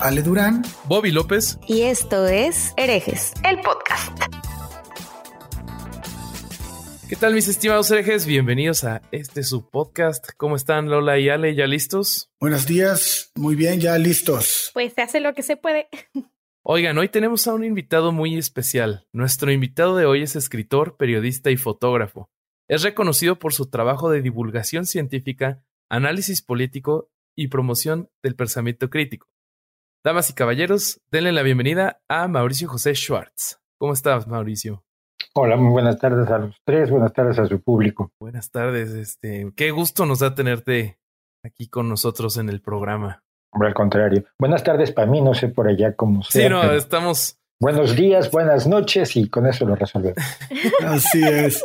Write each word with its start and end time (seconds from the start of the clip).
Ale 0.00 0.22
Durán, 0.22 0.62
Bobby 0.86 1.12
López. 1.12 1.58
Y 1.68 1.82
esto 1.82 2.26
es 2.26 2.74
Herejes, 2.76 3.32
el 3.48 3.60
podcast. 3.60 4.12
¿Qué 7.08 7.14
tal 7.14 7.32
mis 7.32 7.46
estimados 7.46 7.88
herejes? 7.92 8.26
Bienvenidos 8.26 8.82
a 8.82 9.02
este 9.12 9.44
su 9.44 9.70
podcast. 9.70 10.30
¿Cómo 10.36 10.56
están 10.56 10.90
Lola 10.90 11.18
y 11.18 11.28
Ale? 11.28 11.54
¿Ya 11.54 11.68
listos? 11.68 12.28
Buenos 12.40 12.66
días, 12.66 13.30
muy 13.36 13.54
bien, 13.54 13.80
ya 13.80 13.96
listos. 13.98 14.72
Pues 14.74 14.94
se 14.94 15.02
hace 15.02 15.20
lo 15.20 15.32
que 15.34 15.42
se 15.42 15.56
puede. 15.56 15.88
Oigan, 16.62 16.98
hoy 16.98 17.08
tenemos 17.08 17.46
a 17.46 17.54
un 17.54 17.64
invitado 17.64 18.10
muy 18.10 18.36
especial. 18.36 19.06
Nuestro 19.12 19.52
invitado 19.52 19.96
de 19.96 20.06
hoy 20.06 20.22
es 20.22 20.34
escritor, 20.34 20.96
periodista 20.96 21.52
y 21.52 21.56
fotógrafo. 21.56 22.30
Es 22.66 22.82
reconocido 22.82 23.38
por 23.38 23.54
su 23.54 23.70
trabajo 23.70 24.10
de 24.10 24.22
divulgación 24.22 24.86
científica, 24.86 25.62
análisis 25.88 26.42
político 26.42 27.12
y 27.36 27.46
promoción 27.46 28.10
del 28.24 28.34
pensamiento 28.34 28.90
crítico. 28.90 29.28
Damas 30.08 30.30
y 30.30 30.32
caballeros, 30.32 31.02
denle 31.10 31.32
la 31.32 31.42
bienvenida 31.42 32.00
a 32.08 32.28
Mauricio 32.28 32.66
José 32.66 32.94
Schwartz. 32.94 33.60
¿Cómo 33.76 33.92
estás, 33.92 34.26
Mauricio? 34.26 34.82
Hola, 35.34 35.58
muy 35.58 35.70
buenas 35.70 35.98
tardes 35.98 36.30
a 36.30 36.38
los 36.38 36.56
tres, 36.64 36.90
buenas 36.90 37.12
tardes 37.12 37.38
a 37.38 37.44
su 37.44 37.60
público. 37.60 38.10
Buenas 38.18 38.50
tardes, 38.50 38.92
este, 38.92 39.52
qué 39.54 39.70
gusto 39.70 40.06
nos 40.06 40.20
da 40.20 40.34
tenerte 40.34 40.98
aquí 41.44 41.68
con 41.68 41.90
nosotros 41.90 42.38
en 42.38 42.48
el 42.48 42.62
programa. 42.62 43.22
Hombre, 43.52 43.68
al 43.68 43.74
contrario. 43.74 44.24
Buenas 44.38 44.64
tardes 44.64 44.92
para 44.92 45.10
mí, 45.10 45.20
no 45.20 45.34
sé 45.34 45.48
por 45.48 45.68
allá 45.68 45.94
cómo 45.94 46.22
sea. 46.22 46.42
Sí, 46.42 46.48
no, 46.48 46.72
estamos. 46.72 47.38
Buenos 47.60 47.94
días, 47.94 48.30
buenas 48.30 48.66
noches 48.66 49.14
y 49.14 49.28
con 49.28 49.46
eso 49.46 49.66
lo 49.66 49.74
resolvemos. 49.74 50.16
Así 50.86 51.22
es. 51.22 51.62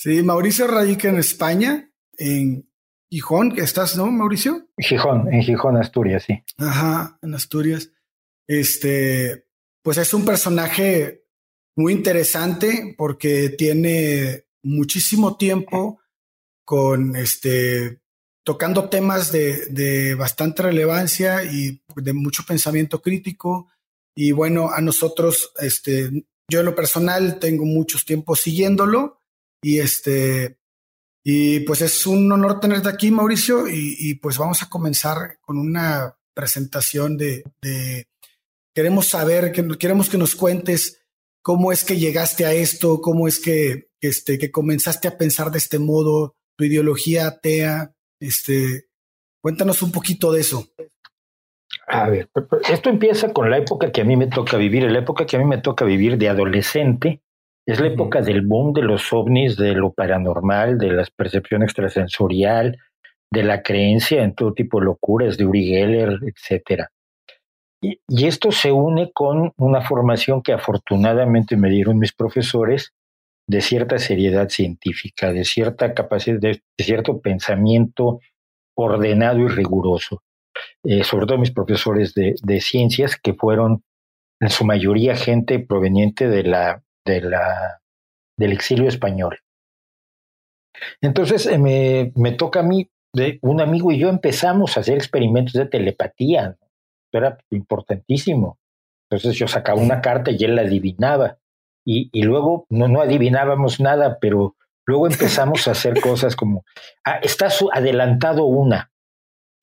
Sí, 0.00 0.24
Mauricio 0.24 0.66
radica 0.66 1.08
en 1.08 1.18
España, 1.18 1.92
en 2.18 2.68
Gijón, 3.10 3.52
que 3.52 3.62
estás, 3.62 3.96
¿no, 3.96 4.06
Mauricio? 4.06 4.68
Gijón, 4.78 5.32
en 5.32 5.42
Gijón, 5.42 5.76
Asturias, 5.76 6.24
sí. 6.24 6.44
Ajá, 6.58 7.18
en 7.22 7.34
Asturias. 7.34 7.90
Este, 8.46 9.46
pues 9.82 9.98
es 9.98 10.14
un 10.14 10.24
personaje 10.24 11.24
muy 11.76 11.92
interesante 11.92 12.94
porque 12.96 13.48
tiene 13.50 14.44
muchísimo 14.62 15.36
tiempo 15.36 16.00
con 16.64 17.16
este 17.16 18.00
tocando 18.44 18.88
temas 18.88 19.32
de, 19.32 19.66
de 19.66 20.14
bastante 20.14 20.62
relevancia 20.62 21.44
y 21.44 21.82
de 21.96 22.12
mucho 22.12 22.44
pensamiento 22.46 23.02
crítico. 23.02 23.68
Y 24.16 24.32
bueno, 24.32 24.70
a 24.70 24.80
nosotros, 24.80 25.52
este, 25.58 26.26
yo 26.48 26.60
en 26.60 26.66
lo 26.66 26.74
personal 26.74 27.38
tengo 27.38 27.64
muchos 27.64 28.04
tiempos 28.04 28.40
siguiéndolo 28.40 29.20
y 29.62 29.80
este, 29.80 30.59
y 31.22 31.60
pues 31.60 31.82
es 31.82 32.06
un 32.06 32.30
honor 32.32 32.60
tenerte 32.60 32.88
aquí, 32.88 33.10
Mauricio, 33.10 33.66
y, 33.68 34.14
pues 34.14 34.38
vamos 34.38 34.62
a 34.62 34.68
comenzar 34.68 35.38
con 35.40 35.58
una 35.58 36.16
presentación 36.34 37.16
de, 37.16 37.44
queremos 38.74 39.08
saber, 39.08 39.52
que, 39.52 39.66
queremos 39.78 40.08
que 40.08 40.18
nos 40.18 40.34
cuentes 40.34 41.02
cómo 41.42 41.72
es 41.72 41.84
que 41.84 41.98
llegaste 41.98 42.46
a 42.46 42.52
esto, 42.52 43.00
cómo 43.00 43.28
es 43.28 43.38
que, 43.38 43.90
este, 44.00 44.38
que 44.38 44.50
comenzaste 44.50 45.08
a 45.08 45.18
pensar 45.18 45.50
de 45.50 45.58
este 45.58 45.78
modo, 45.78 46.36
tu 46.56 46.64
ideología 46.64 47.26
atea, 47.26 47.94
este, 48.18 48.88
cuéntanos 49.42 49.82
un 49.82 49.92
poquito 49.92 50.32
de 50.32 50.40
eso. 50.40 50.68
A 51.86 52.08
ver, 52.08 52.30
esto 52.68 52.88
empieza 52.88 53.32
con 53.32 53.50
la 53.50 53.58
época 53.58 53.92
que 53.92 54.00
a 54.00 54.04
mí 54.04 54.16
me 54.16 54.28
toca 54.28 54.56
vivir, 54.56 54.84
la 54.84 55.00
época 55.00 55.26
que 55.26 55.36
a 55.36 55.38
mí 55.38 55.44
me 55.44 55.58
toca 55.58 55.84
vivir 55.84 56.18
de 56.18 56.28
adolescente, 56.28 57.22
es 57.66 57.80
la 57.80 57.86
época 57.86 58.20
del 58.20 58.42
boom 58.42 58.72
de 58.72 58.82
los 58.82 59.12
ovnis, 59.12 59.56
de 59.56 59.74
lo 59.74 59.92
paranormal, 59.92 60.78
de 60.78 60.92
la 60.92 61.06
percepción 61.16 61.62
extrasensorial, 61.62 62.78
de 63.32 63.42
la 63.42 63.62
creencia 63.62 64.22
en 64.22 64.34
todo 64.34 64.54
tipo 64.54 64.80
de 64.80 64.86
locuras, 64.86 65.36
de 65.36 65.46
Uri 65.46 65.66
Geller, 65.66 66.18
etc. 66.24 66.86
Y, 67.82 68.00
y, 68.08 68.26
esto 68.26 68.50
se 68.50 68.72
une 68.72 69.12
con 69.12 69.52
una 69.56 69.82
formación 69.82 70.42
que 70.42 70.52
afortunadamente 70.52 71.56
me 71.56 71.70
dieron 71.70 71.98
mis 71.98 72.12
profesores 72.12 72.92
de 73.48 73.60
cierta 73.60 73.98
seriedad 73.98 74.48
científica, 74.48 75.32
de 75.32 75.44
cierta 75.44 75.94
capacidad, 75.94 76.38
de, 76.38 76.62
cierto 76.78 77.20
pensamiento 77.20 78.20
ordenado 78.76 79.40
y 79.40 79.48
riguroso. 79.48 80.22
Eh, 80.84 81.04
sobre 81.04 81.26
todo 81.26 81.38
mis 81.38 81.52
profesores 81.52 82.14
de, 82.14 82.34
de 82.42 82.60
ciencias, 82.60 83.16
que 83.16 83.34
fueron 83.34 83.82
en 84.40 84.50
su 84.50 84.64
mayoría 84.64 85.16
gente 85.16 85.58
proveniente 85.58 86.28
de 86.28 86.42
la 86.42 86.82
del 87.04 88.52
exilio 88.52 88.88
español. 88.88 89.38
Entonces 91.00 91.46
eh, 91.46 91.58
me, 92.14 92.32
toca 92.32 92.60
a 92.60 92.62
mí, 92.62 92.90
de, 93.12 93.38
un 93.42 93.60
amigo 93.60 93.90
y 93.90 93.98
yo 93.98 94.08
empezamos 94.08 94.76
a 94.76 94.80
hacer 94.80 94.96
experimentos 94.96 95.54
de 95.54 95.66
telepatía. 95.66 96.56
Era 97.12 97.38
importantísimo. 97.50 98.58
Entonces 99.10 99.36
yo 99.36 99.48
sacaba 99.48 99.80
una 99.80 100.00
carta 100.00 100.30
y 100.30 100.42
él 100.44 100.56
la 100.56 100.62
adivinaba. 100.62 101.38
Y, 101.84 102.22
luego 102.22 102.66
no, 102.68 102.86
no 102.86 103.00
adivinábamos 103.00 103.80
nada, 103.80 104.18
pero 104.20 104.54
luego 104.86 105.06
empezamos 105.08 105.66
a 105.66 105.72
hacer 105.72 106.00
cosas 106.00 106.36
como, 106.36 106.64
ah, 107.04 107.18
está 107.22 107.48
adelantado 107.72 108.44
una. 108.44 108.92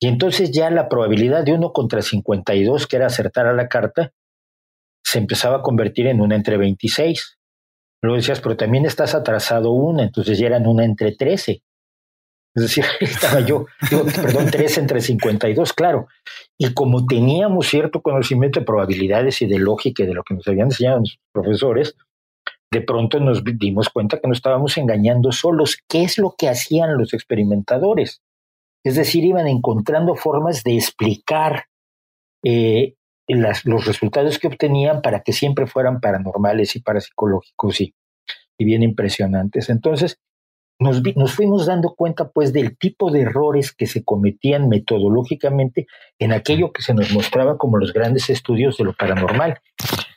Y 0.00 0.08
entonces 0.08 0.52
ya 0.52 0.70
la 0.70 0.88
probabilidad 0.88 1.44
de 1.44 1.54
uno 1.54 1.72
contra 1.72 2.02
52, 2.02 2.86
que 2.86 2.96
era 2.96 3.06
acertar 3.06 3.46
a 3.46 3.54
la 3.54 3.68
carta, 3.68 4.12
se 5.04 5.18
empezaba 5.18 5.58
a 5.58 5.62
convertir 5.62 6.06
en 6.06 6.20
una 6.20 6.36
entre 6.36 6.56
26. 6.56 7.38
Luego 8.02 8.16
decías, 8.16 8.40
pero 8.40 8.56
también 8.56 8.86
estás 8.86 9.14
atrasado 9.14 9.72
una, 9.72 10.04
entonces 10.04 10.38
ya 10.38 10.46
eran 10.46 10.66
una 10.66 10.84
entre 10.84 11.12
13. 11.12 11.62
Es 12.54 12.62
decir, 12.62 12.84
estaba 13.00 13.40
yo, 13.40 13.66
perdón, 13.90 14.50
3 14.50 14.78
entre 14.78 15.00
52, 15.00 15.72
claro. 15.72 16.08
Y 16.58 16.72
como 16.74 17.06
teníamos 17.06 17.68
cierto 17.68 18.02
conocimiento 18.02 18.60
de 18.60 18.66
probabilidades 18.66 19.42
y 19.42 19.46
de 19.46 19.58
lógica 19.58 20.02
y 20.02 20.06
de 20.06 20.14
lo 20.14 20.24
que 20.24 20.34
nos 20.34 20.46
habían 20.48 20.68
enseñado 20.68 21.00
los 21.00 21.18
profesores, 21.32 21.96
de 22.70 22.82
pronto 22.82 23.18
nos 23.20 23.42
dimos 23.44 23.88
cuenta 23.88 24.20
que 24.20 24.28
nos 24.28 24.38
estábamos 24.38 24.76
engañando 24.76 25.32
solos. 25.32 25.78
¿Qué 25.88 26.02
es 26.02 26.18
lo 26.18 26.34
que 26.36 26.48
hacían 26.48 26.98
los 26.98 27.14
experimentadores? 27.14 28.20
Es 28.84 28.96
decir, 28.96 29.24
iban 29.24 29.48
encontrando 29.48 30.14
formas 30.14 30.62
de 30.64 30.76
explicar 30.76 31.64
eh, 32.44 32.94
los 33.28 33.84
resultados 33.84 34.38
que 34.38 34.48
obtenían 34.48 35.02
para 35.02 35.20
que 35.20 35.32
siempre 35.32 35.66
fueran 35.66 36.00
paranormales 36.00 36.74
y 36.76 36.80
parapsicológicos 36.80 37.80
y, 37.80 37.94
y 38.58 38.64
bien 38.64 38.82
impresionantes. 38.82 39.68
Entonces, 39.68 40.18
nos, 40.80 41.02
nos, 41.16 41.32
fuimos 41.32 41.66
dando 41.66 41.94
cuenta 41.94 42.30
pues 42.30 42.52
del 42.52 42.76
tipo 42.78 43.10
de 43.10 43.22
errores 43.22 43.72
que 43.72 43.86
se 43.86 44.04
cometían 44.04 44.68
metodológicamente 44.68 45.86
en 46.18 46.32
aquello 46.32 46.72
que 46.72 46.82
se 46.82 46.94
nos 46.94 47.12
mostraba 47.12 47.58
como 47.58 47.78
los 47.78 47.92
grandes 47.92 48.30
estudios 48.30 48.76
de 48.76 48.84
lo 48.84 48.94
paranormal. 48.94 49.58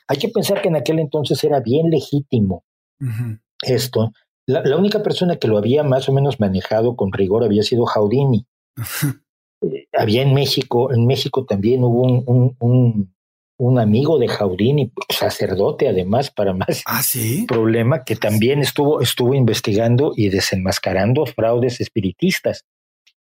Hay 0.08 0.18
que 0.18 0.30
pensar 0.30 0.62
que 0.62 0.68
en 0.68 0.76
aquel 0.76 1.00
entonces 1.00 1.44
era 1.44 1.60
bien 1.60 1.90
legítimo 1.90 2.64
esto. 3.64 4.12
La, 4.46 4.64
la, 4.64 4.78
única 4.78 5.02
persona 5.02 5.38
que 5.38 5.48
lo 5.48 5.58
había 5.58 5.84
más 5.84 6.10
o 6.10 6.14
menos 6.14 6.40
manejado 6.40 6.96
con 6.96 7.12
rigor 7.12 7.44
había 7.44 7.64
sido 7.64 7.86
Houdini 9.62 9.88
había 9.94 10.22
en 10.22 10.34
México, 10.34 10.94
en 10.94 11.06
México 11.06 11.46
también 11.46 11.84
hubo 11.84 12.04
un, 12.04 12.56
un, 12.60 13.14
un, 13.58 13.80
amigo 13.80 14.18
de 14.18 14.28
Jaudini, 14.28 14.92
sacerdote 15.10 15.88
además, 15.88 16.32
para 16.32 16.54
más 16.54 16.84
¿Ah, 16.86 17.02
problema, 17.48 18.04
que 18.04 18.16
también 18.16 18.60
estuvo, 18.60 19.02
estuvo 19.02 19.34
investigando 19.34 20.14
y 20.16 20.30
desenmascarando 20.30 21.26
fraudes 21.26 21.80
espiritistas, 21.80 22.66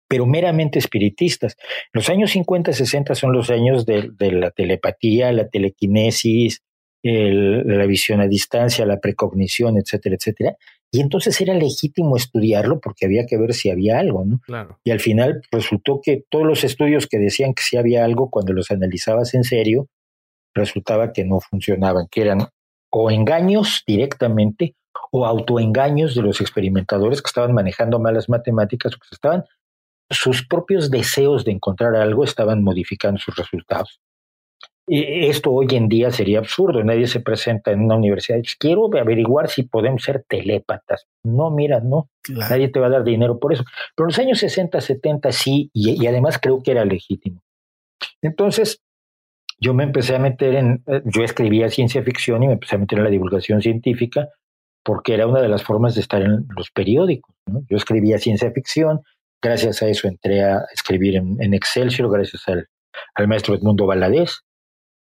pero 0.08 0.26
meramente 0.26 0.78
espiritistas. 0.78 1.56
Los 1.92 2.08
años 2.08 2.30
50, 2.32 2.72
60 2.72 3.14
son 3.14 3.32
los 3.32 3.50
años 3.50 3.84
de, 3.86 4.10
de 4.12 4.32
la 4.32 4.50
telepatía, 4.50 5.32
la 5.32 5.48
telequinesis, 5.48 6.62
el, 7.02 7.66
la 7.66 7.86
visión 7.86 8.20
a 8.20 8.26
distancia, 8.26 8.86
la 8.86 8.98
precognición, 8.98 9.76
etcétera, 9.78 10.16
etcétera. 10.16 10.56
Y 10.92 11.00
entonces 11.00 11.40
era 11.40 11.54
legítimo 11.54 12.16
estudiarlo 12.16 12.80
porque 12.80 13.06
había 13.06 13.24
que 13.26 13.38
ver 13.38 13.54
si 13.54 13.70
había 13.70 13.98
algo, 13.98 14.24
¿no? 14.24 14.40
Claro. 14.40 14.78
Y 14.82 14.90
al 14.90 15.00
final 15.00 15.42
resultó 15.52 16.00
que 16.02 16.24
todos 16.28 16.44
los 16.44 16.64
estudios 16.64 17.06
que 17.06 17.18
decían 17.18 17.54
que 17.54 17.62
sí 17.62 17.76
había 17.76 18.04
algo, 18.04 18.28
cuando 18.28 18.52
los 18.52 18.70
analizabas 18.70 19.34
en 19.34 19.44
serio, 19.44 19.88
resultaba 20.52 21.12
que 21.12 21.24
no 21.24 21.38
funcionaban, 21.40 22.08
que 22.10 22.22
eran 22.22 22.48
o 22.90 23.10
engaños 23.10 23.84
directamente 23.86 24.74
o 25.12 25.26
autoengaños 25.26 26.14
de 26.16 26.22
los 26.22 26.40
experimentadores 26.40 27.22
que 27.22 27.28
estaban 27.28 27.54
manejando 27.54 28.00
malas 28.00 28.28
matemáticas 28.28 28.94
o 28.94 28.98
que 28.98 29.08
estaban 29.12 29.44
sus 30.10 30.44
propios 30.44 30.90
deseos 30.90 31.44
de 31.44 31.52
encontrar 31.52 31.94
algo 31.94 32.24
estaban 32.24 32.64
modificando 32.64 33.20
sus 33.20 33.36
resultados. 33.36 34.00
Esto 34.92 35.52
hoy 35.52 35.68
en 35.70 35.88
día 35.88 36.10
sería 36.10 36.40
absurdo. 36.40 36.82
Nadie 36.82 37.06
se 37.06 37.20
presenta 37.20 37.70
en 37.70 37.82
una 37.82 37.96
universidad 37.96 38.38
y 38.38 38.42
dice, 38.42 38.56
quiero 38.58 38.90
averiguar 38.98 39.48
si 39.48 39.62
podemos 39.62 40.02
ser 40.02 40.24
telépatas. 40.28 41.06
No, 41.22 41.50
mira, 41.50 41.80
no. 41.80 42.08
Nadie 42.28 42.68
te 42.68 42.80
va 42.80 42.88
a 42.88 42.90
dar 42.90 43.04
dinero 43.04 43.38
por 43.38 43.52
eso. 43.52 43.64
Pero 43.94 44.06
en 44.06 44.08
los 44.08 44.18
años 44.18 44.38
60, 44.38 44.80
70 44.80 45.30
sí, 45.32 45.70
y, 45.72 46.02
y 46.02 46.06
además 46.06 46.38
creo 46.38 46.60
que 46.62 46.72
era 46.72 46.84
legítimo. 46.84 47.40
Entonces, 48.20 48.82
yo 49.60 49.74
me 49.74 49.84
empecé 49.84 50.16
a 50.16 50.18
meter 50.18 50.54
en, 50.54 50.82
eh, 50.86 51.02
yo 51.04 51.22
escribía 51.22 51.68
ciencia 51.68 52.02
ficción 52.02 52.42
y 52.42 52.46
me 52.46 52.54
empecé 52.54 52.76
a 52.76 52.78
meter 52.78 52.98
en 52.98 53.04
la 53.04 53.10
divulgación 53.10 53.60
científica 53.60 54.28
porque 54.82 55.12
era 55.12 55.26
una 55.26 55.42
de 55.42 55.48
las 55.48 55.62
formas 55.62 55.94
de 55.94 56.00
estar 56.00 56.22
en 56.22 56.46
los 56.56 56.70
periódicos. 56.70 57.34
Yo 57.68 57.76
escribía 57.76 58.18
ciencia 58.18 58.50
ficción, 58.50 59.02
gracias 59.42 59.82
a 59.82 59.88
eso 59.88 60.08
entré 60.08 60.42
a 60.42 60.64
escribir 60.72 61.16
en, 61.16 61.54
Excelsior, 61.54 62.10
gracias 62.10 62.48
al, 62.48 62.66
al, 63.14 63.28
maestro 63.28 63.54
Edmundo 63.54 63.86
Valadez. 63.86 64.40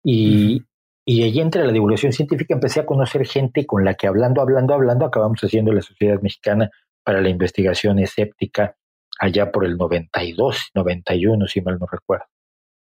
Y, 0.05 0.63
y 1.05 1.25
allí 1.25 1.41
entre 1.41 1.65
la 1.65 1.73
divulgación 1.73 2.13
científica 2.13 2.55
empecé 2.55 2.81
a 2.81 2.87
conocer 2.87 3.27
gente 3.27 3.67
con 3.67 3.85
la 3.85 3.95
que 3.95 4.07
hablando, 4.07 4.41
hablando, 4.41 4.75
hablando, 4.75 5.07
acabamos 5.07 5.41
haciendo 5.43 5.73
la 5.73 5.83
Sociedad 5.83 6.21
Mexicana 6.21 6.71
para 7.03 7.21
la 7.21 7.29
Investigación 7.29 7.99
Escéptica 7.99 8.77
allá 9.19 9.51
por 9.51 9.65
el 9.65 9.77
92, 9.77 10.71
91, 10.75 11.47
si 11.47 11.61
mal 11.61 11.79
no 11.79 11.87
recuerdo. 11.91 12.27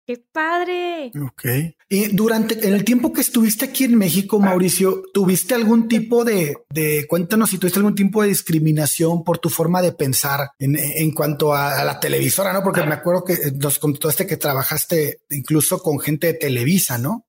¡Qué 0.08 0.24
padre! 0.32 1.12
Ok. 1.22 1.44
Y 1.90 2.16
durante, 2.16 2.66
en 2.66 2.74
el 2.74 2.86
tiempo 2.86 3.12
que 3.12 3.20
estuviste 3.20 3.66
aquí 3.66 3.84
en 3.84 3.98
México, 3.98 4.40
Mauricio, 4.40 5.02
¿tuviste 5.14 5.54
algún 5.54 5.90
tipo 5.90 6.24
de, 6.24 6.56
de 6.70 7.06
cuéntanos 7.10 7.50
si 7.50 7.58
tuviste 7.58 7.80
algún 7.80 7.94
tipo 7.94 8.22
de 8.22 8.30
discriminación 8.30 9.26
por 9.26 9.40
tu 9.40 9.50
forma 9.50 9.82
de 9.82 9.92
pensar 9.92 10.52
en, 10.60 10.78
en 10.78 11.12
cuanto 11.12 11.54
a, 11.54 11.84
la 11.84 12.00
televisora, 12.00 12.54
¿no? 12.54 12.64
Porque 12.64 12.84
me 12.84 12.94
acuerdo 12.94 13.26
que 13.26 13.36
nos 13.62 13.80
contaste 13.80 14.26
que 14.26 14.38
trabajaste 14.38 15.18
incluso 15.30 15.80
con 15.80 16.00
gente 16.00 16.28
de 16.28 16.34
Televisa, 16.36 16.98
¿no? 16.98 17.26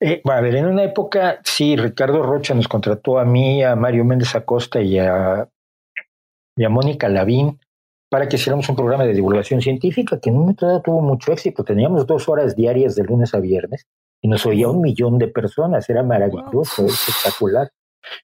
Eh, 0.00 0.22
a 0.24 0.40
ver, 0.40 0.54
en 0.54 0.64
una 0.64 0.84
época, 0.84 1.40
sí, 1.44 1.76
Ricardo 1.76 2.22
Rocha 2.22 2.54
nos 2.54 2.66
contrató 2.66 3.18
a 3.18 3.26
mí, 3.26 3.62
a 3.62 3.76
Mario 3.76 4.06
Méndez 4.06 4.34
Acosta 4.34 4.80
y 4.80 4.98
a, 4.98 5.46
y 6.56 6.64
a 6.64 6.68
Mónica 6.70 7.10
Lavín 7.10 7.60
para 8.14 8.28
que 8.28 8.36
hiciéramos 8.36 8.68
un 8.68 8.76
programa 8.76 9.04
de 9.04 9.12
divulgación 9.12 9.60
científica 9.60 10.20
que 10.20 10.30
en 10.30 10.36
un 10.36 10.42
momento 10.42 10.68
dado 10.68 10.82
tuvo 10.82 11.00
mucho 11.00 11.32
éxito. 11.32 11.64
Teníamos 11.64 12.06
dos 12.06 12.28
horas 12.28 12.54
diarias 12.54 12.94
de 12.94 13.02
lunes 13.02 13.34
a 13.34 13.40
viernes 13.40 13.88
y 14.22 14.28
nos 14.28 14.46
oía 14.46 14.68
un 14.68 14.82
millón 14.82 15.18
de 15.18 15.26
personas. 15.26 15.90
Era 15.90 16.04
maravilloso, 16.04 16.86
espectacular. 16.86 17.70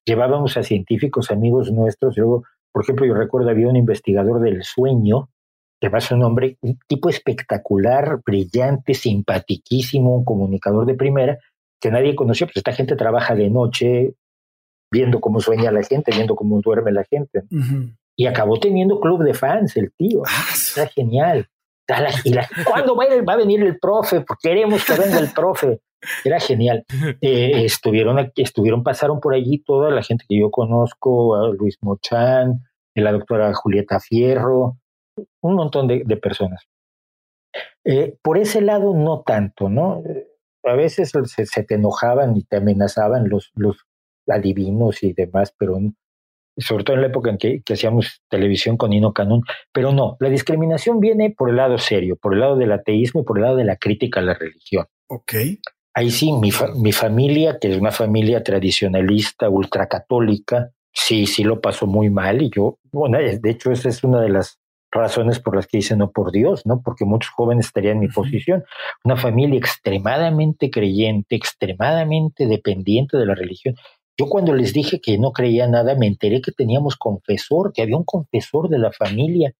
Llevábamos 0.04 0.56
a 0.56 0.62
científicos 0.62 1.32
amigos 1.32 1.72
nuestros. 1.72 2.16
Luego, 2.16 2.44
por 2.70 2.84
ejemplo, 2.84 3.04
yo 3.04 3.14
recuerdo 3.14 3.50
había 3.50 3.66
un 3.66 3.74
investigador 3.74 4.40
del 4.40 4.62
sueño, 4.62 5.28
que 5.80 5.88
va 5.88 6.00
su 6.00 6.16
nombre, 6.16 6.56
un 6.60 6.78
tipo 6.86 7.08
espectacular, 7.08 8.20
brillante, 8.24 8.94
simpatiquísimo, 8.94 10.14
un 10.14 10.24
comunicador 10.24 10.86
de 10.86 10.94
primera, 10.94 11.36
que 11.80 11.90
nadie 11.90 12.14
conoció, 12.14 12.46
pues 12.46 12.58
esta 12.58 12.74
gente 12.74 12.94
trabaja 12.94 13.34
de 13.34 13.50
noche 13.50 14.14
viendo 14.88 15.20
cómo 15.20 15.40
sueña 15.40 15.72
la 15.72 15.82
gente, 15.82 16.12
viendo 16.14 16.36
cómo 16.36 16.60
duerme 16.60 16.92
la 16.92 17.02
gente 17.02 17.42
y 18.20 18.26
acabó 18.26 18.60
teniendo 18.60 19.00
club 19.00 19.24
de 19.24 19.32
fans 19.32 19.78
el 19.78 19.94
tío. 19.96 20.20
Ah, 20.26 20.50
Está 20.52 20.86
genial. 20.88 21.48
Y 22.22 22.34
¿Cuándo 22.64 22.94
va 22.94 23.04
a, 23.32 23.36
venir 23.36 23.62
el 23.62 23.78
profe? 23.78 24.20
Porque 24.20 24.50
queremos 24.50 24.84
que 24.84 24.92
venga 24.92 25.18
el 25.18 25.32
profe. 25.32 25.80
Era 26.22 26.38
genial. 26.38 26.84
Eh, 27.22 27.64
estuvieron, 27.64 28.30
estuvieron, 28.36 28.82
pasaron 28.82 29.20
por 29.20 29.32
allí 29.32 29.64
toda 29.64 29.90
la 29.90 30.02
gente 30.02 30.26
que 30.28 30.38
yo 30.38 30.50
conozco, 30.50 31.50
Luis 31.54 31.78
Mochán, 31.80 32.60
la 32.94 33.12
doctora 33.12 33.54
Julieta 33.54 34.00
Fierro, 34.00 34.76
un 35.40 35.54
montón 35.54 35.88
de, 35.88 36.04
personas. 36.18 36.68
Eh, 37.86 38.18
por 38.22 38.36
ese 38.36 38.60
lado, 38.60 38.94
no 38.94 39.22
tanto, 39.22 39.70
¿no? 39.70 40.02
A 40.64 40.74
veces 40.74 41.12
se, 41.26 41.46
se, 41.46 41.62
te 41.62 41.76
enojaban 41.76 42.36
y 42.36 42.44
te 42.44 42.58
amenazaban 42.58 43.30
los, 43.30 43.50
los 43.54 43.86
adivinos 44.28 45.02
y 45.02 45.14
demás, 45.14 45.54
pero 45.56 45.78
sobre 46.56 46.84
todo 46.84 46.96
en 46.96 47.02
la 47.02 47.08
época 47.08 47.30
en 47.30 47.38
que, 47.38 47.62
hacíamos 47.70 48.22
televisión 48.28 48.76
con 48.76 48.90
Nino 48.90 49.12
Canún, 49.12 49.42
pero 49.72 49.92
no, 49.92 50.16
la 50.20 50.28
discriminación 50.28 51.00
viene 51.00 51.34
por 51.36 51.50
el 51.50 51.56
lado 51.56 51.78
serio, 51.78 52.16
por 52.16 52.34
el 52.34 52.40
lado 52.40 52.56
del 52.56 52.72
ateísmo 52.72 53.20
y 53.22 53.24
por 53.24 53.38
el 53.38 53.44
lado 53.44 53.56
de 53.56 53.64
la 53.64 53.76
crítica 53.76 54.20
a 54.20 54.24
la 54.24 54.34
religión. 54.34 54.86
Ok. 55.08 55.34
Ahí 55.94 56.10
sí, 56.10 56.32
mi, 56.32 56.50
mi 56.76 56.92
familia, 56.92 57.58
que 57.60 57.72
es 57.72 57.76
una 57.76 57.90
familia 57.90 58.42
tradicionalista, 58.42 59.48
ultracatólica, 59.48 60.70
sí, 60.92 61.26
sí 61.26 61.44
lo 61.44 61.60
pasó 61.60 61.86
muy 61.86 62.10
mal 62.10 62.42
y 62.42 62.50
yo, 62.50 62.78
bueno, 62.92 63.18
de 63.18 63.50
hecho 63.50 63.72
esa 63.72 63.88
es 63.88 64.04
una 64.04 64.20
de 64.20 64.28
las 64.28 64.60
razones 64.92 65.38
por 65.38 65.56
las 65.56 65.66
que 65.66 65.78
hice 65.78 65.96
no 65.96 66.10
por 66.10 66.32
Dios, 66.32 66.66
¿no? 66.66 66.82
Porque 66.82 67.04
muchos 67.04 67.30
jóvenes 67.30 67.66
estarían 67.66 67.94
en 67.94 68.00
mi 68.00 68.08
posición. 68.08 68.64
Una 69.04 69.16
familia 69.16 69.58
extremadamente 69.58 70.70
creyente, 70.70 71.36
extremadamente 71.36 72.46
dependiente 72.46 73.16
de 73.16 73.26
la 73.26 73.34
religión. 73.34 73.76
Yo 74.20 74.26
cuando 74.26 74.54
les 74.54 74.74
dije 74.74 75.00
que 75.00 75.16
no 75.16 75.32
creía 75.32 75.66
nada, 75.66 75.94
me 75.94 76.06
enteré 76.06 76.42
que 76.42 76.52
teníamos 76.52 76.96
confesor, 76.96 77.72
que 77.72 77.80
había 77.80 77.96
un 77.96 78.04
confesor 78.04 78.68
de 78.68 78.78
la 78.78 78.92
familia 78.92 79.54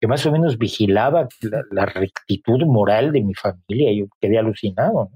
que 0.00 0.06
más 0.06 0.24
o 0.24 0.30
menos 0.30 0.56
vigilaba 0.56 1.26
la, 1.72 1.84
rectitud 1.84 2.64
moral 2.64 3.10
de 3.10 3.22
mi 3.22 3.34
familia. 3.34 3.92
Yo 3.92 4.06
quedé 4.20 4.38
alucinado. 4.38 5.10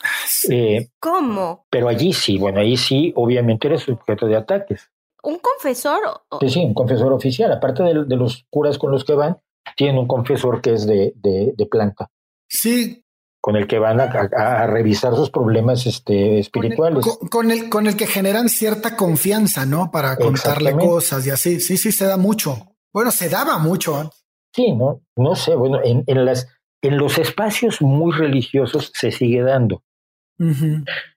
Ah, 0.00 0.06
eh, 0.50 0.88
¿Cómo? 1.00 1.66
Pero 1.68 1.88
allí 1.88 2.12
sí, 2.12 2.38
bueno, 2.38 2.60
ahí 2.60 2.76
sí, 2.76 3.12
obviamente 3.16 3.66
eres 3.66 3.82
sujeto 3.82 4.28
de 4.28 4.36
ataques. 4.36 4.88
¿Un 5.24 5.40
confesor? 5.40 5.98
Sí, 6.38 6.48
sí, 6.48 6.64
un 6.64 6.74
confesor 6.74 7.12
oficial. 7.12 7.50
Aparte 7.50 7.82
de, 7.82 7.94
los 7.94 8.46
curas 8.50 8.78
con 8.78 8.92
los 8.92 9.04
que 9.04 9.14
van, 9.14 9.38
tiene 9.76 9.98
un 9.98 10.06
confesor 10.06 10.60
que 10.60 10.74
es 10.74 10.86
de, 10.86 11.12
de 11.16 11.66
planta. 11.66 12.08
Sí, 12.46 13.04
con 13.40 13.56
el 13.56 13.66
que 13.66 13.78
van 13.78 14.00
a, 14.00 14.66
revisar 14.66 15.14
sus 15.14 15.30
problemas 15.30 15.86
este, 15.86 16.38
espirituales. 16.38 17.04
Con 17.30 17.50
el, 17.50 17.68
con 17.68 17.86
el, 17.86 17.96
que 17.96 18.06
generan 18.06 18.48
cierta 18.48 18.96
confianza, 18.96 19.64
¿no? 19.64 19.90
Para 19.90 20.16
contarle 20.16 20.72
cosas 20.72 21.26
y 21.26 21.30
así. 21.30 21.60
Sí, 21.60 21.76
sí, 21.76 21.92
se 21.92 22.06
da 22.06 22.16
mucho. 22.16 22.74
Bueno, 22.92 23.10
se 23.10 23.28
daba 23.28 23.58
mucho. 23.58 24.10
Sí, 24.52 24.72
no, 24.72 25.02
no 25.16 25.36
sé. 25.36 25.54
Bueno, 25.54 25.80
en, 25.84 26.02
en 26.06 26.24
las, 26.24 26.48
en 26.82 26.98
los 26.98 27.18
espacios 27.18 27.80
muy 27.80 28.12
religiosos 28.12 28.90
se 28.94 29.12
sigue 29.12 29.42
dando. 29.42 29.82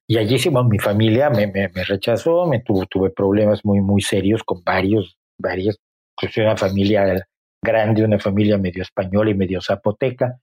Y 0.07 0.17
allí 0.17 0.39
sí, 0.39 0.49
mi 0.49 0.79
familia 0.79 1.29
me, 1.29 1.47
me, 1.47 1.67
rechazó, 1.67 2.47
me 2.47 2.59
tuvo, 2.61 2.85
tuve 2.87 3.11
problemas 3.11 3.63
muy, 3.63 3.79
muy 3.79 4.01
serios 4.01 4.43
con 4.43 4.63
varios, 4.63 5.17
varios. 5.37 5.79
Pues 6.19 6.35
una 6.37 6.57
familia 6.57 7.25
grande, 7.63 8.03
una 8.03 8.19
familia 8.19 8.57
medio 8.57 8.81
española 8.81 9.29
y 9.29 9.35
medio 9.35 9.61
zapoteca 9.61 10.39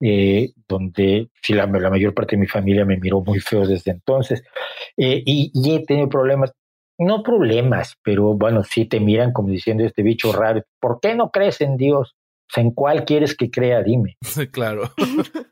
eh, 0.00 0.52
donde 0.68 1.28
si 1.42 1.54
la, 1.54 1.66
la, 1.66 1.90
mayor 1.90 2.14
parte 2.14 2.36
de 2.36 2.40
mi 2.40 2.46
familia 2.46 2.84
me 2.84 2.96
miró 2.96 3.20
muy 3.20 3.40
feo 3.40 3.66
desde 3.66 3.90
entonces. 3.90 4.42
Eh, 4.96 5.22
y, 5.24 5.52
he 5.72 5.84
tenido 5.84 6.08
problemas, 6.08 6.52
no 6.98 7.22
problemas, 7.22 7.96
pero 8.02 8.34
bueno, 8.34 8.62
sí 8.64 8.84
te 8.84 9.00
miran 9.00 9.32
como 9.32 9.48
diciendo 9.48 9.84
este 9.84 10.02
bicho 10.02 10.32
raro, 10.32 10.62
¿por 10.80 11.00
qué 11.00 11.14
no 11.14 11.30
crees 11.30 11.60
en 11.60 11.76
Dios? 11.76 12.14
¿en 12.56 12.70
cuál 12.70 13.04
quieres 13.04 13.36
que 13.36 13.50
crea? 13.50 13.82
Dime. 13.82 14.16
claro. 14.52 14.90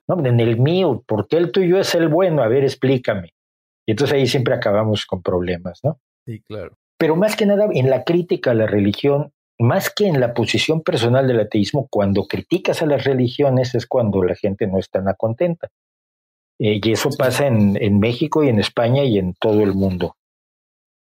no, 0.09 0.27
en 0.27 0.41
el 0.41 0.59
mío, 0.59 1.03
¿por 1.07 1.29
qué 1.29 1.37
el 1.37 1.53
tuyo 1.53 1.79
es 1.79 1.95
el 1.95 2.09
bueno? 2.09 2.43
A 2.43 2.49
ver, 2.49 2.65
explícame. 2.65 3.35
Y 3.87 3.93
entonces 3.93 4.17
ahí 4.17 4.27
siempre 4.27 4.55
acabamos 4.55 5.07
con 5.07 5.23
problemas, 5.23 5.81
¿no? 5.85 6.01
Sí, 6.25 6.41
claro. 6.41 6.77
Pero 6.99 7.15
más 7.15 7.37
que 7.37 7.47
nada, 7.47 7.69
en 7.73 7.91
la 7.91 8.05
crítica 8.05 8.53
a 8.53 8.55
la 8.55 8.67
religión, 8.67 9.33
más 9.59 9.91
que 9.91 10.07
en 10.07 10.21
la 10.21 10.35
posición 10.35 10.83
personal 10.83 11.27
del 11.27 11.41
ateísmo, 11.41 11.89
cuando 11.91 12.27
criticas 12.27 12.83
a 12.83 12.87
las 12.87 13.05
religiones 13.05 13.75
es 13.75 13.87
cuando 13.87 14.23
la 14.23 14.35
gente 14.35 14.67
no 14.67 14.79
está 14.79 15.01
nada 15.01 15.15
contenta. 15.15 15.69
Eh, 16.59 16.81
y 16.83 16.93
eso 16.93 17.11
pasa 17.17 17.47
en, 17.47 17.77
en, 17.81 17.99
México 17.99 18.43
y 18.43 18.49
en 18.49 18.59
España 18.59 19.05
y 19.05 19.19
en 19.19 19.35
todo 19.35 19.63
el 19.63 19.75
mundo. 19.75 20.17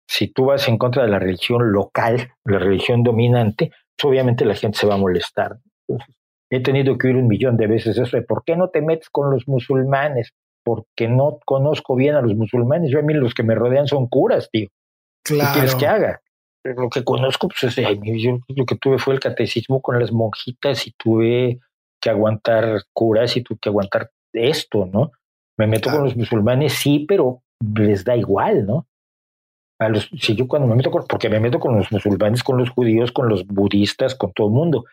Si 0.09 0.29
tú 0.29 0.47
vas 0.47 0.69
en 0.69 0.79
contra 0.79 1.03
de 1.03 1.11
la 1.11 1.19
religión 1.19 1.73
local, 1.73 2.33
la 2.45 2.59
religión 2.59 3.03
dominante, 3.03 3.73
pues 3.97 4.11
obviamente 4.11 4.45
la 4.45 4.55
gente 4.55 4.79
se 4.79 4.87
va 4.87 4.95
a 4.95 4.99
molestar. 4.99 5.59
he 6.51 6.63
tenido 6.63 6.97
que 6.97 7.09
oír 7.09 7.17
un 7.17 7.27
millón 7.27 7.57
de 7.57 7.67
veces 7.67 7.99
eso 7.99 8.17
de 8.17 8.23
¿por 8.23 8.45
qué 8.45 8.57
no 8.57 8.69
te 8.69 8.83
metes 8.83 9.11
con 9.11 9.31
los 9.31 9.49
musulmanes? 9.49 10.33
Porque 10.63 11.09
no 11.09 11.39
conozco 11.45 11.97
bien 11.97 12.15
a 12.15 12.23
los 12.23 12.35
musulmanes. 12.35 12.91
Yo 12.91 12.99
a 12.99 13.03
mí 13.03 13.15
los 13.15 13.35
que 13.35 13.43
me 13.43 13.55
rodean 13.55 13.87
son 13.87 14.09
curas, 14.09 14.49
tío. 14.51 14.69
Claro. 15.25 15.51
¿Qué 15.53 15.59
quieres 15.59 15.75
que 15.75 15.87
haga? 15.87 16.21
Lo 16.75 16.88
que 16.88 17.04
conozco, 17.04 17.49
pues 17.49 17.75
yo 17.76 18.38
lo 18.49 18.64
que 18.66 18.76
tuve 18.76 18.99
fue 18.99 19.14
el 19.14 19.20
catecismo 19.20 19.80
con 19.80 19.99
las 19.99 20.12
monjitas 20.12 20.87
y 20.87 20.92
tuve 20.92 21.61
que 22.00 22.11
aguantar 22.11 22.82
curas 22.92 23.37
y 23.37 23.42
tuve 23.42 23.58
que 23.61 23.68
aguantar 23.68 24.11
esto, 24.32 24.87
¿no? 24.87 25.12
Me 25.58 25.66
meto 25.66 25.90
con 25.90 26.04
los 26.04 26.16
musulmanes, 26.16 26.75
sí, 26.75 27.06
pero 27.08 27.42
les 27.61 28.04
da 28.04 28.16
igual, 28.16 28.66
¿no? 28.66 28.87
A 29.78 29.88
los, 29.88 30.08
si 30.18 30.35
yo 30.35 30.49
cuando 30.49 30.68
me 30.68 30.75
meto 30.75 30.90
con, 30.90 31.06
porque 31.06 31.28
me 31.28 31.40
meto 31.40 31.58
con 31.58 31.76
los 31.76 31.90
musulmanes, 31.92 32.42
con 32.42 32.58
los 32.58 32.70
judíos, 32.70 33.12
con 33.12 33.28
los 33.28 33.46
budistas, 33.46 34.14
con 34.14 34.32
todo 34.32 34.49
el 34.49 34.54
mundo, 34.54 34.85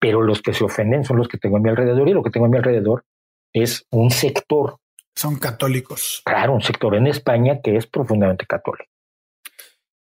pero 0.00 0.22
los 0.22 0.42
que 0.42 0.52
se 0.52 0.64
ofenden 0.64 1.04
son 1.04 1.16
los 1.16 1.28
que 1.28 1.38
tengo 1.38 1.56
a 1.56 1.60
mi 1.60 1.70
alrededor 1.70 2.08
y 2.08 2.12
lo 2.12 2.22
que 2.22 2.30
tengo 2.30 2.46
a 2.46 2.48
mi 2.48 2.56
alrededor 2.56 3.04
es 3.52 3.86
un 3.90 4.10
sector. 4.10 4.76
Son 5.14 5.38
católicos. 5.38 6.22
Claro, 6.24 6.52
un 6.52 6.60
sector 6.60 6.94
en 6.94 7.06
España 7.06 7.60
que 7.62 7.76
es 7.76 7.86
profundamente 7.86 8.44
católico. 8.46 8.90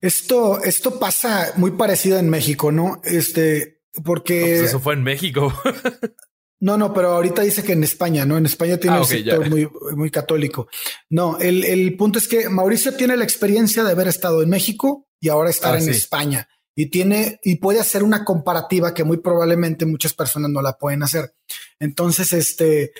Esto, 0.00 0.62
esto 0.62 0.98
pasa 0.98 1.52
muy 1.56 1.72
parecido 1.72 2.18
en 2.18 2.28
México, 2.28 2.70
¿no? 2.70 3.00
Este, 3.04 3.82
porque... 4.04 4.60
eso 4.64 4.80
fue 4.80 4.94
en 4.94 5.02
México. 5.02 5.52
No, 6.60 6.76
no, 6.76 6.92
pero 6.92 7.12
ahorita 7.12 7.42
dice 7.42 7.62
que 7.62 7.72
en 7.72 7.84
España, 7.84 8.24
¿no? 8.24 8.36
En 8.36 8.44
España 8.44 8.78
tiene 8.78 8.96
ah, 8.96 9.00
un 9.00 9.06
sector 9.06 9.48
muy, 9.48 9.68
muy 9.94 10.10
católico. 10.10 10.66
No, 11.08 11.38
el, 11.38 11.64
el, 11.64 11.96
punto 11.96 12.18
es 12.18 12.26
que 12.26 12.48
Mauricio 12.48 12.96
tiene 12.96 13.16
la 13.16 13.22
experiencia 13.22 13.84
de 13.84 13.92
haber 13.92 14.08
estado 14.08 14.42
en 14.42 14.48
México 14.48 15.08
y 15.20 15.28
ahora 15.28 15.50
estar 15.50 15.76
ah, 15.76 15.78
en 15.78 15.88
España. 15.88 16.48
Y 16.74 16.90
tiene, 16.90 17.38
y 17.44 17.56
puede 17.56 17.78
hacer 17.78 18.02
una 18.02 18.24
comparativa 18.24 18.92
que 18.92 19.04
muy 19.04 19.18
probablemente 19.18 19.86
muchas 19.86 20.14
personas 20.14 20.50
no 20.50 20.60
la 20.60 20.76
pueden 20.76 21.04
hacer. 21.04 21.32
Entonces, 21.78 22.32
este, 22.32 22.90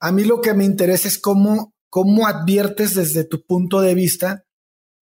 a 0.00 0.10
mí 0.10 0.24
lo 0.24 0.40
que 0.40 0.54
me 0.54 0.64
interesa 0.64 1.06
es 1.06 1.18
cómo, 1.18 1.74
cómo 1.88 2.26
adviertes 2.26 2.94
desde 2.94 3.22
tu 3.22 3.46
punto 3.46 3.80
de 3.80 3.94
vista 3.94 4.45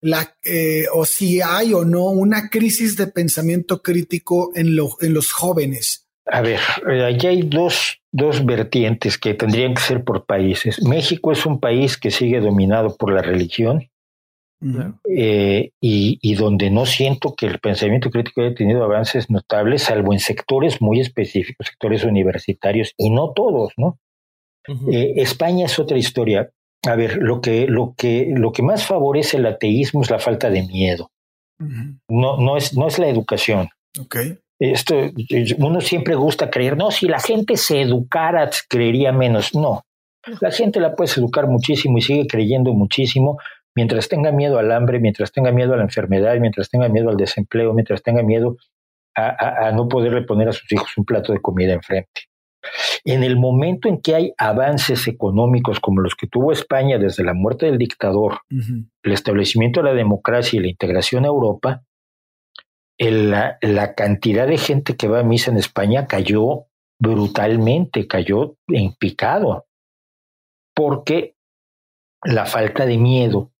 la, 0.05 0.35
eh, 0.43 0.85
o 0.93 1.05
si 1.05 1.41
hay 1.41 1.73
o 1.73 1.83
no 1.83 2.05
una 2.05 2.49
crisis 2.49 2.95
de 2.95 3.07
pensamiento 3.07 3.81
crítico 3.81 4.51
en, 4.55 4.75
lo, 4.75 4.95
en 5.01 5.13
los 5.13 5.31
jóvenes 5.31 6.05
a 6.27 6.41
ver, 6.41 6.59
eh, 6.89 7.05
aquí 7.05 7.27
hay 7.27 7.41
dos, 7.43 8.01
dos 8.11 8.45
vertientes 8.45 9.17
que 9.17 9.35
tendrían 9.35 9.75
que 9.75 9.81
ser 9.81 10.03
por 10.03 10.25
países. 10.25 10.83
México 10.83 11.31
es 11.31 11.45
un 11.45 11.59
país 11.59 11.97
que 11.97 12.09
sigue 12.09 12.39
dominado 12.39 12.95
por 12.97 13.13
la 13.13 13.21
religión 13.21 13.89
eh, 15.07 15.71
y, 15.79 16.17
y, 16.21 16.33
donde 16.33 16.71
no 16.71 16.87
siento 16.87 17.35
que 17.35 17.45
el 17.45 17.59
pensamiento 17.59 18.09
crítico 18.09 18.41
haya 18.41 18.55
tenido 18.55 18.83
avances 18.83 19.29
notables, 19.29 19.83
salvo 19.83 20.13
en 20.13 20.19
sectores 20.19 20.81
muy 20.81 20.99
específicos, 20.99 21.67
sectores 21.67 22.03
universitarios, 22.03 22.93
y 22.97 23.11
no 23.11 23.31
todos, 23.33 23.73
¿no? 23.77 23.99
Eh, 24.91 25.13
España 25.17 25.67
es 25.67 25.77
otra 25.77 25.99
historia. 25.99 26.49
A 26.87 26.95
ver, 26.95 27.17
lo 27.17 27.41
que, 27.41 27.67
lo, 27.67 27.93
que, 27.97 28.27
lo 28.35 28.51
que 28.51 28.63
más 28.63 28.85
favorece 28.85 29.37
el 29.37 29.45
ateísmo 29.45 30.01
es 30.01 30.09
la 30.09 30.19
falta 30.19 30.49
de 30.49 30.63
miedo. 30.63 31.11
no, 31.59 32.37
no, 32.37 32.57
es, 32.57 32.73
no 32.77 32.87
es 32.87 32.99
la 32.99 33.07
educación. 33.07 33.69
Okay 33.99 34.37
esto, 34.59 34.95
uno 35.57 35.81
siempre 35.81 36.15
gusta 36.15 36.49
creer, 36.49 36.77
no, 36.77 36.91
si 36.91 37.07
la 37.07 37.19
gente 37.19 37.57
se 37.57 37.81
educara, 37.81 38.49
creería 38.69 39.11
menos. 39.11 39.53
No, 39.53 39.83
la 40.39 40.51
gente 40.51 40.79
la 40.79 40.95
puedes 40.95 41.17
educar 41.17 41.47
muchísimo 41.47 41.97
y 41.97 42.01
sigue 42.01 42.27
creyendo 42.27 42.73
muchísimo 42.73 43.37
mientras 43.75 44.07
tenga 44.07 44.31
miedo 44.31 44.57
al 44.57 44.71
hambre, 44.71 44.99
mientras 44.99 45.31
tenga 45.31 45.51
miedo 45.51 45.73
a 45.73 45.77
la 45.77 45.83
enfermedad, 45.83 46.37
mientras 46.39 46.69
tenga 46.69 46.87
miedo 46.87 47.09
al 47.09 47.17
desempleo, 47.17 47.73
mientras 47.73 48.01
tenga 48.01 48.23
miedo 48.23 48.57
a, 49.15 49.67
a 49.67 49.71
no 49.71 49.87
poderle 49.89 50.21
poner 50.21 50.49
a 50.49 50.53
sus 50.53 50.71
hijos 50.71 50.89
un 50.97 51.05
plato 51.05 51.33
de 51.33 51.41
comida 51.41 51.73
enfrente. 51.73 52.21
En 53.03 53.23
el 53.23 53.37
momento 53.37 53.87
en 53.87 54.01
que 54.01 54.15
hay 54.15 54.33
avances 54.37 55.07
económicos 55.07 55.79
como 55.79 56.01
los 56.01 56.15
que 56.15 56.27
tuvo 56.27 56.51
España 56.51 56.97
desde 56.97 57.23
la 57.23 57.33
muerte 57.33 57.65
del 57.65 57.77
dictador, 57.77 58.39
el 58.49 59.11
establecimiento 59.11 59.81
de 59.81 59.89
la 59.89 59.95
democracia 59.95 60.57
y 60.57 60.61
la 60.63 60.69
integración 60.69 61.25
a 61.25 61.29
Europa, 61.29 61.83
la, 62.97 63.57
la, 63.61 63.93
cantidad 63.93 64.47
de 64.47 64.57
gente 64.57 64.95
que 64.95 65.07
va 65.07 65.19
a 65.19 65.23
misa 65.23 65.51
en 65.51 65.57
España 65.57 66.07
cayó 66.07 66.67
brutalmente, 66.97 68.07
cayó 68.07 68.55
en 68.67 68.93
picado, 68.93 69.65
porque 70.73 71.35
la 72.23 72.45
falta 72.45 72.85
de 72.85 72.97
miedo 72.97 73.51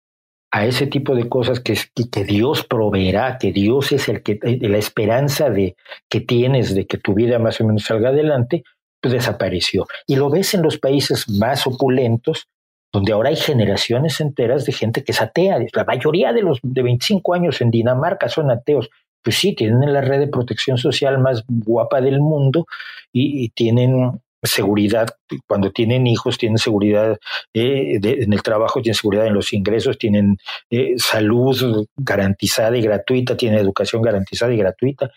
a 0.52 0.66
ese 0.66 0.88
tipo 0.88 1.16
de 1.16 1.28
cosas 1.28 1.60
que, 1.60 1.78
que 2.10 2.24
Dios 2.24 2.66
proveerá, 2.66 3.38
que 3.38 3.52
Dios 3.52 3.92
es 3.92 4.08
el 4.08 4.24
que, 4.24 4.40
eh, 4.42 4.70
la 4.70 4.78
esperanza 4.78 5.50
de 5.50 5.76
que 6.10 6.22
tienes 6.22 6.74
de 6.74 6.88
que 6.88 6.98
tu 6.98 7.14
vida 7.14 7.40
más 7.40 7.60
o 7.60 7.66
menos 7.66 7.84
salga 7.84 8.10
adelante, 8.10 8.64
desapareció. 9.12 9.88
Y 10.08 10.16
lo 10.16 10.30
ves 10.30 10.54
en 10.54 10.62
los 10.62 10.78
países 10.78 11.30
más 11.30 11.66
opulentos, 11.68 12.48
donde 12.92 13.14
ahora 13.14 13.30
hay 13.30 13.36
generaciones 13.36 14.22
enteras 14.22 14.66
de 14.66 14.74
gente 14.74 15.04
que 15.04 15.12
es 15.12 15.22
atea. 15.22 15.60
La 15.74 15.84
mayoría 15.84 16.34
de 16.34 16.42
los 16.42 16.60
de 16.62 16.82
25 16.82 17.34
años 17.34 17.62
en 17.62 17.72
Dinamarca 17.72 18.30
son 18.30 18.52
ateos 18.52 18.90
pues 19.26 19.38
sí, 19.38 19.56
tienen 19.56 19.92
la 19.92 20.02
red 20.02 20.20
de 20.20 20.28
protección 20.28 20.78
social 20.78 21.18
más 21.18 21.44
guapa 21.48 22.00
del 22.00 22.20
mundo 22.20 22.68
y, 23.12 23.50
tienen 23.50 24.22
seguridad, 24.46 25.08
cuando 25.48 25.72
tienen 25.72 26.08
hijos, 26.08 26.38
tienen 26.38 26.58
seguridad 26.58 27.18
eh, 27.54 28.00
en 28.02 28.34
el 28.34 28.42
trabajo, 28.42 28.82
tienen 28.82 28.96
seguridad 28.96 29.28
en 29.28 29.34
los 29.34 29.54
ingresos, 29.54 29.98
tienen 29.98 30.38
eh, 30.70 30.94
salud 30.98 31.88
garantizada 31.96 32.78
y 32.78 32.82
gratuita, 32.82 33.38
tienen 33.38 33.60
educación 33.60 34.02
garantizada 34.02 34.54
y 34.54 34.58
gratuita. 34.58 35.12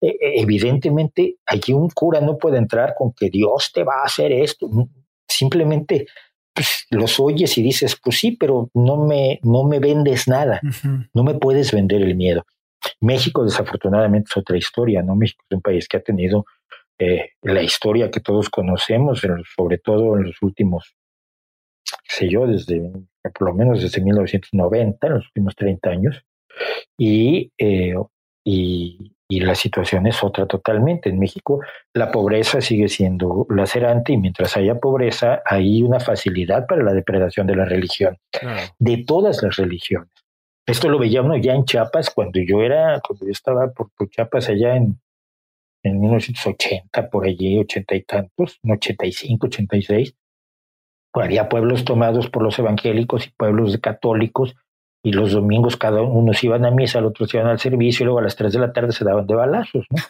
Eh, 0.00 0.16
evidentemente, 0.36 1.36
aquí 1.46 1.72
un 1.72 1.88
cura 1.90 2.20
no 2.20 2.38
puede 2.38 2.58
entrar 2.58 2.94
con 2.96 3.12
que 3.12 3.30
Dios 3.30 3.70
te 3.72 3.84
va 3.84 4.00
a 4.02 4.06
hacer 4.06 4.32
esto. 4.32 4.68
Simplemente 5.28 6.06
pues, 6.52 6.86
los 6.90 7.18
oyes 7.20 7.56
y 7.58 7.62
dices, 7.62 7.98
pues 8.02 8.18
sí, 8.18 8.32
pero 8.32 8.70
no 8.74 9.04
me, 9.06 9.40
no 9.42 9.64
me 9.64 9.80
vendes 9.80 10.28
nada, 10.28 10.60
no 11.12 11.24
me 11.24 11.34
puedes 11.34 11.72
vender 11.72 12.02
el 12.02 12.14
miedo. 12.14 12.44
México 13.00 13.44
desafortunadamente 13.44 14.28
es 14.30 14.36
otra 14.36 14.56
historia, 14.56 15.02
¿no? 15.02 15.16
México 15.16 15.42
es 15.48 15.56
un 15.56 15.62
país 15.62 15.88
que 15.88 15.96
ha 15.96 16.02
tenido 16.02 16.44
eh, 16.98 17.30
la 17.42 17.62
historia 17.62 18.10
que 18.10 18.20
todos 18.20 18.50
conocemos, 18.50 19.22
sobre 19.56 19.78
todo 19.78 20.16
en 20.16 20.24
los 20.24 20.40
últimos, 20.42 20.96
sé 22.04 22.28
yo, 22.28 22.46
desde, 22.46 22.90
por 23.36 23.48
lo 23.48 23.54
menos 23.54 23.82
desde 23.82 24.02
1990, 24.02 25.06
en 25.06 25.12
los 25.14 25.26
últimos 25.26 25.56
30 25.56 25.90
años, 25.90 26.24
y, 26.96 27.52
eh, 27.58 27.94
y, 28.44 29.14
y 29.28 29.40
la 29.40 29.54
situación 29.54 30.06
es 30.06 30.22
otra 30.22 30.46
totalmente. 30.46 31.08
En 31.08 31.18
México 31.18 31.60
la 31.92 32.10
pobreza 32.10 32.60
sigue 32.60 32.88
siendo 32.88 33.46
lacerante 33.48 34.12
y 34.12 34.16
mientras 34.16 34.56
haya 34.56 34.78
pobreza 34.78 35.42
hay 35.44 35.82
una 35.82 36.00
facilidad 36.00 36.66
para 36.66 36.82
la 36.82 36.92
depredación 36.92 37.46
de 37.46 37.56
la 37.56 37.64
religión, 37.64 38.18
de 38.78 39.04
todas 39.06 39.42
las 39.42 39.56
religiones. 39.56 40.10
Esto 40.66 40.88
lo 40.88 40.98
veía 40.98 41.22
uno 41.22 41.36
ya 41.36 41.52
en 41.52 41.64
Chiapas 41.64 42.10
cuando 42.10 42.40
yo 42.40 42.62
era, 42.62 43.00
cuando 43.06 43.26
yo 43.26 43.32
estaba 43.32 43.70
por, 43.72 43.90
Chiapas 44.08 44.48
allá 44.48 44.76
en, 44.76 45.00
en 45.84 46.00
1980, 46.00 47.10
por 47.10 47.26
allí, 47.26 47.58
ochenta 47.58 47.94
y 47.94 48.02
tantos, 48.02 48.58
85, 48.68 49.46
86. 49.46 50.16
Pues 51.12 51.26
había 51.26 51.48
pueblos 51.48 51.84
tomados 51.84 52.28
por 52.28 52.42
los 52.42 52.58
evangélicos 52.58 53.26
y 53.26 53.30
pueblos 53.30 53.72
de 53.72 53.80
católicos, 53.80 54.56
y 55.04 55.12
los 55.12 55.32
domingos 55.32 55.76
cada 55.76 56.00
uno 56.00 56.32
se 56.32 56.46
iban 56.46 56.64
a 56.64 56.70
misa, 56.70 57.02
los 57.02 57.10
otros 57.10 57.32
iban 57.34 57.46
al 57.46 57.60
servicio, 57.60 58.02
y 58.02 58.06
luego 58.06 58.18
a 58.18 58.22
las 58.22 58.36
3 58.36 58.54
de 58.54 58.58
la 58.58 58.72
tarde 58.72 58.92
se 58.92 59.04
daban 59.04 59.26
de 59.26 59.34
balazos, 59.34 59.86
¿no? 59.90 60.02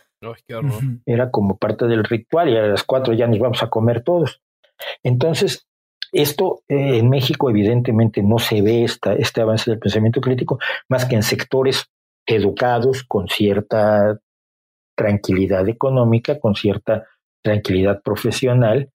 Era 1.04 1.30
como 1.30 1.58
parte 1.58 1.86
del 1.86 2.04
ritual, 2.04 2.48
y 2.48 2.56
a 2.56 2.62
las 2.62 2.84
4 2.84 3.12
ya 3.12 3.26
nos 3.26 3.40
vamos 3.40 3.62
a 3.62 3.68
comer 3.68 4.02
todos. 4.02 4.40
Entonces, 5.02 5.66
esto 6.12 6.62
eh, 6.68 6.98
en 6.98 7.10
México 7.10 7.50
evidentemente 7.50 8.22
no 8.22 8.38
se 8.38 8.62
ve 8.62 8.84
esta, 8.84 9.14
este 9.14 9.40
avance 9.40 9.68
del 9.68 9.80
pensamiento 9.80 10.20
crítico 10.20 10.60
más 10.88 11.06
que 11.06 11.16
en 11.16 11.24
sectores 11.24 11.90
educados 12.24 13.02
con 13.02 13.26
cierta 13.28 14.20
tranquilidad 14.94 15.68
económica, 15.68 16.38
con 16.38 16.54
cierta 16.54 17.08
tranquilidad 17.42 18.00
profesional, 18.02 18.92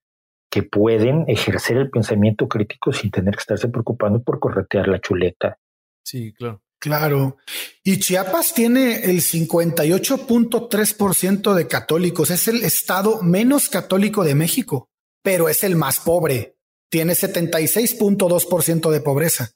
que 0.50 0.62
pueden 0.62 1.26
ejercer 1.28 1.76
el 1.76 1.90
pensamiento 1.90 2.48
crítico 2.48 2.90
sin 2.92 3.10
tener 3.10 3.34
que 3.34 3.40
estarse 3.40 3.68
preocupando 3.68 4.22
por 4.22 4.40
corretear 4.40 4.88
la 4.88 5.00
chuleta. 5.00 5.58
Sí, 6.04 6.32
claro. 6.32 6.62
Claro. 6.78 7.36
Y 7.84 7.98
Chiapas 7.98 8.54
tiene 8.54 9.04
el 9.04 9.20
58.3% 9.20 11.52
de 11.52 11.68
católicos. 11.68 12.30
Es 12.30 12.48
el 12.48 12.64
estado 12.64 13.20
menos 13.20 13.68
católico 13.68 14.24
de 14.24 14.34
México, 14.34 14.88
pero 15.22 15.50
es 15.50 15.62
el 15.62 15.76
más 15.76 16.00
pobre 16.00 16.56
tiene 16.90 17.14
76.2% 17.14 18.90
de 18.90 19.00
pobreza. 19.00 19.52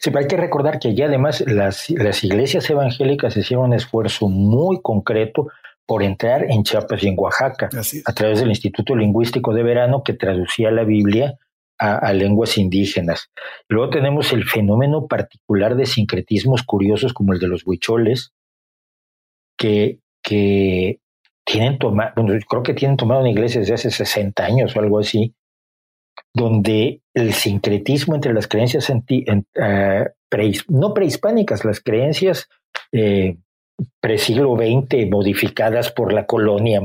Sí, 0.00 0.10
pero 0.10 0.18
hay 0.18 0.26
que 0.26 0.36
recordar 0.36 0.78
que 0.78 0.88
allá 0.88 1.06
además 1.06 1.42
las, 1.46 1.88
las 1.90 2.24
iglesias 2.24 2.68
evangélicas 2.68 3.36
hicieron 3.36 3.66
un 3.66 3.74
esfuerzo 3.74 4.28
muy 4.28 4.80
concreto 4.82 5.48
por 5.86 6.02
entrar 6.02 6.44
en 6.50 6.62
Chiapas 6.62 7.02
y 7.02 7.08
en 7.08 7.14
Oaxaca 7.18 7.68
a 8.04 8.12
través 8.12 8.40
del 8.40 8.50
Instituto 8.50 8.94
Lingüístico 8.94 9.52
de 9.52 9.62
Verano 9.62 10.02
que 10.04 10.12
traducía 10.14 10.70
la 10.70 10.84
Biblia 10.84 11.38
a, 11.78 12.12
lenguas 12.12 12.58
indígenas. 12.58 13.30
Luego 13.68 13.90
tenemos 13.90 14.32
el 14.32 14.44
fenómeno 14.44 15.08
particular 15.08 15.74
de 15.74 15.86
sincretismos 15.86 16.62
curiosos 16.62 17.12
como 17.12 17.32
el 17.32 17.40
de 17.40 17.48
los 17.48 17.66
huicholes, 17.66 18.32
que, 19.58 19.98
que 20.22 21.00
tienen 21.44 21.78
tomado, 21.78 22.12
bueno, 22.14 22.38
creo 22.48 22.62
que 22.62 22.74
tienen 22.74 22.96
tomado 22.96 23.20
una 23.20 23.30
iglesia 23.30 23.60
desde 23.60 23.74
hace 23.74 23.90
60 23.90 24.44
años 24.44 24.76
o 24.76 24.80
algo 24.80 25.00
así, 25.00 25.34
donde 26.34 27.02
el 27.14 27.32
sincretismo 27.34 28.14
entre 28.14 28.32
las 28.32 28.48
creencias 28.48 28.90
eh, 28.90 30.10
no 30.68 30.94
prehispánicas, 30.94 31.64
las 31.64 31.80
creencias 31.80 32.48
eh, 32.90 33.36
pre-siglo 34.00 34.56
XX 34.56 35.10
modificadas 35.10 35.92
por 35.92 36.12
la 36.12 36.26
colonia, 36.26 36.80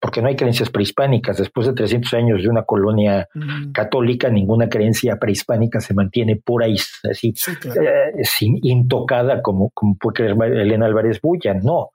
porque 0.00 0.20
no 0.20 0.28
hay 0.28 0.36
creencias 0.36 0.70
prehispánicas. 0.70 1.36
Después 1.36 1.66
de 1.66 1.74
300 1.74 2.14
años 2.14 2.42
de 2.42 2.48
una 2.48 2.64
colonia 2.64 3.28
católica, 3.72 4.28
ninguna 4.30 4.68
creencia 4.68 5.16
prehispánica 5.16 5.80
se 5.80 5.94
mantiene 5.94 6.36
pura 6.36 6.66
y 6.66 6.76
así, 7.08 7.34
eh, 7.64 8.22
intocada 8.62 9.42
como, 9.42 9.70
como 9.70 9.96
puede 9.96 10.14
creer 10.14 10.36
Elena 10.42 10.86
Álvarez 10.86 11.20
Bulla. 11.20 11.54
No, 11.54 11.90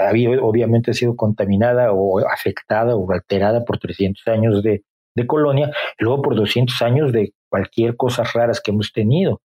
había 0.00 0.40
obviamente 0.40 0.94
sido 0.94 1.16
contaminada 1.16 1.92
o 1.92 2.20
afectada 2.20 2.94
o 2.94 3.10
alterada 3.10 3.64
por 3.64 3.78
300 3.78 4.28
años 4.28 4.62
de, 4.62 4.84
de 5.14 5.26
colonia, 5.26 5.70
luego 5.98 6.22
por 6.22 6.36
200 6.36 6.80
años 6.82 7.12
de 7.12 7.32
cualquier 7.48 7.96
cosas 7.96 8.32
raras 8.32 8.60
que 8.60 8.70
hemos 8.70 8.92
tenido. 8.92 9.40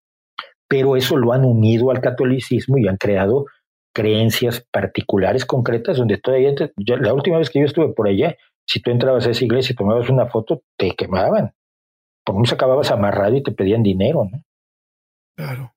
Pero 0.68 0.96
eso 0.96 1.18
lo 1.18 1.34
han 1.34 1.46
unido 1.46 1.92
al 1.92 2.02
catolicismo 2.02 2.78
y 2.78 2.88
han 2.88 2.98
creado 2.98 3.46
creencias 3.94 4.66
particulares, 4.72 5.46
concretas, 5.46 5.98
donde 5.98 6.18
todavía, 6.18 6.54
la 6.76 7.14
última 7.14 7.38
vez 7.38 7.50
que 7.50 7.60
yo 7.60 7.66
estuve 7.66 7.94
por 7.94 8.08
allá, 8.08 8.36
si 8.68 8.82
tú 8.82 8.92
entrabas 8.92 9.26
a 9.26 9.32
esa 9.32 9.46
iglesia 9.46 9.74
y 9.74 9.76
tomabas 9.76 10.10
una 10.10 10.28
foto, 10.28 10.64
te 10.78 10.92
quemaban. 10.92 11.54
Por 12.26 12.36
menos 12.36 12.52
acababas 12.52 12.92
amarrado 12.92 13.38
y 13.38 13.44
te 13.44 13.52
pedían 13.52 13.84
dinero, 13.84 14.28
¿no? 14.30 14.44
Claro. 15.38 15.76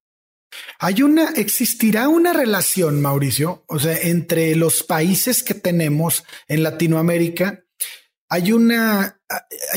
Hay 0.78 1.02
una, 1.02 1.30
existirá 1.36 2.08
una 2.08 2.32
relación, 2.32 3.02
Mauricio, 3.02 3.64
o 3.68 3.78
sea, 3.78 3.96
entre 3.96 4.56
los 4.56 4.82
países 4.82 5.42
que 5.42 5.54
tenemos 5.54 6.24
en 6.48 6.62
Latinoamérica. 6.62 7.64
Hay 8.28 8.52
una, 8.52 9.20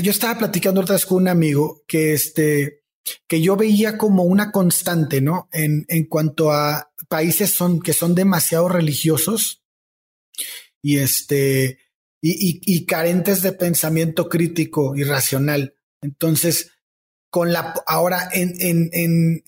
yo 0.01 0.11
estaba 0.11 0.37
platicando 0.37 0.81
otra 0.81 0.95
vez 0.95 1.05
con 1.05 1.17
un 1.17 1.27
amigo 1.27 1.83
que 1.87 2.13
este, 2.13 2.81
que 3.27 3.41
yo 3.41 3.55
veía 3.55 3.97
como 3.97 4.23
una 4.23 4.51
constante, 4.51 5.21
¿no? 5.21 5.49
En, 5.51 5.85
en 5.87 6.05
cuanto 6.05 6.51
a 6.51 6.91
países 7.07 7.51
son, 7.53 7.81
que 7.81 7.93
son 7.93 8.15
demasiado 8.15 8.69
religiosos 8.69 9.63
y 10.81 10.97
este, 10.97 11.79
y, 12.21 12.61
y, 12.63 12.85
carentes 12.85 13.41
de 13.41 13.53
pensamiento 13.53 14.29
crítico 14.29 14.95
y 14.95 15.03
racional. 15.03 15.75
Entonces, 16.01 16.71
con 17.29 17.51
la, 17.51 17.73
ahora 17.87 18.29
en, 18.31 18.53
en, 18.59 18.89
en, 18.93 19.43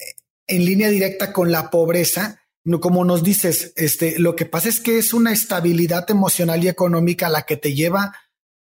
en 0.47 0.65
línea 0.65 0.89
directa 0.89 1.33
con 1.33 1.51
la 1.51 1.69
pobreza, 1.69 2.39
como 2.81 3.03
nos 3.05 3.23
dices, 3.23 3.73
este, 3.75 4.17
lo 4.19 4.35
que 4.35 4.45
pasa 4.45 4.69
es 4.69 4.79
que 4.79 4.97
es 4.97 5.13
una 5.13 5.33
estabilidad 5.33 6.09
emocional 6.09 6.63
y 6.63 6.69
económica 6.69 7.29
la 7.29 7.43
que 7.43 7.57
te 7.57 7.73
lleva 7.73 8.15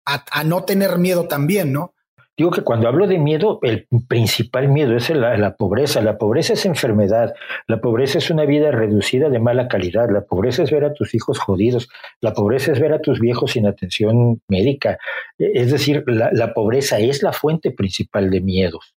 a, 0.09 0.45
no 0.45 0.65
tener 0.65 0.99
miedo 0.99 1.29
también, 1.29 1.73
¿no? 1.73 1.95
Digo 2.37 2.53
que 2.53 2.62
cuando 2.62 2.87
hablo 2.87 3.09
de 3.09 3.19
miedo, 3.19 3.59
el 3.62 3.88
principal 4.07 4.69
miedo 4.69 4.97
es 4.97 5.11
la, 5.11 5.57
pobreza. 5.57 6.00
La 6.00 6.19
pobreza 6.19 6.53
es 6.53 6.65
enfermedad. 6.67 7.35
La 7.67 7.81
pobreza 7.81 8.19
es 8.19 8.31
una 8.31 8.45
vida 8.45 8.71
reducida 8.71 9.29
de 9.29 9.41
mala 9.41 9.67
calidad. 9.67 10.09
La 10.09 10.25
pobreza 10.25 10.62
es 10.62 10.71
ver 10.71 10.85
a 10.85 10.95
tus 10.95 11.17
hijos 11.17 11.41
jodidos. 11.41 11.88
La 12.21 12.35
pobreza 12.35 12.71
es 12.71 12.79
ver 12.79 12.93
a 12.93 13.00
tus 13.00 13.19
viejos 13.19 13.53
sin 13.53 13.67
atención 13.67 14.41
médica. 14.47 14.99
Es 15.37 15.73
decir, 15.73 16.05
la, 16.07 16.31
la 16.33 16.55
pobreza 16.55 17.00
es 17.00 17.25
la 17.25 17.33
fuente 17.33 17.73
principal 17.73 18.31
de 18.31 18.41
miedos 18.41 18.95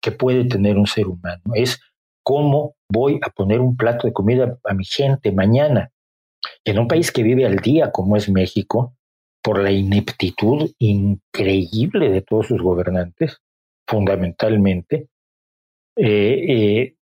que 0.00 0.12
puede 0.12 0.44
tener 0.44 0.76
un 0.76 0.86
ser 0.86 1.08
humano. 1.08 1.42
Es 1.54 1.80
cómo 2.22 2.76
voy 2.88 3.18
a 3.22 3.30
poner 3.30 3.60
un 3.60 3.76
plato 3.76 4.06
de 4.06 4.12
comida 4.12 4.58
a 4.62 4.74
mi 4.74 4.84
gente 4.84 5.32
mañana. 5.32 5.90
En 6.64 6.78
un 6.78 6.86
país 6.86 7.10
que 7.10 7.24
vive 7.24 7.46
al 7.46 7.56
día 7.56 7.90
como 7.90 8.16
es 8.16 8.28
México, 8.28 8.94
por 9.46 9.62
la 9.62 9.70
ineptitud 9.70 10.72
increíble 10.80 12.10
de 12.10 12.20
todos 12.20 12.48
sus 12.48 12.60
gobernantes, 12.60 13.38
fundamentalmente, 13.86 15.06
eh, 15.96 16.46
eh, 16.48 16.96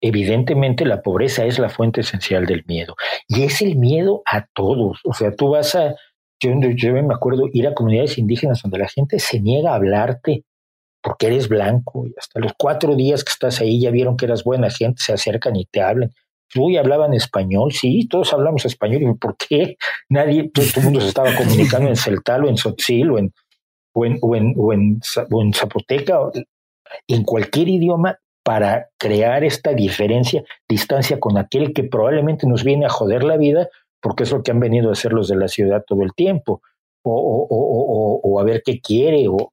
evidentemente 0.00 0.84
la 0.84 1.02
pobreza 1.02 1.44
es 1.44 1.58
la 1.58 1.68
fuente 1.68 2.02
esencial 2.02 2.46
del 2.46 2.64
miedo. 2.68 2.94
Y 3.26 3.42
es 3.42 3.62
el 3.62 3.74
miedo 3.74 4.22
a 4.26 4.46
todos. 4.54 5.00
O 5.02 5.12
sea, 5.12 5.34
tú 5.34 5.48
vas 5.48 5.74
a, 5.74 5.96
yo, 6.40 6.52
yo 6.76 6.92
me 6.92 7.12
acuerdo 7.12 7.48
ir 7.52 7.66
a 7.66 7.74
comunidades 7.74 8.16
indígenas 8.16 8.62
donde 8.62 8.78
la 8.78 8.88
gente 8.88 9.18
se 9.18 9.40
niega 9.40 9.72
a 9.72 9.74
hablarte 9.74 10.44
porque 11.02 11.26
eres 11.26 11.48
blanco 11.48 12.06
y 12.06 12.14
hasta 12.16 12.38
los 12.38 12.52
cuatro 12.56 12.94
días 12.94 13.24
que 13.24 13.32
estás 13.32 13.60
ahí 13.60 13.80
ya 13.80 13.90
vieron 13.90 14.16
que 14.16 14.26
eras 14.26 14.44
buena 14.44 14.70
gente, 14.70 15.02
se 15.02 15.14
acercan 15.14 15.56
y 15.56 15.64
te 15.64 15.82
hablan. 15.82 16.12
Uy, 16.56 16.76
hablaban 16.76 17.12
español, 17.14 17.72
sí, 17.72 18.06
todos 18.08 18.32
hablamos 18.32 18.64
español. 18.64 19.02
¿Y 19.02 19.14
por 19.14 19.36
qué 19.36 19.76
nadie, 20.08 20.50
todo, 20.50 20.64
el 20.76 20.82
mundo 20.82 21.00
se 21.00 21.08
estaba 21.08 21.34
comunicando 21.36 21.88
en 21.88 21.96
celtal 21.96 22.44
o 22.44 22.48
en 22.48 22.56
sotzil 22.56 23.10
o 23.10 23.18
en, 23.18 23.32
o 23.92 24.06
en, 24.06 24.18
o 24.22 24.36
en, 24.36 24.54
o 24.56 24.72
en, 24.72 25.00
o 25.30 25.42
en 25.42 25.52
zapoteca, 25.52 26.18
en 27.06 27.24
cualquier 27.24 27.68
idioma 27.68 28.18
para 28.42 28.88
crear 28.96 29.44
esta 29.44 29.74
diferencia, 29.74 30.42
distancia 30.66 31.20
con 31.20 31.36
aquel 31.36 31.74
que 31.74 31.84
probablemente 31.84 32.46
nos 32.46 32.64
viene 32.64 32.86
a 32.86 32.90
joder 32.90 33.22
la 33.22 33.36
vida, 33.36 33.68
porque 34.00 34.22
es 34.22 34.32
lo 34.32 34.42
que 34.42 34.50
han 34.50 34.60
venido 34.60 34.88
a 34.88 34.92
hacer 34.92 35.12
los 35.12 35.28
de 35.28 35.36
la 35.36 35.48
ciudad 35.48 35.84
todo 35.86 36.02
el 36.02 36.14
tiempo, 36.14 36.62
o, 37.02 37.12
o, 37.12 37.46
o, 37.50 38.20
o 38.22 38.40
a 38.40 38.44
ver 38.44 38.62
qué 38.64 38.80
quiere, 38.80 39.28
o 39.28 39.52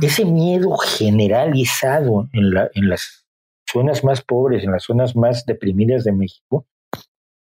ese 0.00 0.24
miedo 0.24 0.76
generalizado 0.76 2.28
en, 2.32 2.54
la, 2.54 2.70
en 2.74 2.88
las 2.88 3.26
zonas 3.72 4.04
más 4.04 4.22
pobres, 4.22 4.64
en 4.64 4.72
las 4.72 4.84
zonas 4.84 5.16
más 5.16 5.44
deprimidas 5.46 6.04
de 6.04 6.12
México, 6.12 6.66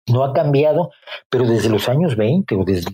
no 0.07 0.23
ha 0.23 0.33
cambiado, 0.33 0.91
pero 1.29 1.45
desde 1.45 1.69
los 1.69 1.87
años 1.87 2.15
20 2.15 2.55
o 2.55 2.63
desde, 2.65 2.91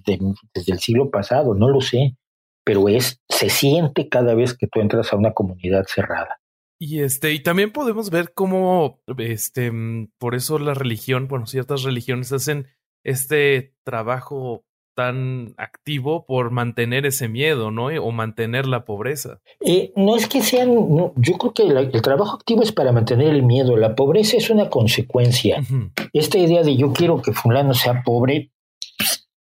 desde 0.54 0.74
el 0.74 0.80
siglo 0.80 1.10
pasado, 1.10 1.54
no 1.54 1.70
lo 1.70 1.82
sé, 1.82 2.18
pero 2.66 2.90
es, 2.90 3.22
se 3.30 3.50
siente 3.50 4.10
cada 4.10 4.36
vez 4.36 4.58
que 4.58 4.68
tú 4.68 4.82
entras 4.82 5.14
a 5.14 5.18
una 5.18 5.34
comunidad 5.34 5.86
cerrada. 5.88 6.40
Y 6.78 7.00
este, 7.02 7.32
y 7.32 7.42
también 7.42 7.72
podemos 7.72 8.10
ver 8.10 8.34
cómo, 8.34 9.00
este, 9.18 9.72
mm, 9.72 10.12
por 10.18 10.36
eso 10.36 10.60
la 10.60 10.74
religión, 10.74 11.28
bueno, 11.28 11.46
ciertas 11.46 11.84
religiones 11.84 12.34
hacen 12.34 12.68
este 13.06 13.74
trabajo 13.86 14.65
tan 14.96 15.54
activo 15.58 16.26
por 16.26 16.52
mantener 16.52 17.06
ese 17.06 17.28
miedo, 17.28 17.70
¿no? 17.70 17.88
O 17.88 18.12
mantener 18.12 18.66
la 18.66 18.86
pobreza. 18.86 19.40
Eh, 19.60 19.92
no 19.96 20.16
es 20.16 20.28
que 20.28 20.42
sean, 20.42 21.14
yo 21.16 21.38
creo 21.38 21.54
que 21.54 21.64
el 21.64 22.02
trabajo 22.02 22.38
activo 22.38 22.64
es 22.64 22.72
para 22.72 22.92
mantener 22.92 23.28
el 23.28 23.44
miedo, 23.44 23.78
la 23.78 23.96
pobreza 23.96 24.38
es 24.38 24.50
una 24.50 24.70
consecuencia. 24.70 25.62
Esta 26.14 26.38
idea 26.38 26.64
de 26.64 26.76
yo 26.76 26.94
quiero 26.94 27.22
que 27.22 27.34
fulano 27.34 27.74
sea 27.74 28.02
pobre 28.04 28.52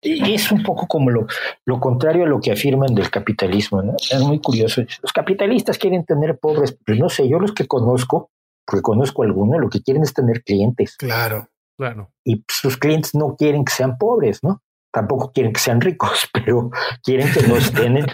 es 0.01 0.51
un 0.51 0.63
poco 0.63 0.87
como 0.87 1.09
lo, 1.09 1.27
lo 1.65 1.79
contrario 1.79 2.25
a 2.25 2.27
lo 2.27 2.41
que 2.41 2.51
afirman 2.51 2.93
del 2.93 3.09
capitalismo, 3.09 3.81
¿no? 3.81 3.93
Es 3.97 4.19
muy 4.19 4.39
curioso. 4.39 4.81
Los 5.01 5.13
capitalistas 5.13 5.77
quieren 5.77 6.03
tener 6.03 6.37
pobres, 6.39 6.77
pero 6.83 6.99
no 6.99 7.09
sé, 7.09 7.29
yo 7.29 7.39
los 7.39 7.53
que 7.53 7.67
conozco, 7.67 8.29
porque 8.65 8.81
conozco 8.81 9.23
algunos, 9.23 9.61
lo 9.61 9.69
que 9.69 9.81
quieren 9.81 10.03
es 10.03 10.13
tener 10.13 10.43
clientes. 10.43 10.97
Claro. 10.97 11.47
Claro. 11.77 12.11
Y 12.23 12.43
sus 12.47 12.77
clientes 12.77 13.15
no 13.15 13.35
quieren 13.35 13.65
que 13.65 13.73
sean 13.73 13.97
pobres, 13.97 14.43
¿no? 14.43 14.61
Tampoco 14.93 15.31
quieren 15.33 15.51
que 15.51 15.59
sean 15.59 15.81
ricos, 15.81 16.29
pero 16.33 16.69
quieren 17.03 17.27
que 17.33 17.45
no 17.47 17.57
estén 17.57 17.97
en, 17.97 18.05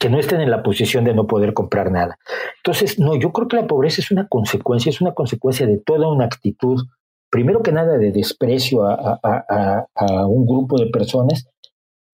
que 0.00 0.10
no 0.10 0.18
estén 0.18 0.40
en 0.40 0.50
la 0.50 0.62
posición 0.62 1.04
de 1.04 1.14
no 1.14 1.26
poder 1.26 1.54
comprar 1.54 1.92
nada. 1.92 2.18
Entonces, 2.56 2.98
no, 2.98 3.14
yo 3.16 3.32
creo 3.32 3.48
que 3.48 3.56
la 3.56 3.66
pobreza 3.66 4.00
es 4.00 4.10
una 4.10 4.26
consecuencia, 4.28 4.90
es 4.90 5.00
una 5.00 5.14
consecuencia 5.14 5.66
de 5.66 5.78
toda 5.78 6.08
una 6.08 6.24
actitud, 6.24 6.86
primero 7.30 7.62
que 7.62 7.72
nada 7.72 7.98
de 7.98 8.10
desprecio 8.10 8.84
a, 8.84 9.20
a 9.22 10.26
un 10.26 10.46
grupo 10.46 10.78
de 10.78 10.86
personas 10.86 11.48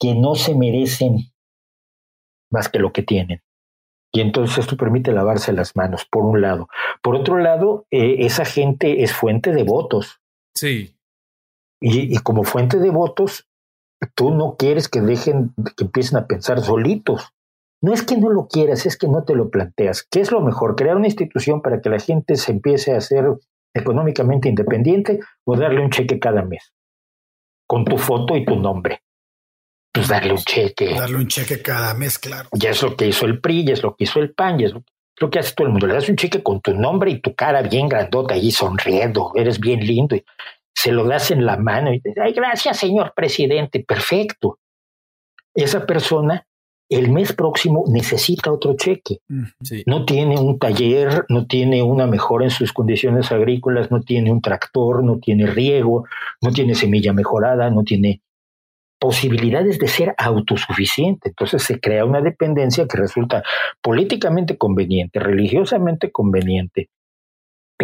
que 0.01 0.15
no 0.15 0.35
se 0.35 0.55
merecen 0.55 1.33
más 2.51 2.69
que 2.69 2.79
lo 2.79 2.93
que 2.93 3.03
tienen. 3.03 3.43
Y 4.15 4.21
entonces 4.21 4.59
esto 4.59 4.77
permite 4.77 5.11
lavarse 5.11 5.53
las 5.53 5.75
manos, 5.75 6.07
por 6.09 6.25
un 6.25 6.41
lado. 6.41 6.69
Por 7.03 7.17
otro 7.17 7.39
lado, 7.39 7.87
eh, 7.91 8.19
esa 8.21 8.45
gente 8.45 9.03
es 9.03 9.13
fuente 9.13 9.53
de 9.53 9.65
votos. 9.65 10.21
Sí. 10.55 10.97
Y, 11.81 12.15
y, 12.15 12.19
como 12.19 12.45
fuente 12.45 12.79
de 12.79 12.91
votos, 12.91 13.49
tú 14.15 14.31
no 14.31 14.57
quieres 14.57 14.89
que 14.89 15.01
dejen, 15.01 15.55
que 15.77 15.85
empiecen 15.85 16.19
a 16.19 16.27
pensar 16.27 16.61
solitos. 16.61 17.33
No 17.81 17.93
es 17.93 18.03
que 18.03 18.17
no 18.17 18.31
lo 18.31 18.49
quieras, 18.49 18.87
es 18.87 18.97
que 18.97 19.09
no 19.09 19.25
te 19.25 19.35
lo 19.35 19.51
planteas. 19.51 20.07
¿Qué 20.11 20.21
es 20.21 20.33
lo 20.33 20.41
mejor? 20.41 20.75
¿Crear 20.75 20.97
una 20.97 21.07
institución 21.07 21.61
para 21.61 21.81
que 21.81 21.91
la 21.91 21.99
gente 21.99 22.37
se 22.37 22.53
empiece 22.53 22.93
a 22.93 23.01
ser 23.01 23.27
económicamente 23.75 24.49
independiente 24.49 25.21
o 25.45 25.57
darle 25.57 25.83
un 25.83 25.91
cheque 25.91 26.19
cada 26.19 26.43
mes? 26.43 26.73
Con 27.67 27.85
tu 27.85 27.99
foto 27.99 28.37
y 28.37 28.45
tu 28.45 28.57
nombre. 28.57 29.03
Pues 29.93 30.09
darle 30.09 30.33
un 30.33 30.39
cheque. 30.39 30.95
Darle 30.95 31.19
un 31.19 31.29
cheque 31.29 31.63
cada 31.63 31.95
mes, 31.95 32.19
claro. 32.19 32.49
Ya 32.53 32.71
es 32.71 32.83
lo 32.83 32.97
que 32.97 33.07
hizo 33.07 33.27
el 33.27 33.41
PRI, 33.41 33.67
ya 33.67 33.75
es 33.75 33.83
lo 33.83 33.95
que 33.95 34.05
hizo 34.05 34.19
el 34.19 34.33
PAN, 34.33 34.59
ya 34.59 34.67
es 34.67 34.73
lo, 34.73 35.31
que 35.31 35.39
hace 35.39 35.55
todo 35.55 35.67
el 35.67 35.73
mundo. 35.73 35.87
Le 35.87 35.95
das 35.95 36.09
un 36.09 36.17
cheque 36.17 36.43
con 36.43 36.61
tu 36.61 36.75
nombre 36.75 37.11
y 37.11 37.21
tu 37.21 37.35
cara 37.35 37.63
bien 37.63 37.89
grandota 37.89 38.35
ahí 38.35 38.51
sonriendo. 38.51 39.31
Eres 39.37 39.61
bien 39.61 39.81
lindo. 39.81 40.17
Y 40.17 40.25
se 40.75 40.93
lo 40.93 41.05
das 41.05 41.31
en 41.31 41.47
la 41.47 41.57
mano 41.57 41.91
y 41.91 42.01
dices, 42.01 42.15
ay, 42.23 42.33
gracias, 42.33 42.79
señor 42.79 43.13
presidente, 43.15 43.85
perfecto. 43.87 44.59
Esa 45.55 45.87
persona 45.87 46.47
el 46.89 47.11
mes 47.11 47.33
próximo 47.33 47.85
necesita 47.89 48.53
otro 48.53 48.77
cheque. 48.77 49.21
No 49.87 50.05
tiene 50.05 50.39
un 50.39 50.59
taller, 50.59 51.25
no 51.29 51.47
tiene 51.47 51.83
una 51.83 52.07
mejora 52.07 52.45
en 52.45 52.51
sus 52.51 52.73
condiciones 52.73 53.33
agrícolas, 53.33 53.91
no 53.91 54.01
tiene 54.01 54.31
un 54.31 54.41
tractor, 54.41 55.03
no 55.03 55.19
tiene 55.19 55.47
riego, 55.47 56.05
no 56.43 56.51
tiene 56.51 56.75
semilla 56.75 57.13
mejorada, 57.13 57.71
no 57.71 57.85
tiene 57.85 58.21
posibilidades 58.99 59.79
de 59.79 59.89
ser 59.89 60.15
autosuficiente. 60.19 61.31
Entonces 61.31 61.63
se 61.63 61.81
crea 61.81 62.05
una 62.05 62.21
dependencia 62.21 62.87
que 62.87 62.99
resulta 62.99 63.43
políticamente 63.81 64.57
conveniente, 64.57 65.21
religiosamente 65.21 66.11
conveniente, 66.11 66.91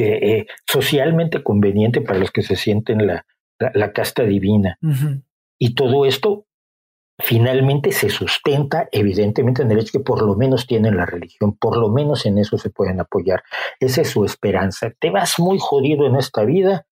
eh, 0.00 0.38
eh, 0.38 0.46
socialmente 0.66 1.42
conveniente 1.42 2.00
para 2.00 2.18
los 2.18 2.30
que 2.30 2.40
se 2.40 2.56
sienten 2.56 3.06
la, 3.06 3.26
la, 3.58 3.92
casta 3.92 4.22
divina. 4.22 4.78
Y 5.58 5.74
todo 5.74 6.06
esto 6.06 6.46
finalmente 7.18 7.92
se 7.92 8.08
sustenta 8.08 8.88
evidentemente 8.92 9.60
en 9.60 9.70
el 9.70 9.80
hecho 9.80 9.98
que 9.98 10.04
por 10.04 10.22
lo 10.22 10.36
menos 10.36 10.66
tienen 10.66 10.96
la 10.96 11.04
religión, 11.04 11.54
por 11.54 11.76
lo 11.76 11.90
menos 11.90 12.24
en 12.24 12.38
eso 12.38 12.56
se 12.56 12.70
pueden 12.70 12.98
apoyar. 12.98 13.42
Esa 13.78 14.00
es 14.00 14.08
su 14.08 14.24
esperanza. 14.24 14.90
Te 14.98 15.10
vas 15.10 15.38
muy 15.38 15.58
jodido 15.60 16.06
en 16.06 16.16
esta 16.16 16.44
vida. 16.46 16.86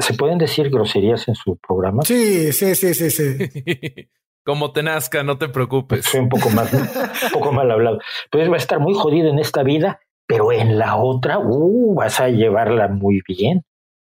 ¿Se 0.00 0.14
pueden 0.14 0.38
decir 0.38 0.68
groserías 0.68 1.28
en 1.28 1.36
su 1.36 1.58
programa? 1.58 2.02
Sí, 2.02 2.52
sí, 2.52 2.74
sí, 2.74 2.92
sí, 2.92 3.08
sí. 3.08 4.08
Como 4.44 4.72
te 4.72 4.82
nazca, 4.82 5.22
no 5.22 5.38
te 5.38 5.48
preocupes. 5.48 6.06
Soy 6.06 6.20
un 6.20 6.28
poco 6.28 6.50
más, 6.50 6.72
un 6.72 7.30
poco 7.32 7.52
mal 7.52 7.70
hablado. 7.70 8.00
Pues 8.32 8.50
va 8.50 8.54
a 8.54 8.58
estar 8.58 8.80
muy 8.80 8.94
jodido 8.94 9.28
en 9.28 9.38
esta 9.38 9.62
vida 9.62 10.00
pero 10.26 10.52
en 10.52 10.78
la 10.78 10.96
otra, 10.96 11.38
uh, 11.38 11.94
vas 11.94 12.20
a 12.20 12.28
llevarla 12.28 12.88
muy 12.88 13.22
bien. 13.26 13.64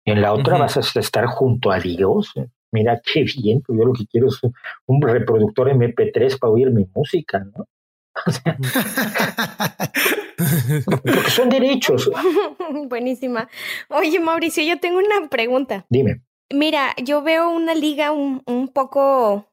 En 0.05 0.21
la 0.21 0.33
otra 0.33 0.57
vas 0.57 0.77
a 0.77 0.99
estar 0.99 1.25
junto 1.25 1.71
a 1.71 1.79
Dios. 1.79 2.33
Mira 2.71 3.01
qué 3.03 3.23
bien, 3.23 3.61
pues 3.61 3.79
yo 3.79 3.85
lo 3.85 3.93
que 3.93 4.05
quiero 4.05 4.27
es 4.27 4.39
un 4.85 5.01
reproductor 5.01 5.69
MP3 5.69 6.39
para 6.39 6.51
oír 6.51 6.71
mi 6.71 6.85
música, 6.93 7.39
¿no? 7.39 7.67
porque 10.85 11.29
son 11.29 11.49
derechos. 11.49 12.09
Buenísima. 12.87 13.49
Oye, 13.89 14.19
Mauricio, 14.19 14.63
yo 14.63 14.79
tengo 14.79 14.99
una 14.99 15.29
pregunta. 15.29 15.85
Dime. 15.89 16.21
Mira, 16.51 16.93
yo 17.03 17.23
veo 17.23 17.49
una 17.49 17.73
liga 17.73 18.11
un, 18.11 18.43
un 18.45 18.67
poco 18.67 19.47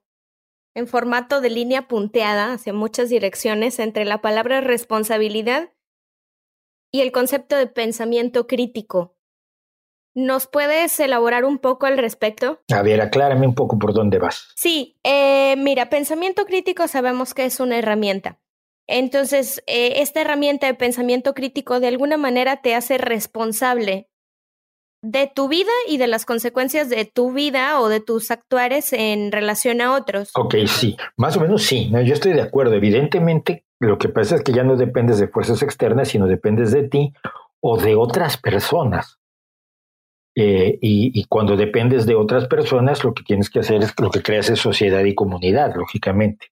en 0.74 0.86
formato 0.86 1.40
de 1.40 1.50
línea 1.50 1.88
punteada 1.88 2.52
hacia 2.52 2.72
muchas 2.72 3.08
direcciones 3.08 3.78
entre 3.78 4.04
la 4.04 4.20
palabra 4.20 4.60
responsabilidad 4.60 5.70
y 6.92 7.00
el 7.00 7.12
concepto 7.12 7.56
de 7.56 7.66
pensamiento 7.66 8.46
crítico. 8.46 9.16
¿Nos 10.14 10.48
puedes 10.48 10.98
elaborar 10.98 11.44
un 11.44 11.58
poco 11.58 11.86
al 11.86 11.96
respecto? 11.96 12.60
A 12.72 12.82
ver, 12.82 13.00
aclárame 13.00 13.46
un 13.46 13.54
poco 13.54 13.78
por 13.78 13.94
dónde 13.94 14.18
vas. 14.18 14.48
Sí, 14.56 14.98
eh, 15.04 15.54
mira, 15.56 15.88
pensamiento 15.88 16.46
crítico 16.46 16.88
sabemos 16.88 17.32
que 17.32 17.44
es 17.44 17.60
una 17.60 17.78
herramienta. 17.78 18.40
Entonces, 18.88 19.62
eh, 19.68 19.94
esta 20.02 20.20
herramienta 20.20 20.66
de 20.66 20.74
pensamiento 20.74 21.32
crítico 21.32 21.78
de 21.78 21.86
alguna 21.86 22.16
manera 22.16 22.60
te 22.60 22.74
hace 22.74 22.98
responsable 22.98 24.10
de 25.02 25.30
tu 25.32 25.48
vida 25.48 25.70
y 25.88 25.96
de 25.96 26.08
las 26.08 26.26
consecuencias 26.26 26.90
de 26.90 27.04
tu 27.04 27.32
vida 27.32 27.80
o 27.80 27.88
de 27.88 28.00
tus 28.00 28.32
actuares 28.32 28.92
en 28.92 29.32
relación 29.32 29.80
a 29.80 29.94
otros. 29.94 30.30
Ok, 30.34 30.56
sí, 30.66 30.96
más 31.16 31.36
o 31.36 31.40
menos 31.40 31.62
sí, 31.62 31.88
no, 31.90 32.02
yo 32.02 32.14
estoy 32.14 32.32
de 32.32 32.42
acuerdo. 32.42 32.74
Evidentemente, 32.74 33.64
lo 33.80 33.98
que 33.98 34.08
pasa 34.08 34.36
es 34.36 34.42
que 34.42 34.52
ya 34.52 34.62
no 34.62 34.76
dependes 34.76 35.18
de 35.18 35.28
fuerzas 35.28 35.62
externas, 35.62 36.08
sino 36.08 36.26
dependes 36.26 36.70
de 36.70 36.88
ti 36.88 37.14
o 37.60 37.78
de 37.78 37.96
otras 37.96 38.36
personas. 38.36 39.18
Eh, 40.36 40.78
y, 40.80 41.18
y, 41.18 41.24
cuando 41.24 41.56
dependes 41.56 42.06
de 42.06 42.14
otras 42.14 42.46
personas, 42.46 43.02
lo 43.02 43.14
que 43.14 43.24
tienes 43.24 43.50
que 43.50 43.58
hacer 43.58 43.82
es 43.82 43.92
lo 43.98 44.10
que 44.10 44.22
creas 44.22 44.48
es 44.48 44.60
sociedad 44.60 45.02
y 45.04 45.14
comunidad, 45.14 45.74
lógicamente. 45.74 46.46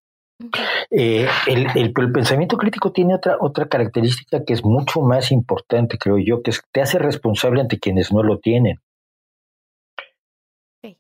Eh, 0.90 1.28
el, 1.46 1.66
el, 1.74 1.92
el, 1.96 2.12
pensamiento 2.12 2.56
crítico 2.56 2.92
tiene 2.92 3.14
otra, 3.14 3.36
otra 3.40 3.68
característica 3.68 4.44
que 4.44 4.52
es 4.52 4.64
mucho 4.64 5.00
más 5.00 5.30
importante, 5.30 5.98
creo 5.98 6.18
yo, 6.18 6.42
que 6.42 6.50
es 6.50 6.60
que 6.60 6.68
te 6.72 6.80
hace 6.80 6.98
responsable 6.98 7.60
ante 7.60 7.78
quienes 7.78 8.12
no 8.12 8.22
lo 8.22 8.38
tienen. 8.38 8.80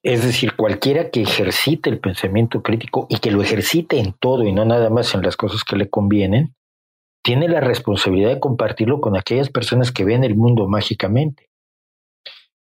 Es 0.02 0.24
decir, 0.24 0.54
cualquiera 0.54 1.10
que 1.10 1.22
ejercite 1.22 1.90
el 1.90 2.00
pensamiento 2.00 2.62
crítico 2.62 3.06
y 3.08 3.18
que 3.18 3.30
lo 3.30 3.42
ejercite 3.42 3.98
en 3.98 4.12
todo 4.12 4.44
y 4.44 4.52
no 4.52 4.64
nada 4.64 4.90
más 4.90 5.14
en 5.14 5.22
las 5.22 5.36
cosas 5.36 5.64
que 5.64 5.76
le 5.76 5.88
convienen, 5.88 6.54
tiene 7.22 7.48
la 7.48 7.60
responsabilidad 7.60 8.30
de 8.30 8.40
compartirlo 8.40 9.00
con 9.00 9.16
aquellas 9.16 9.50
personas 9.50 9.92
que 9.92 10.04
ven 10.04 10.24
el 10.24 10.34
mundo 10.34 10.66
mágicamente. 10.68 11.48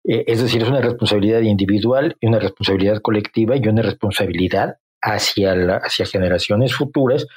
Eh, 0.06 0.24
es 0.28 0.42
decir, 0.42 0.62
es 0.62 0.70
una 0.70 0.82
responsabilidad 0.82 1.42
individual 1.42 2.16
y 2.20 2.28
una 2.28 2.40
responsabilidad 2.40 3.02
colectiva 3.02 3.56
y 3.56 3.68
una 3.68 3.82
responsabilidad 3.82 4.78
hacia, 5.02 5.56
la, 5.56 5.78
hacia 5.78 6.06
generaciones 6.06 6.74
futuras 6.74 7.28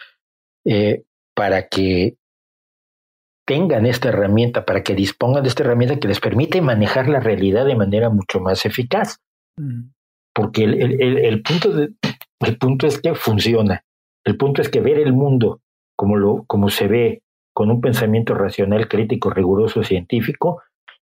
eh, 0.64 1.04
para 1.34 1.68
que 1.68 2.16
tengan 3.46 3.86
esta 3.86 4.10
herramienta, 4.10 4.64
para 4.64 4.82
que 4.82 4.94
dispongan 4.94 5.42
de 5.42 5.48
esta 5.48 5.64
herramienta 5.64 5.98
que 5.98 6.08
les 6.08 6.20
permite 6.20 6.60
manejar 6.60 7.08
la 7.08 7.20
realidad 7.20 7.66
de 7.66 7.74
manera 7.74 8.08
mucho 8.08 8.38
más 8.38 8.64
eficaz. 8.64 9.18
Porque 10.34 10.64
el, 10.64 10.74
el, 11.00 11.18
el, 11.18 11.42
punto 11.42 11.72
de, 11.72 11.90
el 12.40 12.58
punto 12.58 12.86
es 12.86 13.00
que 13.00 13.14
funciona. 13.14 13.84
El 14.24 14.36
punto 14.36 14.62
es 14.62 14.68
que 14.68 14.80
ver 14.80 14.98
el 14.98 15.12
mundo 15.12 15.60
como, 15.96 16.16
lo, 16.16 16.44
como 16.46 16.70
se 16.70 16.88
ve, 16.88 17.22
con 17.52 17.70
un 17.70 17.80
pensamiento 17.80 18.34
racional, 18.34 18.88
crítico, 18.88 19.30
riguroso, 19.30 19.82
científico, 19.82 20.62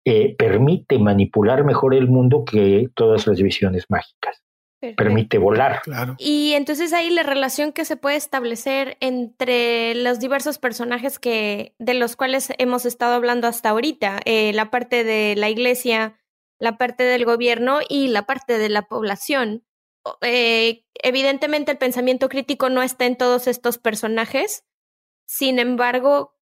eh, 0.06 0.36
permite 0.38 1.00
manipular 1.00 1.64
mejor 1.64 1.96
el 1.96 2.08
mundo 2.08 2.44
que 2.46 2.90
todas 2.94 3.26
las 3.26 3.42
visiones 3.42 3.86
mágicas 3.90 4.44
permite 4.98 5.38
volar. 5.38 5.82
Claro. 5.82 6.16
Y 6.20 6.54
entonces 6.54 6.92
ahí 6.94 7.10
la 7.10 7.24
relación 7.24 7.72
que 7.72 7.86
se 7.86 7.96
puede 7.96 8.18
establecer 8.18 8.98
entre 9.00 9.96
los 9.96 10.20
diversos 10.20 10.58
personajes 10.58 11.20
que 11.20 11.74
de 11.80 11.94
los 11.94 12.16
cuales 12.16 12.52
hemos 12.58 12.86
estado 12.86 13.14
hablando 13.14 13.48
hasta 13.48 13.70
ahorita, 13.70 14.20
eh, 14.26 14.52
la 14.54 14.70
parte 14.70 15.04
de 15.04 15.36
la 15.38 15.50
iglesia, 15.50 16.16
la 16.60 16.78
parte 16.78 17.04
del 17.04 17.26
gobierno 17.26 17.80
y 17.88 18.08
la 18.08 18.26
parte 18.26 18.58
de 18.58 18.70
la 18.70 18.84
población. 18.84 19.66
Eh, 20.22 20.86
evidentemente 20.96 21.72
el 21.72 21.78
pensamiento 21.78 22.30
crítico 22.30 22.70
no 22.70 22.84
está 22.84 23.06
en 23.06 23.18
todos 23.18 23.48
estos 23.48 23.78
personajes, 23.78 24.66
sin 25.26 25.60
embargo, 25.60 26.36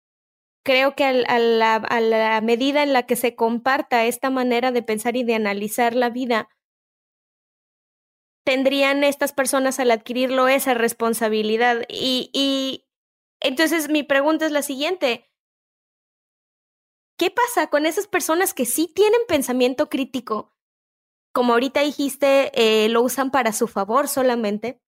creo 0.65 0.95
que 0.95 1.05
a 1.05 1.39
la, 1.39 2.41
medida 2.43 2.83
en 2.83 2.93
la 2.93 3.05
que 3.05 3.17
se 3.17 3.35
comparta 3.35 4.05
esta 4.05 4.31
manera 4.31 4.73
de 4.73 4.83
pensar 4.83 5.17
y 5.17 5.25
de 5.25 5.35
analizar 5.35 5.95
la 5.95 6.11
vida, 6.11 6.49
tendrían 8.45 9.05
estas 9.05 9.33
personas 9.33 9.79
al 9.79 9.91
adquirirlo 9.91 10.49
esa 10.49 10.75
responsabilidad. 10.75 11.85
Y 11.89 12.87
entonces 13.41 13.89
mi 13.89 14.03
pregunta 14.03 14.47
es 14.47 14.53
la 14.53 14.63
siguiente. 14.63 15.30
¿Qué 17.21 17.31
pasa 17.31 17.67
con 17.67 17.85
esas 17.85 18.07
personas 18.07 18.55
que 18.55 18.65
sí 18.65 18.91
tienen 18.97 19.21
pensamiento 19.29 19.91
crítico? 19.91 20.55
Como 21.35 21.53
ahorita 21.53 21.83
dijiste, 21.83 22.51
eh, 22.55 22.89
lo 22.89 23.03
usan 23.03 23.31
para 23.31 23.53
su 23.53 23.69
favor 23.69 24.09
solamente. 24.09 24.81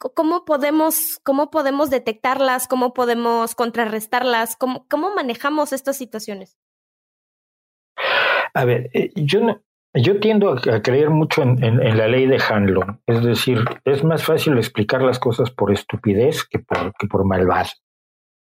¿Cómo 0.00 0.44
podemos, 0.44 1.20
cómo 1.22 1.52
podemos 1.52 1.90
detectarlas? 1.90 2.66
¿Cómo 2.66 2.92
podemos 2.92 3.54
contrarrestarlas? 3.54 4.56
¿Cómo, 4.56 4.84
cómo 4.90 5.14
manejamos 5.14 5.72
estas 5.72 5.96
situaciones? 5.96 6.58
A 8.52 8.64
ver, 8.64 8.90
eh, 8.94 9.12
yo 9.14 9.62
yo 9.94 10.18
tiendo 10.18 10.54
a, 10.54 10.82
creer 10.82 11.10
mucho 11.10 11.42
en, 11.42 11.96
la 11.96 12.08
ley 12.08 12.26
de 12.26 12.42
Hanlon, 12.42 13.00
es 13.06 13.22
decir, 13.22 13.60
es 13.84 14.02
más 14.02 14.24
fácil 14.24 14.56
explicar 14.56 15.02
las 15.02 15.20
cosas 15.20 15.52
por 15.52 15.70
estupidez 15.70 16.42
que 16.42 16.58
por, 16.58 16.94
que 16.98 17.06
por 17.06 17.24
maldad, 17.24 17.68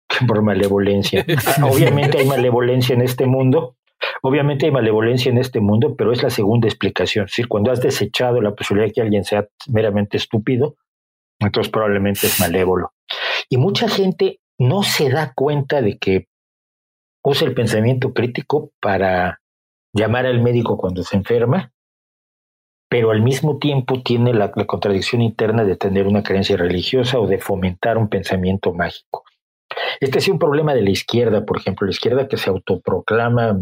que 0.08 0.26
por 0.28 0.42
malevolencia. 0.42 1.26
Obviamente 1.64 2.20
hay 2.20 2.26
malevolencia 2.26 2.94
en 2.94 3.02
este 3.02 3.26
mundo, 3.26 3.76
obviamente 4.22 4.66
hay 4.66 4.72
malevolencia 4.72 5.32
en 5.32 5.38
este 5.38 5.60
mundo, 5.60 5.96
pero 5.98 6.12
es 6.12 6.22
la 6.22 6.30
segunda 6.30 6.68
explicación. 6.68 7.26
Decir, 7.26 7.48
cuando 7.48 7.72
has 7.72 7.82
desechado 7.82 8.42
la 8.42 8.54
posibilidad 8.54 8.88
de 8.88 8.94
que 8.94 9.02
alguien 9.02 9.24
sea 9.24 9.48
meramente 9.68 10.18
estúpido, 10.18 10.76
entonces 11.40 11.72
probablemente 11.72 12.28
es 12.28 12.40
malévolo. 12.40 12.94
Y 13.50 13.58
mucha 13.58 13.88
gente 13.88 14.40
no 14.58 14.84
se 14.84 15.10
da 15.10 15.34
cuenta 15.34 15.82
de 15.82 15.98
que 15.98 16.28
usa 17.24 17.48
el 17.48 17.54
pensamiento 17.54 18.14
crítico 18.14 18.72
para 18.80 19.42
llamar 19.94 20.26
al 20.26 20.42
médico 20.42 20.78
cuando 20.78 21.04
se 21.04 21.18
enferma, 21.18 21.74
pero 22.90 23.12
al 23.12 23.22
mismo 23.22 23.58
tiempo 23.58 24.02
tiene 24.04 24.34
la, 24.34 24.52
contradicción 24.52 25.22
interna 25.22 25.66
de 25.66 25.76
tener 25.76 26.08
una 26.08 26.24
creencia 26.24 26.56
religiosa 26.56 27.20
o 27.20 27.28
de 27.28 27.40
fomentar 27.40 27.98
un 27.98 28.08
pensamiento 28.08 28.74
mágico. 28.74 29.25
Este 30.00 30.20
es 30.20 30.28
un 30.28 30.40
problema 30.40 30.74
de 30.74 30.82
la 30.82 30.90
izquierda, 30.90 31.46
por 31.46 31.58
ejemplo, 31.58 31.86
la 31.86 31.92
izquierda 31.92 32.28
que 32.28 32.38
se 32.38 32.50
autoproclama 32.50 33.58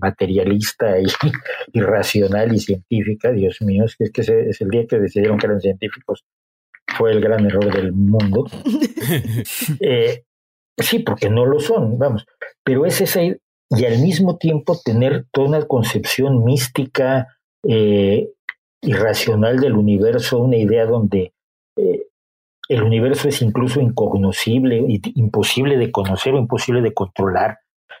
materialista 0.00 0.98
y 1.00 1.06
irracional 1.72 2.54
y 2.54 2.60
científica, 2.60 3.32
Dios 3.32 3.60
mío, 3.62 3.84
es 3.84 3.96
que, 3.96 4.04
es, 4.04 4.12
que 4.12 4.20
es 4.50 4.60
el 4.60 4.68
día 4.68 4.86
que 4.86 4.98
decidieron 4.98 5.38
que 5.38 5.46
eran 5.46 5.60
científicos, 5.60 6.24
fue 6.96 7.12
el 7.12 7.20
gran 7.20 7.44
error 7.46 7.74
del 7.74 7.92
mundo. 7.92 8.46
eh, 9.80 10.24
sí, 10.78 11.00
porque 11.00 11.30
no 11.30 11.46
lo 11.46 11.60
son, 11.60 11.98
vamos, 11.98 12.26
pero 12.64 12.86
es 12.86 13.00
esa, 13.00 13.20
y 13.22 13.84
al 13.84 13.98
mismo 13.98 14.38
tiempo 14.38 14.78
tener 14.84 15.26
toda 15.32 15.48
una 15.48 15.62
concepción 15.66 16.44
mística, 16.44 17.28
eh, 17.68 18.30
irracional 18.82 19.58
del 19.58 19.74
universo, 19.74 20.38
una 20.38 20.56
idea 20.56 20.86
donde 20.86 21.32
eh, 21.76 22.06
el 22.68 22.82
universo 22.82 23.28
es 23.28 23.42
incluso 23.42 23.80
incognoscible, 23.80 24.84
imposible 25.14 25.76
de 25.76 25.90
conocer 25.90 26.34
o 26.34 26.38
imposible 26.38 26.82
de 26.82 26.94
controlar, 26.94 27.58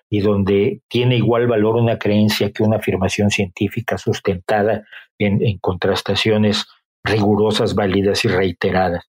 y 0.08 0.20
donde 0.20 0.82
tiene 0.88 1.16
igual 1.16 1.46
valor 1.46 1.76
una 1.76 1.98
creencia 1.98 2.52
que 2.52 2.62
una 2.62 2.76
afirmación 2.76 3.30
científica 3.30 3.98
sustentada 3.98 4.84
en, 5.18 5.44
en 5.44 5.58
contrastaciones 5.58 6.66
rigurosas, 7.04 7.74
válidas 7.74 8.24
y 8.24 8.28
reiteradas. 8.28 9.04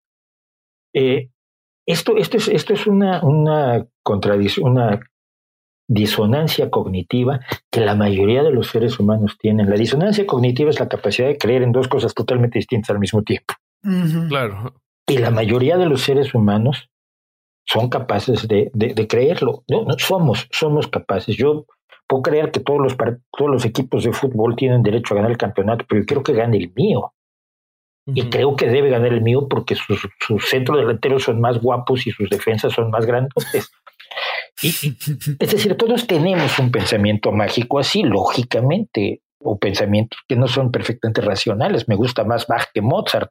Eh, 0.93 1.29
esto, 1.85 2.17
esto, 2.17 2.37
es, 2.37 2.47
esto 2.47 2.73
es 2.73 2.87
una, 2.87 3.23
una 3.23 3.85
contradicción, 4.03 4.71
una 4.71 4.99
disonancia 5.89 6.69
cognitiva 6.69 7.39
que 7.71 7.79
la 7.79 7.95
mayoría 7.95 8.43
de 8.43 8.51
los 8.51 8.67
seres 8.67 8.99
humanos 8.99 9.37
tienen. 9.39 9.69
La 9.69 9.77
disonancia 9.77 10.25
cognitiva 10.25 10.69
es 10.69 10.79
la 10.79 10.89
capacidad 10.89 11.27
de 11.27 11.37
creer 11.37 11.63
en 11.63 11.71
dos 11.71 11.87
cosas 11.87 12.13
totalmente 12.13 12.59
distintas 12.59 12.89
al 12.89 12.99
mismo 12.99 13.23
tiempo. 13.23 13.53
Claro. 14.27 14.73
Y 15.07 15.17
la 15.17 15.31
mayoría 15.31 15.77
de 15.77 15.85
los 15.85 16.01
seres 16.01 16.33
humanos 16.33 16.89
son 17.65 17.89
capaces 17.89 18.47
de, 18.47 18.71
de, 18.73 19.07
creerlo. 19.07 19.63
No, 19.69 19.83
no, 19.83 19.95
somos, 19.97 20.47
somos 20.51 20.87
capaces. 20.87 21.35
Yo 21.35 21.65
puedo 22.07 22.23
creer 22.23 22.51
que 22.51 22.59
todos 22.59 22.79
los, 22.79 22.95
todos 22.97 23.51
los 23.51 23.65
equipos 23.65 24.03
de 24.03 24.13
fútbol 24.13 24.55
tienen 24.55 24.83
derecho 24.83 25.13
a 25.13 25.17
ganar 25.17 25.31
el 25.31 25.37
campeonato, 25.37 25.85
pero 25.87 26.01
yo 26.01 26.05
quiero 26.05 26.23
que 26.23 26.33
gane 26.33 26.57
el 26.57 26.71
mío. 26.73 27.13
Y 28.05 28.29
creo 28.29 28.55
que 28.55 28.67
debe 28.67 28.89
ganar 28.89 29.11
el 29.11 29.21
mío 29.21 29.47
porque 29.49 29.75
sus, 29.75 30.07
sus 30.25 30.49
centros 30.49 30.77
delanteros 30.77 31.23
son 31.23 31.41
más 31.41 31.59
guapos 31.61 32.07
y 32.07 32.11
sus 32.11 32.29
defensas 32.29 32.71
son 32.71 32.89
más 32.89 33.05
grandes. 33.05 33.33
es 34.63 35.51
decir, 35.51 35.75
todos 35.75 36.07
tenemos 36.07 36.57
un 36.57 36.71
pensamiento 36.71 37.33
mágico 37.33 37.79
así, 37.79 38.03
lógicamente, 38.03 39.21
o 39.39 39.57
pensamientos 39.59 40.19
que 40.27 40.37
no 40.37 40.47
son 40.47 40.71
perfectamente 40.71 41.21
racionales. 41.21 41.89
Me 41.89 41.95
gusta 41.95 42.23
más 42.23 42.47
Bach 42.47 42.69
que 42.73 42.81
Mozart, 42.81 43.29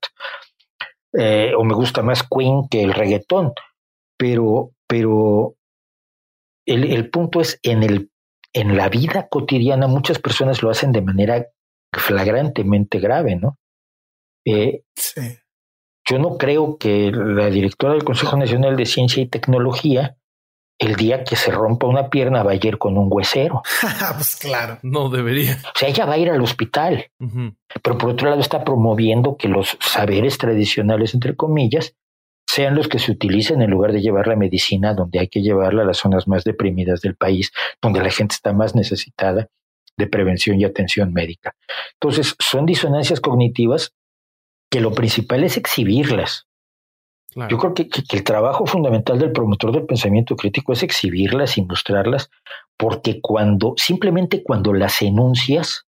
eh, 1.19 1.53
o 1.57 1.65
me 1.65 1.75
gusta 1.75 2.03
más 2.03 2.23
Queen 2.23 2.69
que 2.69 2.83
el 2.83 2.93
reggaetón, 2.93 3.53
pero, 4.19 4.71
pero 4.87 5.55
el, 6.67 6.85
el 6.85 7.11
punto 7.11 7.41
es 7.41 7.59
en 7.63 7.83
el 7.83 8.11
en 8.57 8.75
la 8.75 8.89
vida 8.89 9.29
cotidiana 9.29 9.87
muchas 9.87 10.19
personas 10.19 10.63
lo 10.63 10.71
hacen 10.71 10.91
de 10.91 11.03
manera 11.03 11.47
flagrantemente 11.93 12.99
grave, 12.99 13.37
¿no? 13.37 13.59
Eh, 14.47 14.83
sí. 14.97 15.21
Yo 16.09 16.19
no 16.19 16.39
creo 16.39 16.79
que 16.79 17.11
la 17.13 17.51
directora 17.51 17.93
del 17.93 18.05
Consejo 18.05 18.37
Nacional 18.39 18.77
de 18.77 18.87
Ciencia 18.87 19.23
y 19.23 19.29
Tecnología, 19.29 20.17
el 20.79 20.97
día 20.97 21.25
que 21.25 21.37
se 21.37 21.51
rompa 21.51 21.87
una 21.87 22.11
pierna, 22.11 22.43
va 22.43 22.53
a 22.53 22.55
ir 22.55 22.79
con 22.79 22.99
un 22.99 23.09
huesero. 23.11 23.63
pues 24.15 24.37
claro. 24.37 24.79
No 24.83 25.09
debería. 25.09 25.59
O 25.65 25.79
sea, 25.79 25.89
ella 25.89 26.05
va 26.05 26.15
a 26.15 26.19
ir 26.19 26.31
al 26.31 26.43
hospital. 26.43 27.07
Pero 27.83 27.99
por 27.99 28.11
otro 28.11 28.29
lado 28.29 28.41
está 28.41 28.65
promoviendo 28.65 29.37
que 29.37 29.49
los 29.49 29.77
saberes 29.81 30.39
tradicionales, 30.39 31.15
entre 31.15 31.35
comillas, 31.35 31.95
sean 32.47 32.75
los 32.75 32.89
que 32.89 32.99
se 32.99 33.13
utilicen 33.13 33.63
en 33.63 33.71
lugar 33.71 33.93
de 33.93 34.01
llevar 34.01 34.29
la 34.29 34.37
medicina 34.37 34.95
donde 34.95 35.19
hay 35.19 35.29
que 35.29 35.43
llevarla 35.43 35.83
a 35.83 35.87
las 35.87 35.99
zonas 35.99 36.29
más 36.29 36.45
deprimidas 36.45 37.01
del 37.01 37.17
país, 37.17 37.53
donde 37.83 38.01
la 38.01 38.11
gente 38.11 38.35
está 38.35 38.53
más 38.53 38.75
necesitada 38.75 39.49
de 39.99 40.07
prevención 40.07 40.61
y 40.61 40.65
atención 40.65 41.13
médica. 41.13 41.57
Entonces, 41.95 42.37
son 42.39 42.67
disonancias 42.67 43.21
cognitivas 43.21 43.95
que 44.71 44.81
lo 44.81 44.93
principal 44.93 45.43
es 45.45 45.57
exhibirlas. 45.57 46.47
Yo 47.49 47.59
creo 47.59 47.75
que, 47.75 47.89
el 48.13 48.25
trabajo 48.25 48.67
fundamental 48.67 49.19
del 49.19 49.33
promotor 49.33 49.73
del 49.73 49.87
pensamiento 49.87 50.37
crítico 50.37 50.73
es 50.73 50.83
exhibirlas 50.83 51.59
y 51.59 51.65
mostrarlas, 51.65 52.31
porque 52.77 53.21
cuando, 53.21 53.75
simplemente 53.77 54.43
cuando 54.43 54.73
las 54.73 55.03
enuncias, 55.03 55.87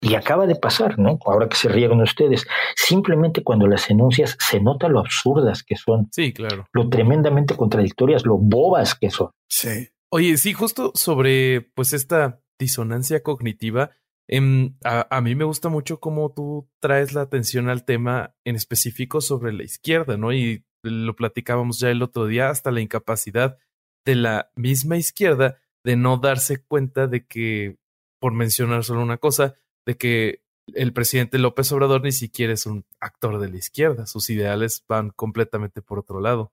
y 0.00 0.14
acaba 0.14 0.46
de 0.46 0.56
pasar, 0.56 0.98
¿no? 0.98 1.18
Ahora 1.24 1.48
que 1.48 1.56
se 1.56 1.68
riegan 1.68 2.02
ustedes, 2.02 2.46
simplemente 2.76 3.42
cuando 3.42 3.66
las 3.66 3.88
enuncias 3.88 4.36
se 4.38 4.60
nota 4.60 4.88
lo 4.88 5.00
absurdas 5.00 5.62
que 5.62 5.76
son. 5.76 6.08
Sí, 6.12 6.34
claro. 6.34 6.66
Lo 6.72 6.90
tremendamente 6.90 7.56
contradictorias, 7.56 8.26
lo 8.26 8.36
bobas 8.36 8.94
que 8.94 9.08
son. 9.08 9.30
Sí. 9.48 9.88
Oye, 10.10 10.36
sí, 10.36 10.52
justo 10.52 10.92
sobre 10.94 11.62
pues 11.74 11.94
esta 11.94 12.42
disonancia 12.58 13.22
cognitiva, 13.22 13.92
Em, 14.26 14.74
a, 14.84 15.20
mí 15.20 15.34
me 15.34 15.44
gusta 15.44 15.68
mucho 15.68 16.00
cómo 16.00 16.32
tú 16.32 16.68
traes 16.80 17.12
la 17.12 17.20
atención 17.22 17.68
al 17.68 17.84
tema 17.84 18.34
en 18.44 18.56
específico 18.56 19.20
sobre 19.20 19.52
la 19.52 19.64
izquierda, 19.64 20.16
¿no? 20.16 20.32
Y 20.32 20.64
lo 20.90 21.16
platicábamos 21.16 21.78
ya 21.78 21.90
el 21.90 22.02
otro 22.02 22.26
día, 22.26 22.50
hasta 22.50 22.70
la 22.70 22.80
incapacidad 22.80 23.58
de 24.04 24.14
la 24.14 24.50
misma 24.54 24.96
izquierda 24.96 25.58
de 25.84 25.96
no 25.96 26.16
darse 26.18 26.62
cuenta 26.62 27.06
de 27.06 27.26
que, 27.26 27.76
por 28.20 28.32
mencionar 28.32 28.84
solo 28.84 29.02
una 29.02 29.18
cosa, 29.18 29.54
de 29.86 29.96
que 29.96 30.42
el 30.74 30.92
presidente 30.92 31.38
López 31.38 31.70
Obrador 31.72 32.02
ni 32.02 32.12
siquiera 32.12 32.52
es 32.52 32.66
un 32.66 32.84
actor 33.00 33.38
de 33.38 33.50
la 33.50 33.56
izquierda, 33.56 34.06
sus 34.06 34.30
ideales 34.30 34.84
van 34.88 35.10
completamente 35.10 35.82
por 35.82 35.98
otro 35.98 36.20
lado. 36.20 36.52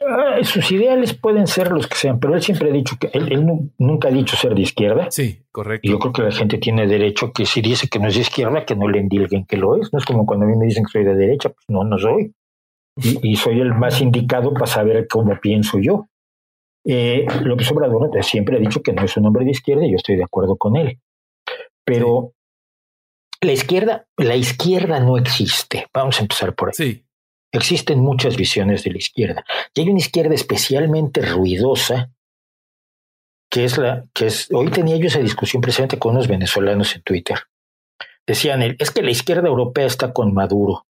Ah, 0.00 0.42
sus 0.42 0.70
ideales 0.72 1.14
pueden 1.14 1.46
ser 1.46 1.70
los 1.70 1.86
que 1.86 1.96
sean, 1.96 2.18
pero 2.18 2.34
él 2.34 2.42
siempre 2.42 2.70
ha 2.70 2.72
dicho 2.72 2.96
que 2.98 3.10
él, 3.12 3.70
nunca 3.78 4.08
ha 4.08 4.10
dicho 4.10 4.36
ser 4.36 4.54
de 4.54 4.62
izquierda. 4.62 5.10
Sí, 5.10 5.42
correcto. 5.50 5.86
Y 5.86 5.90
yo 5.90 5.98
creo 5.98 6.12
que 6.12 6.22
la 6.22 6.32
gente 6.32 6.58
tiene 6.58 6.86
derecho 6.86 7.32
que 7.32 7.44
si 7.44 7.60
dice 7.60 7.88
que 7.88 7.98
no 7.98 8.08
es 8.08 8.14
de 8.14 8.22
izquierda, 8.22 8.64
que 8.64 8.74
no 8.74 8.88
le 8.88 9.00
endilguen 9.00 9.44
que 9.44 9.56
lo 9.56 9.76
es. 9.76 9.92
No 9.92 9.98
es 9.98 10.04
como 10.04 10.24
cuando 10.24 10.46
a 10.46 10.48
mí 10.48 10.56
me 10.56 10.66
dicen 10.66 10.84
que 10.84 10.92
soy 10.92 11.04
de 11.04 11.14
derecha, 11.14 11.50
pues 11.50 11.64
no, 11.68 11.84
no 11.84 11.98
soy. 11.98 12.32
Y, 12.96 13.36
soy 13.36 13.60
el 13.60 13.74
más 13.74 14.00
indicado 14.00 14.52
para 14.52 14.66
saber 14.66 15.06
cómo 15.08 15.38
pienso 15.40 15.78
yo. 15.78 16.08
Eh, 16.84 17.26
López 17.42 17.70
Obrador 17.70 18.10
siempre 18.22 18.56
ha 18.56 18.60
dicho 18.60 18.82
que 18.82 18.92
no 18.92 19.02
es 19.04 19.16
un 19.16 19.26
hombre 19.26 19.44
de 19.44 19.52
izquierda 19.52 19.86
y 19.86 19.92
yo 19.92 19.96
estoy 19.96 20.16
de 20.16 20.24
acuerdo 20.24 20.56
con 20.56 20.76
él. 20.76 21.00
Pero 21.84 22.34
la 23.40 23.52
izquierda, 23.52 24.06
la 24.16 24.36
izquierda 24.36 25.00
no 25.00 25.16
existe. 25.16 25.86
Vamos 25.94 26.18
a 26.18 26.22
empezar 26.22 26.54
por 26.54 26.68
ahí. 26.68 26.74
Sí. 26.74 27.04
Existen 27.50 28.00
muchas 28.00 28.36
visiones 28.36 28.82
de 28.84 28.92
la 28.92 28.98
izquierda 28.98 29.44
y 29.74 29.82
hay 29.82 29.88
una 29.90 29.98
izquierda 29.98 30.34
especialmente 30.34 31.20
ruidosa 31.20 32.10
que 33.50 33.64
es 33.64 33.76
la 33.76 34.06
que 34.14 34.26
es 34.26 34.48
hoy 34.50 34.70
tenía 34.70 34.96
yo 34.96 35.08
esa 35.08 35.18
discusión 35.18 35.60
precisamente 35.60 35.98
con 35.98 36.12
unos 36.12 36.26
venezolanos 36.26 36.96
en 36.96 37.02
Twitter. 37.02 37.38
Decían, 38.26 38.62
es 38.78 38.90
que 38.90 39.02
la 39.02 39.10
izquierda 39.10 39.48
europea 39.48 39.84
está 39.84 40.14
con 40.14 40.32
Maduro. 40.32 40.86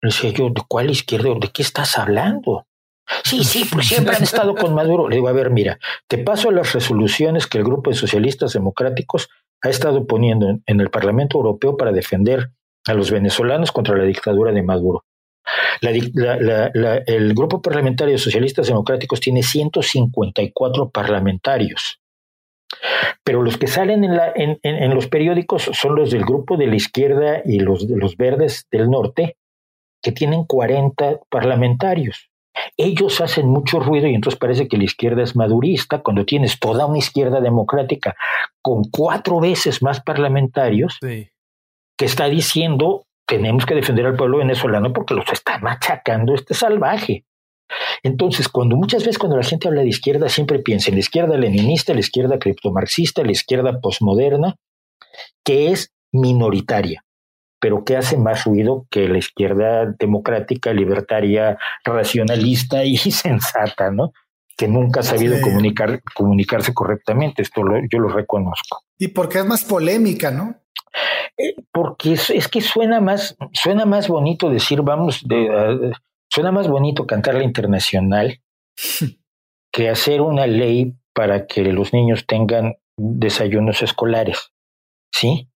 Le 0.00 0.08
decía 0.08 0.30
yo, 0.30 0.50
¿de 0.50 0.62
cuál 0.68 0.90
izquierda? 0.90 1.30
¿De 1.40 1.48
qué 1.48 1.62
estás 1.62 1.98
hablando? 1.98 2.66
Sí, 3.24 3.44
sí, 3.44 3.66
pues 3.70 3.88
siempre 3.88 4.16
han 4.16 4.22
estado 4.22 4.54
con 4.54 4.74
Maduro. 4.74 5.08
Le 5.08 5.16
digo, 5.16 5.28
a 5.28 5.32
ver, 5.32 5.50
mira, 5.50 5.78
te 6.08 6.18
paso 6.18 6.50
las 6.50 6.72
resoluciones 6.72 7.46
que 7.46 7.58
el 7.58 7.64
grupo 7.64 7.90
de 7.90 7.96
socialistas 7.96 8.52
democráticos 8.52 9.28
ha 9.62 9.68
estado 9.68 10.06
poniendo 10.06 10.58
en 10.66 10.80
el 10.80 10.90
Parlamento 10.90 11.38
Europeo 11.38 11.76
para 11.76 11.92
defender 11.92 12.50
a 12.86 12.94
los 12.94 13.10
venezolanos 13.10 13.72
contra 13.72 13.96
la 13.96 14.04
dictadura 14.04 14.52
de 14.52 14.62
Maduro 14.62 15.04
el 15.80 17.34
Grupo 17.34 17.60
Parlamentario 17.60 18.12
de 18.12 18.18
Socialistas 18.18 18.66
Democráticos 18.66 19.20
tiene 19.20 19.42
154 19.42 20.90
parlamentarios, 20.90 22.00
pero 23.22 23.42
los 23.42 23.56
que 23.56 23.66
salen 23.66 24.04
en, 24.04 24.94
los 24.94 25.06
periódicos 25.08 25.70
son 25.72 25.94
los 25.96 26.10
del 26.10 26.24
Grupo 26.24 26.56
de 26.56 26.66
la 26.66 26.76
Izquierda 26.76 27.42
y 27.44 27.60
los 27.60 27.88
de 27.88 27.96
los 27.96 28.16
Verdes 28.16 28.66
del 28.70 28.90
Norte, 28.90 29.36
que 30.04 30.12
tienen 30.12 30.44
40 30.44 31.20
parlamentarios. 31.30 32.30
Ellos 32.76 33.20
hacen 33.20 33.48
mucho 33.48 33.80
ruido 33.80 34.06
y 34.06 34.14
entonces 34.14 34.38
parece 34.38 34.68
que 34.68 34.76
la 34.76 34.84
izquierda 34.84 35.22
es 35.22 35.34
madurista 35.34 36.02
cuando 36.02 36.24
tienes 36.24 36.60
toda 36.60 36.86
una 36.86 36.98
izquierda 36.98 37.40
democrática 37.40 38.14
con 38.62 38.84
cuatro 38.84 39.40
veces 39.40 39.82
más 39.82 40.02
parlamentarios 40.02 40.98
que 41.00 42.04
está 42.04 42.26
diciendo 42.26 43.06
tenemos 43.26 43.64
que 43.64 43.74
defender 43.74 44.04
al 44.04 44.16
pueblo 44.16 44.38
venezolano 44.38 44.92
porque 44.92 45.14
los 45.14 45.24
está 45.32 45.58
machacando 45.58 46.34
este 46.34 46.52
salvaje. 46.52 47.24
Entonces, 48.02 48.48
cuando 48.48 48.76
muchas 48.76 49.02
veces 49.02 49.18
cuando 49.18 49.38
la 49.38 49.42
gente 49.42 49.66
habla 49.66 49.80
de 49.80 49.88
izquierda, 49.88 50.28
siempre 50.28 50.58
piensa 50.58 50.90
en 50.90 50.96
la 50.96 51.00
izquierda 51.00 51.38
leninista, 51.38 51.94
la 51.94 52.00
izquierda 52.00 52.38
criptomarxista, 52.38 53.24
la 53.24 53.32
izquierda 53.32 53.80
posmoderna, 53.80 54.56
que 55.42 55.70
es 55.70 55.92
minoritaria, 56.12 57.04
pero 57.60 57.84
que 57.84 57.96
hace 57.96 58.16
más 58.16 58.44
ruido 58.44 58.86
que 58.90 59.08
la 59.08 59.18
izquierda 59.18 59.86
democrática, 59.98 60.72
libertaria, 60.72 61.58
racionalista 61.84 62.84
y 62.84 62.96
sensata, 62.96 63.90
¿no? 63.90 64.12
que 64.56 64.68
nunca 64.68 65.00
ha 65.00 65.02
sabido 65.02 65.40
comunicar, 65.40 66.00
comunicarse 66.14 66.72
correctamente. 66.72 67.42
Esto 67.42 67.62
yo 67.90 67.98
lo 67.98 68.08
reconozco. 68.08 68.82
Y 68.98 69.08
porque 69.08 69.38
es 69.38 69.46
más 69.46 69.64
polémica, 69.64 70.30
¿no? 70.30 70.54
Eh, 71.36 71.56
porque 71.72 72.12
es, 72.12 72.48
que 72.48 72.60
suena 72.60 73.00
más, 73.00 73.36
suena 73.52 73.84
más 73.84 74.08
bonito 74.08 74.50
decir, 74.50 74.82
vamos, 74.82 75.26
de, 75.26 75.92
suena 76.30 76.52
más 76.52 76.68
bonito 76.68 77.06
cantar 77.06 77.34
la 77.34 77.44
internacional 77.44 78.40
que 79.72 79.88
hacer 79.88 80.20
una 80.20 80.46
ley 80.46 80.94
para 81.12 81.46
que 81.46 81.64
los 81.64 81.92
niños 81.92 82.26
tengan 82.26 82.76
desayunos 82.96 83.82
escolares. 83.82 84.52
¿Sí? 85.12 85.48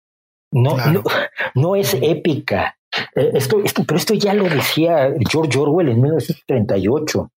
No, 0.53 0.77
no, 1.55 1.77
es 1.77 1.97
épica. 2.01 2.77
Eh, 3.15 3.31
esto, 3.35 3.61
esto, 3.63 3.85
pero 3.87 3.99
esto 3.99 4.15
ya 4.15 4.35
lo 4.35 4.45
decía 4.45 5.15
George 5.31 5.59
Orwell 5.59 5.89
en 5.89 6.01
1938. 6.01 7.31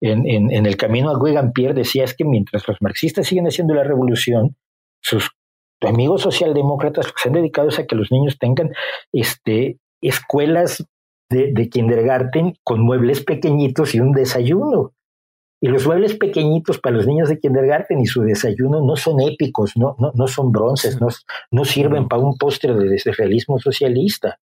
En, 0.00 0.26
en, 0.28 0.50
en 0.50 0.66
el 0.66 0.76
camino 0.76 1.10
a 1.10 1.18
Guegan-Pierre 1.18 1.74
decía 1.74 2.04
es 2.04 2.14
que 2.14 2.24
mientras 2.24 2.66
los 2.66 2.76
marxistas 2.80 3.26
siguen 3.26 3.46
haciendo 3.46 3.74
la 3.74 3.84
revolución, 3.84 4.56
sus 5.00 5.30
amigos 5.80 6.22
socialdemócratas 6.22 7.12
se 7.16 7.28
han 7.28 7.34
dedicado 7.34 7.68
a 7.76 7.86
que 7.86 7.94
los 7.94 8.10
niños 8.10 8.36
tengan 8.38 8.70
este, 9.12 9.78
escuelas 10.00 10.84
de, 11.30 11.52
de 11.52 11.68
kindergarten 11.68 12.56
con 12.64 12.80
muebles 12.80 13.24
pequeñitos 13.24 13.94
y 13.94 14.00
un 14.00 14.12
desayuno. 14.12 14.92
Y 15.64 15.68
los 15.68 15.86
muebles 15.86 16.16
pequeñitos 16.16 16.80
para 16.80 16.96
los 16.96 17.06
niños 17.06 17.28
de 17.28 17.38
kindergarten 17.38 18.00
y 18.00 18.06
su 18.06 18.22
desayuno 18.22 18.84
no 18.84 18.96
son 18.96 19.20
épicos, 19.20 19.76
no, 19.76 19.94
no, 20.00 20.10
no 20.12 20.26
son 20.26 20.50
bronces, 20.50 21.00
no, 21.00 21.06
no 21.52 21.64
sirven 21.64 22.08
para 22.08 22.20
un 22.20 22.36
postre 22.36 22.74
de, 22.74 23.00
realismo 23.16 23.60
socialista. 23.60 24.40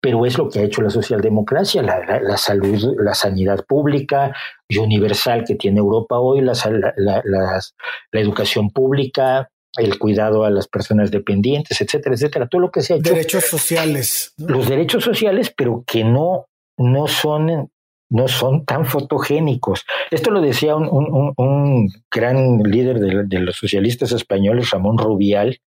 Pero 0.00 0.24
es 0.24 0.38
lo 0.38 0.48
que 0.48 0.60
ha 0.60 0.62
hecho 0.62 0.80
la 0.80 0.88
socialdemocracia, 0.88 1.82
la, 1.82 2.20
la, 2.22 2.38
salud, 2.38 2.94
la 2.96 3.12
sanidad 3.12 3.66
pública 3.66 4.34
y 4.66 4.78
universal 4.78 5.44
que 5.46 5.56
tiene 5.56 5.80
Europa 5.80 6.18
hoy, 6.18 6.40
la, 6.40 6.54
la, 6.96 7.22
la 7.22 8.20
educación 8.20 8.70
pública, 8.70 9.50
el 9.76 9.98
cuidado 9.98 10.44
a 10.44 10.50
las 10.50 10.66
personas 10.66 11.10
dependientes, 11.10 11.78
etcétera, 11.78 12.14
etcétera, 12.14 12.48
todo 12.48 12.62
lo 12.62 12.70
que 12.70 12.80
se 12.80 12.94
ha 12.94 12.96
hecho. 12.96 13.10
Derechos 13.10 13.44
sociales. 13.44 14.32
Los 14.38 14.66
derechos 14.66 15.04
sociales, 15.04 15.52
pero 15.54 15.84
que 15.86 16.04
no, 16.04 16.46
no 16.78 17.06
son 17.06 17.70
no 18.10 18.28
son 18.28 18.64
tan 18.64 18.84
fotogénicos. 18.84 19.86
Esto 20.10 20.30
lo 20.30 20.40
decía 20.40 20.76
un, 20.76 20.88
un, 20.88 21.32
un 21.36 21.88
gran 22.10 22.58
líder 22.58 22.98
de, 22.98 23.38
los 23.38 23.56
socialistas 23.56 24.12
españoles, 24.12 24.70
Ramón 24.70 24.98
Rubial, 24.98 25.60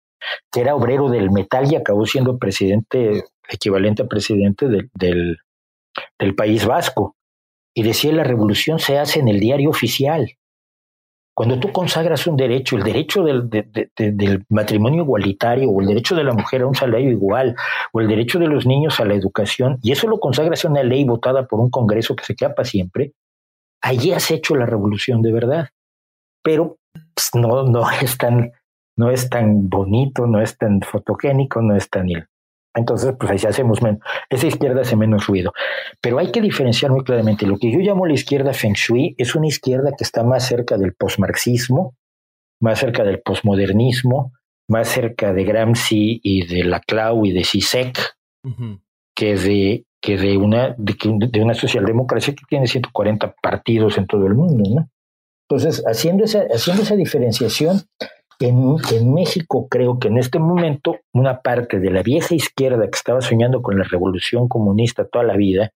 que 0.52 0.62
era 0.62 0.76
obrero 0.76 1.10
del 1.10 1.32
metal 1.32 1.72
y 1.72 1.76
acabó 1.76 2.06
siendo 2.06 2.38
presidente, 2.38 3.24
equivalente 3.48 4.04
a 4.04 4.08
presidente 4.08 4.68
del, 4.68 5.38
del 6.20 6.36
País 6.36 6.66
Vasco. 6.66 7.16
Y 7.74 7.84
decía, 7.84 8.12
la 8.12 8.24
revolución 8.24 8.80
se 8.80 8.98
hace 8.98 9.20
en 9.20 9.30
el 9.30 9.40
diario 9.40 9.70
oficial. 9.70 10.36
Cuando 11.34 11.60
tú 11.60 11.72
consagras 11.72 12.28
un 12.28 12.36
derecho, 12.36 12.78
el 12.78 12.84
derecho 12.84 13.24
del, 13.24 14.46
matrimonio 14.50 15.04
igualitario 15.04 15.70
o 15.70 15.82
el 15.82 15.88
derecho 15.88 16.16
de 16.16 16.26
la 16.26 16.34
mujer 16.34 16.62
a 16.62 16.68
un 16.68 16.76
salario 16.76 17.10
igual 17.10 17.56
o 17.94 18.02
el 18.02 18.08
derecho 18.08 18.38
de 18.38 18.48
los 18.48 18.66
niños 18.66 19.00
a 19.00 19.06
la 19.06 19.14
educación, 19.14 19.80
y 19.82 19.92
eso 19.92 20.08
lo 20.08 20.20
consagras 20.20 20.66
en 20.66 20.72
una 20.72 20.84
ley 20.84 21.06
votada 21.06 21.48
por 21.48 21.60
un 21.60 21.70
Congreso 21.70 22.16
que 22.16 22.26
se 22.26 22.36
queda 22.36 22.54
para 22.54 22.68
siempre, 22.68 23.14
allí 23.82 24.12
has 24.12 24.30
hecho 24.30 24.56
la 24.56 24.66
revolución 24.66 25.22
de 25.22 25.32
verdad. 25.32 25.70
Pero 26.44 26.78
pues, 27.14 27.30
no, 27.34 27.64
no, 27.64 27.90
es 27.90 28.18
tan, 28.18 28.52
no 28.98 29.10
es 29.10 29.30
tan 29.30 29.70
bonito, 29.70 30.28
no 30.28 30.42
es 30.42 30.58
tan 30.58 30.82
fotogénico, 30.82 31.62
no 31.62 31.76
es 31.76 31.90
tan 31.90 32.08
entonces, 32.74 33.14
pues 33.20 33.32
ahí 33.32 33.38
se 33.38 33.48
hacemos 33.48 33.82
menos, 33.82 34.00
esa 34.30 34.48
izquierda 34.48 34.82
hace 34.82 34.96
menos 34.96 35.28
ruido. 35.28 35.54
Pero 36.00 36.20
hay 36.20 36.32
que 36.32 36.42
diferenciar 36.42 36.92
muy 36.92 37.04
claramente. 37.04 37.46
Lo 37.46 37.58
que 37.58 37.72
yo 37.72 37.80
llamo 37.80 38.06
la 38.06 38.14
izquierda 38.14 38.54
Feng 38.54 38.74
Shui 38.74 39.16
es 39.18 39.36
una 39.36 39.48
izquierda 39.48 39.92
que 39.98 40.04
está 40.04 40.24
más 40.24 40.46
cerca 40.46 40.78
del 40.78 40.94
posmarxismo, 40.94 41.96
más 42.62 42.80
cerca 42.80 43.04
del 43.04 43.22
posmodernismo, 43.22 44.32
más 44.70 44.88
cerca 44.88 45.34
de 45.34 45.44
Gramsci 45.44 46.22
y 46.24 46.48
de 46.48 46.64
Laclau 46.64 47.26
y 47.26 47.34
de 47.34 47.44
Zizek, 47.44 48.16
que 49.16 49.36
de 49.36 49.86
que 50.02 50.18
de 50.18 50.38
una 50.38 50.74
de, 50.80 50.96
de, 51.30 51.42
una 51.42 51.54
socialdemocracia 51.54 52.34
que 52.34 52.44
tiene 52.50 52.66
140 52.66 53.36
partidos 53.40 54.00
en 54.00 54.08
todo 54.08 54.26
el 54.26 54.34
mundo, 54.34 54.64
¿no? 54.68 54.90
Entonces, 55.48 55.84
haciendo 55.86 56.24
esa, 56.24 56.44
haciendo 56.52 56.82
esa 56.82 56.96
diferenciación, 56.96 57.82
en, 58.50 59.14
México 59.14 59.68
creo 59.70 60.00
que 60.00 60.08
en 60.08 60.18
este 60.18 60.40
momento 60.40 60.98
una 61.14 61.42
parte 61.42 61.80
de 61.80 61.92
la 61.92 62.04
vieja 62.04 62.36
izquierda 62.36 62.86
que 62.86 62.98
estaba 62.98 63.22
soñando 63.22 63.62
con 63.62 63.78
la 63.78 63.84
revolución 63.84 64.48
comunista 64.48 65.08
toda 65.08 65.26
la 65.26 65.36
vida 65.36 65.72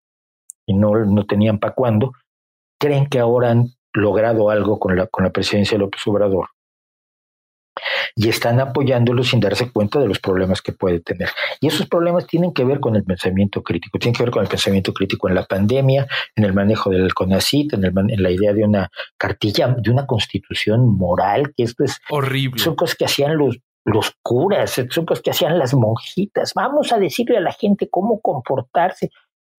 y 0.66 0.74
no, 0.74 1.06
no 1.06 1.26
tenían 1.26 1.60
para 1.60 1.74
cuándo, 1.74 2.14
creen 2.80 3.08
que 3.08 3.20
ahora 3.20 3.52
han 3.52 3.68
logrado 3.94 4.50
algo 4.50 4.80
con 4.80 4.96
la, 4.96 5.08
con 5.08 5.24
la 5.24 5.32
presidencia 5.32 5.78
de 5.78 5.84
López 5.84 6.02
Obrador 6.08 6.48
y 8.16 8.30
están 8.30 8.60
apoyándolo 8.60 9.24
sin 9.24 9.40
darse 9.40 9.72
cuenta 9.72 10.00
de 10.00 10.08
los 10.08 10.20
problemas 10.20 10.62
que 10.62 10.72
puede 10.72 11.00
tener. 11.00 11.30
Y 11.60 11.68
esos 11.68 11.88
problemas 11.88 12.28
tienen 12.28 12.54
que 12.54 12.64
ver 12.64 12.80
con 12.80 12.96
el 12.96 13.04
pensamiento 13.04 13.64
crítico, 13.64 14.00
tienen 14.00 14.16
que 14.16 14.24
ver 14.24 14.32
con 14.32 14.44
el 14.44 14.50
pensamiento 14.50 14.94
crítico 14.94 15.28
en 15.28 15.36
la 15.36 15.44
pandemia, 15.44 16.08
en 16.36 16.44
el 16.44 16.54
manejo 16.54 16.90
del 16.90 17.14
CONACIT, 17.14 17.74
en, 17.74 17.86
en 17.86 18.24
la 18.24 18.32
idea 18.32 18.54
de 18.54 18.64
una 18.64 18.90
cartilla, 19.18 19.76
de 19.78 19.92
una 19.92 20.06
constitución 20.06 20.88
moral, 20.98 21.54
que 21.56 21.64
esto 21.64 21.84
es 21.84 22.00
horrible. 22.10 22.62
Son 22.62 22.76
cosas 22.76 22.96
que 22.96 23.06
hacían 23.06 23.38
los, 23.38 23.60
los 23.86 24.14
curas, 24.22 24.82
son 24.90 25.06
cosas 25.06 25.22
que 25.22 25.32
hacían 25.32 25.60
las 25.60 25.74
monjitas. 25.74 26.54
Vamos 26.56 26.92
a 26.92 26.98
decirle 26.98 27.38
a 27.38 27.42
la 27.42 27.52
gente 27.52 27.90
cómo 27.90 28.20
comportarse. 28.22 29.12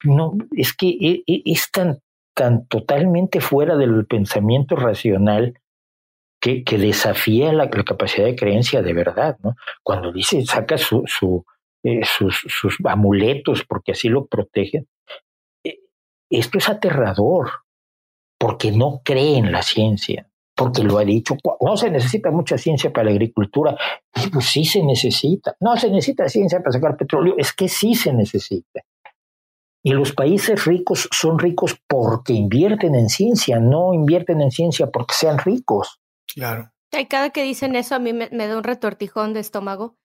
No, 0.05 0.35
es 0.57 0.74
que 0.74 0.88
e, 0.88 1.22
e, 1.26 1.42
es 1.44 1.70
tan, 1.70 2.00
tan 2.35 2.66
totalmente 2.66 3.40
fuera 3.40 3.76
del 3.76 4.07
pensamiento 4.07 4.76
racional 4.76 5.55
que, 6.40 6.79
desafía 6.79 7.53
la, 7.53 7.68
capacidad 7.70 8.27
de 8.27 8.37
creencia 8.37 8.83
de 8.83 8.92
verdad, 8.92 9.37
¿no? 9.42 9.55
Cuando 9.83 10.12
dice, 10.12 10.44
saca 10.44 10.79
su, 10.79 11.05
eh, 11.83 12.01
sus, 12.05 12.77
amuletos 12.85 13.64
porque 13.64 13.92
así 13.92 14.09
lo 14.09 14.27
protegen, 14.27 14.87
eh, 15.64 15.79
esto 16.31 16.59
es 16.59 16.68
aterrador, 16.68 17.51
porque 18.38 18.70
no 18.70 19.01
cree 19.05 19.38
en 19.38 19.51
la 19.51 19.62
ciencia, 19.62 20.29
porque 20.55 20.83
lo 20.83 20.99
ha 20.99 21.05
dicho, 21.05 21.37
no 21.61 21.77
se 21.77 21.90
necesita 21.90 22.31
mucha 22.31 22.59
ciencia 22.59 22.92
para 22.92 23.07
la 23.07 23.11
agricultura, 23.12 23.77
pues 24.33 24.46
sí 24.46 24.64
se 24.64 24.83
necesita, 24.83 25.57
no 25.61 25.77
se 25.77 25.90
necesita 25.90 26.29
ciencia 26.29 26.61
para 26.61 26.72
sacar 26.72 26.96
petróleo, 26.96 27.35
es 27.38 27.53
que 27.53 27.68
sí 27.68 27.94
se 27.94 28.12
necesita. 28.12 28.83
Y 29.83 29.92
los 29.92 30.12
países 30.12 30.64
ricos 30.64 31.09
son 31.12 31.38
ricos 31.38 31.79
porque 31.87 32.33
invierten 32.33 32.96
en 32.96 33.09
ciencia, 33.09 33.61
no 33.61 33.94
invierten 33.94 34.40
en 34.40 34.51
ciencia 34.51 34.88
porque 34.90 35.14
sean 35.14 35.38
ricos. 35.38 36.01
Claro. 36.32 36.72
Y 36.92 37.06
cada 37.06 37.30
que 37.30 37.42
dicen 37.42 37.76
eso 37.76 37.94
a 37.94 37.98
mí 37.98 38.12
me, 38.12 38.28
da 38.28 38.56
un 38.56 38.64
retortijón 38.64 39.32
de 39.34 39.40
estómago. 39.40 39.96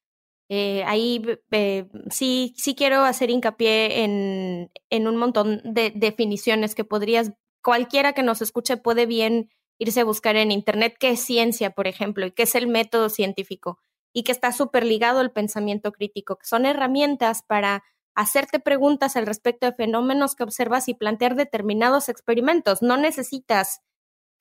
Eh, 0.49 0.83
ahí 0.85 1.23
eh, 1.51 1.87
sí, 2.09 2.53
sí 2.57 2.75
quiero 2.75 3.03
hacer 3.05 3.29
hincapié 3.29 4.03
en, 4.03 4.71
en 4.89 5.07
un 5.07 5.15
montón 5.15 5.61
de 5.63 5.93
definiciones 5.95 6.75
que 6.75 6.83
podrías, 6.83 7.31
cualquiera 7.63 8.13
que 8.13 8.23
nos 8.23 8.41
escuche 8.41 8.75
puede 8.75 9.05
bien 9.05 9.49
irse 9.81 10.01
a 10.01 10.05
buscar 10.05 10.35
en 10.35 10.51
Internet 10.51 10.95
qué 10.99 11.11
es 11.11 11.21
ciencia, 11.21 11.71
por 11.71 11.87
ejemplo, 11.87 12.25
y 12.25 12.31
qué 12.31 12.43
es 12.43 12.53
el 12.53 12.67
método 12.67 13.09
científico, 13.09 13.79
y 14.13 14.23
que 14.23 14.31
está 14.31 14.51
súper 14.51 14.85
ligado 14.85 15.19
al 15.19 15.31
pensamiento 15.31 15.91
crítico, 15.91 16.37
que 16.37 16.45
son 16.45 16.65
herramientas 16.65 17.43
para 17.43 17.83
hacerte 18.13 18.59
preguntas 18.59 19.15
al 19.15 19.25
respecto 19.25 19.65
de 19.65 19.73
fenómenos 19.73 20.35
que 20.35 20.43
observas 20.43 20.87
y 20.87 20.93
plantear 20.93 21.35
determinados 21.35 22.09
experimentos. 22.09 22.81
No 22.81 22.97
necesitas 22.97 23.81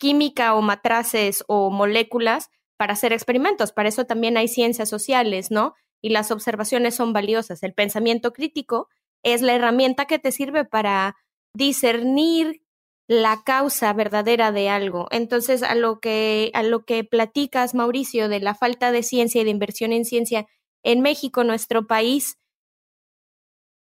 química 0.00 0.54
o 0.54 0.62
matraces 0.62 1.44
o 1.46 1.70
moléculas 1.70 2.50
para 2.76 2.94
hacer 2.94 3.12
experimentos. 3.12 3.70
Para 3.70 3.90
eso 3.90 4.06
también 4.06 4.36
hay 4.36 4.48
ciencias 4.48 4.88
sociales, 4.88 5.50
¿no? 5.50 5.74
Y 6.02 6.08
las 6.08 6.30
observaciones 6.30 6.94
son 6.94 7.12
valiosas. 7.12 7.62
El 7.62 7.74
pensamiento 7.74 8.32
crítico 8.32 8.88
es 9.22 9.42
la 9.42 9.54
herramienta 9.54 10.06
que 10.06 10.18
te 10.18 10.32
sirve 10.32 10.64
para 10.64 11.16
discernir 11.54 12.62
la 13.06 13.42
causa 13.44 13.92
verdadera 13.92 14.50
de 14.50 14.70
algo. 14.70 15.08
Entonces, 15.10 15.62
a 15.62 15.74
lo 15.74 16.00
que 16.00 16.50
a 16.54 16.62
lo 16.62 16.84
que 16.84 17.04
platicas, 17.04 17.74
Mauricio, 17.74 18.28
de 18.28 18.40
la 18.40 18.54
falta 18.54 18.92
de 18.92 19.02
ciencia 19.02 19.42
y 19.42 19.44
de 19.44 19.50
inversión 19.50 19.92
en 19.92 20.06
ciencia 20.06 20.46
en 20.82 21.02
México, 21.02 21.44
nuestro 21.44 21.86
país, 21.86 22.38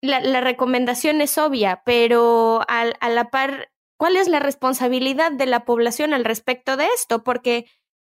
la, 0.01 0.21
la 0.21 0.39
recomendación 0.39 1.19
es 1.19 1.37
obvia, 1.37 1.81
pero 1.85 2.61
a 2.67 3.09
la 3.09 3.29
par 3.29 3.67
¿Cuál 3.97 4.17
es 4.17 4.27
la 4.27 4.39
responsabilidad 4.39 5.31
de 5.31 5.45
la 5.45 5.65
población 5.65 6.13
al 6.13 6.25
respecto 6.25 6.77
de 6.77 6.87
esto? 6.95 7.23
Porque 7.23 7.65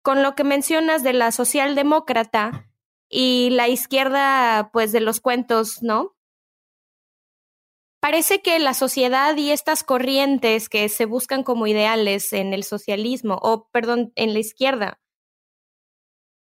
con 0.04 0.24
lo 0.24 0.36
que 0.36 0.44
mencionas 0.44 1.04
de 1.04 1.14
la 1.14 1.32
socialdemócrata 1.32 2.72
y 3.10 3.50
la 3.52 3.68
izquierda, 3.68 4.70
pues 4.72 4.92
de 4.92 5.02
los 5.02 5.20
cuentos, 5.20 5.82
¿no? 5.82 6.16
Parece 8.00 8.42
que 8.42 8.58
la 8.58 8.74
sociedad 8.74 9.38
y 9.38 9.52
estas 9.52 9.84
corrientes 9.84 10.70
que 10.70 10.90
se 10.90 11.06
buscan 11.06 11.44
como 11.44 11.68
ideales 11.68 12.34
en 12.34 12.54
el 12.54 12.64
socialismo, 12.64 13.38
o 13.44 13.68
perdón, 13.72 14.12
en 14.16 14.34
la 14.34 14.40
izquierda, 14.40 15.00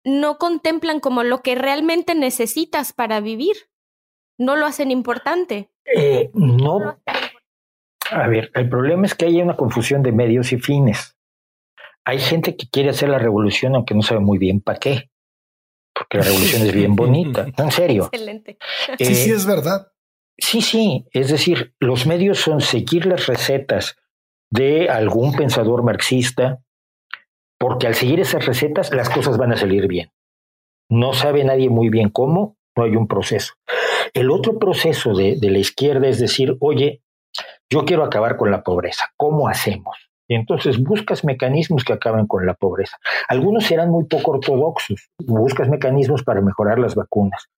no 0.05 0.39
contemplan 0.39 1.01
como 1.01 1.23
lo 1.23 1.43
que 1.43 1.55
realmente 1.55 2.15
necesitas 2.15 2.93
para 2.93 3.21
vivir. 3.21 3.57
No 4.39 4.55
lo 4.55 4.67
hacen 4.67 4.91
importante. 4.91 5.71
Eh, 5.87 6.31
no, 6.35 7.01
a 8.11 8.29
ver, 8.29 8.51
el 8.55 8.69
problema 8.69 9.07
es 9.07 9.15
que 9.15 9.27
hay 9.27 9.41
una 9.41 9.57
confusión 9.57 10.03
de 10.03 10.13
medios 10.13 10.53
y 10.53 10.59
fines. 10.59 11.17
Hay 12.05 12.19
gente 12.19 12.57
que 12.57 12.69
quiere 12.69 12.91
hacer 12.91 13.09
la 13.09 13.19
revolución 13.19 13.75
aunque 13.75 13.95
no 13.95 14.03
sabe 14.03 14.21
muy 14.21 14.39
bien 14.39 14.61
para 14.61 14.79
qué, 14.79 15.11
porque 15.95 16.19
la 16.19 16.25
revolución 16.25 16.63
es 16.63 16.73
bien 16.73 16.95
bonita, 16.95 17.47
en 17.57 17.71
serio. 17.71 18.09
Excelente. 18.13 18.59
sí, 18.99 19.15
sí, 19.15 19.31
es 19.31 19.47
verdad. 19.47 19.89
Sí, 20.39 20.61
sí, 20.61 21.07
es 21.13 21.31
decir, 21.31 21.75
los 21.81 22.07
medios 22.07 22.39
son 22.39 22.61
seguir 22.61 23.07
las 23.07 23.27
recetas 23.27 23.97
de 24.51 24.89
algún 24.91 25.35
pensador 25.35 25.83
marxista, 25.83 26.63
porque 27.59 27.87
al 27.87 27.95
seguir 27.95 28.21
esas 28.21 28.45
recetas 28.45 28.93
las 28.93 29.09
cosas 29.09 29.39
van 29.39 29.53
a 29.53 29.57
salir 29.57 29.89
bien. 29.89 30.13
No 30.91 31.15
sabe 31.15 31.43
nadie 31.43 31.71
muy 31.71 31.89
bien 31.89 32.11
cómo, 32.11 32.59
no 32.77 32.85
hay 32.85 32.95
un 32.97 33.09
proceso. 33.09 33.55
El 34.13 34.31
otro 34.31 34.59
proceso 34.59 35.15
de, 35.15 35.37
de 35.41 35.51
la 35.51 35.59
izquierda 35.59 36.07
es 36.07 36.21
decir, 36.21 36.57
oye, 36.61 37.03
yo 37.71 37.85
quiero 37.85 38.05
acabar 38.05 38.37
con 38.37 38.51
la 38.51 38.63
pobreza. 38.63 39.11
¿Cómo 39.17 39.49
hacemos? 39.49 39.97
Y 40.29 40.35
entonces 40.35 40.83
buscas 40.83 41.25
mecanismos 41.25 41.85
que 41.85 41.93
acaben 41.93 42.27
con 42.27 42.47
la 42.47 42.55
pobreza. 42.55 42.97
Algunos 43.29 43.65
serán 43.65 43.91
muy 43.91 44.05
poco 44.05 44.33
ortodoxos. 44.33 45.11
Buscas 45.19 45.69
mecanismos 45.69 46.25
para 46.25 46.41
mejorar 46.41 46.79
las 46.79 46.95
vacunas. 46.95 47.49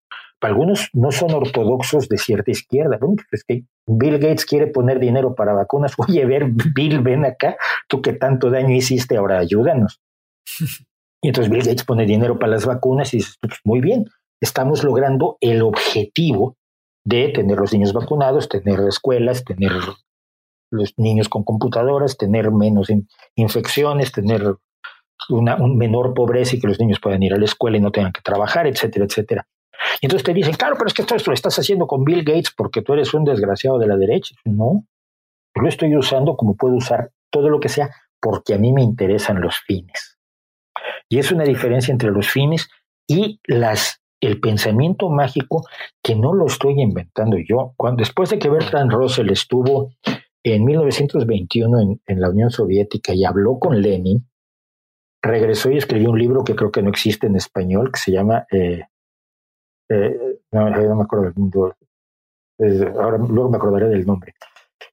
Algunos 0.40 0.90
no 0.92 1.11
son 1.11 1.33
ortodoxos 1.33 2.09
de 2.09 2.18
cierta 2.18 2.51
izquierda. 2.51 2.99
Es 3.33 3.44
que 3.44 3.64
Bill 3.87 4.18
Gates 4.18 4.44
quiere 4.44 4.66
poner 4.68 5.01
dinero 5.01 5.35
para 5.35 5.53
vacunas. 5.53 5.94
Oye, 5.99 6.25
ver, 6.27 6.47
Bill, 6.75 7.01
ven 7.01 7.25
acá, 7.25 7.57
tú 7.88 8.03
que 8.03 8.12
tanto 8.12 8.51
daño 8.51 8.75
hiciste, 8.75 9.16
ahora 9.16 9.38
ayúdanos. 9.38 10.01
Y 11.23 11.29
entonces 11.29 11.51
Bill 11.51 11.64
Gates 11.64 11.85
pone 11.85 12.07
dinero 12.07 12.38
para 12.38 12.53
las 12.53 12.66
vacunas 12.66 13.12
y 13.14 13.18
dices, 13.18 13.37
pues 13.40 13.55
muy 13.64 13.81
bien, 13.81 14.05
estamos 14.40 14.85
logrando 14.85 15.37
el 15.40 15.62
objetivo 15.62 16.58
de 17.04 17.28
tener 17.28 17.58
los 17.58 17.72
niños 17.72 17.92
vacunados, 17.92 18.48
tener 18.48 18.81
escuelas, 18.81 19.44
tener 19.44 19.73
los 20.70 20.94
niños 20.98 21.29
con 21.29 21.44
computadoras, 21.44 22.16
tener 22.16 22.50
menos 22.50 22.88
infecciones, 23.35 24.12
tener 24.12 24.56
una 25.31 25.56
un 25.56 25.77
menor 25.77 26.14
pobreza 26.14 26.56
y 26.56 26.60
que 26.60 26.68
los 26.68 26.79
niños 26.79 27.00
puedan 27.00 27.23
ir 27.23 27.35
a 27.35 27.38
la 27.38 27.44
escuela 27.44 27.77
y 27.77 27.81
no 27.81 27.90
tengan 27.90 28.12
que 28.12 28.20
trabajar, 28.20 28.66
etcétera, 28.66 29.06
etcétera. 29.06 29.48
Y 30.00 30.06
entonces 30.06 30.25
te 30.25 30.35
dicen, 30.35 30.54
claro, 30.54 30.77
pero 30.77 30.88
es 30.88 30.94
que 30.94 31.02
esto, 31.02 31.14
esto 31.14 31.31
lo 31.31 31.35
estás 31.35 31.58
haciendo 31.58 31.87
con 31.87 32.04
Bill 32.04 32.25
Gates 32.25 32.52
porque 32.56 32.83
tú 32.83 32.94
eres 32.94 33.14
un 33.14 33.25
desgraciado 33.25 33.79
de 33.79 33.87
la 33.87 33.96
derecha. 33.96 34.35
No, 34.44 34.85
yo 35.54 35.62
lo 35.62 35.68
estoy 35.68 35.96
usando 35.96 36.37
como 36.37 36.56
puedo 36.56 36.75
usar 36.75 37.10
todo 37.31 37.48
lo 37.48 37.60
que 37.60 37.68
sea 37.68 37.90
porque 38.20 38.54
a 38.54 38.58
mí 38.58 38.73
me 38.73 38.83
interesan 38.83 39.40
los 39.40 39.58
fines. 39.58 40.18
Y 41.08 41.18
es 41.18 41.33
una 41.33 41.44
diferencia 41.44 41.92
entre 41.92 42.10
los 42.10 42.29
fines 42.29 42.68
y 43.06 43.40
las 43.46 44.02
el 44.21 44.40
pensamiento 44.40 45.08
mágico 45.08 45.66
que 46.02 46.14
no 46.16 46.35
lo 46.35 46.46
estoy 46.46 46.81
inventando 46.81 47.37
yo. 47.38 47.75
Cuando, 47.77 48.00
después 48.00 48.31
de 48.31 48.38
que 48.38 48.48
Bertrand 48.48 48.90
Russell 48.90 49.31
estuvo 49.31 49.90
en 50.42 50.64
1921 50.64 52.00
en, 52.06 52.21
la 52.21 52.31
Unión 52.31 52.50
Soviética 52.50 53.14
y 53.14 53.25
habló 53.25 53.58
con 53.58 53.81
Lenin, 53.81 54.27
regresó 55.23 55.71
y 55.71 55.79
escribió 55.79 56.10
un 56.10 56.19
libro 56.19 56.44
que 56.44 56.54
creo 56.54 56.71
que 56.71 56.83
no 56.83 56.90
existe 56.90 57.27
en 57.27 57.37
español, 57.37 57.90
que 57.92 58.00
se 58.00 58.12
llama, 58.12 58.46
eh, 58.50 58.83
eh, 59.90 60.40
no, 60.52 60.71
me 60.71 61.02
acuerdo 61.02 61.27
del 61.27 61.35
mundo, 61.35 61.77
ahora 63.00 63.19
luego 63.19 63.50
me 63.50 63.56
acordaré 63.56 63.88
del 63.88 64.06
nombre. 64.06 64.35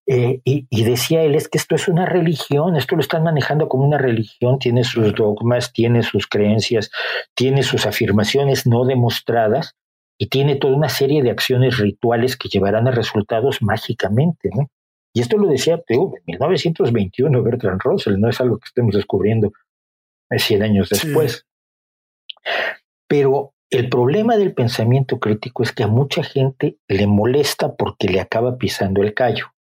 Y, 0.08 0.68
y, 0.70 0.84
decía 0.84 1.24
él, 1.24 1.34
es 1.34 1.48
que 1.48 1.58
esto 1.58 1.74
es 1.74 1.88
una 1.88 2.06
religión, 2.06 2.76
esto 2.76 2.96
lo 2.96 3.02
están 3.02 3.24
manejando 3.24 3.68
como 3.68 3.86
una 3.86 3.98
religión, 3.98 4.60
tiene 4.60 4.84
sus 4.84 5.16
dogmas, 5.16 5.74
tiene 5.74 6.04
sus 6.04 6.28
creencias, 6.28 6.92
tiene 7.34 7.64
sus 7.64 7.88
afirmaciones 7.88 8.68
no 8.68 8.86
demostradas 8.86 9.76
y 10.20 10.28
tiene 10.28 10.56
toda 10.56 10.76
una 10.76 10.90
serie 10.90 11.24
de 11.24 11.32
acciones 11.32 11.80
rituales 11.80 12.38
que 12.38 12.50
llevarán 12.50 12.88
a 12.88 12.92
resultados 12.92 13.62
mágicamente. 13.62 14.50
¿no? 14.56 14.70
Y 15.14 15.22
esto 15.22 15.38
lo 15.38 15.48
decía 15.48 15.82
en 15.88 16.12
1921 16.26 17.44
Bertrand 17.44 17.82
Russell, 17.82 18.20
no 18.20 18.30
es 18.30 18.40
algo 18.40 18.60
que 18.60 18.68
estemos 18.68 18.94
descubriendo 18.94 19.54
100 20.30 20.64
años 20.64 20.90
después. 20.90 21.46
Pero 23.08 23.54
el 23.70 23.90
problema 23.90 24.38
del 24.38 24.54
pensamiento 24.54 25.20
crítico 25.20 25.64
es 25.64 25.72
que 25.72 25.84
a 25.84 25.88
mucha 25.88 26.24
gente 26.24 26.78
le 26.88 27.08
molesta 27.08 27.76
porque 27.76 28.08
le 28.08 28.20
acaba 28.20 28.58
pisando 28.58 29.02
el 29.02 29.14
callo. 29.14 29.55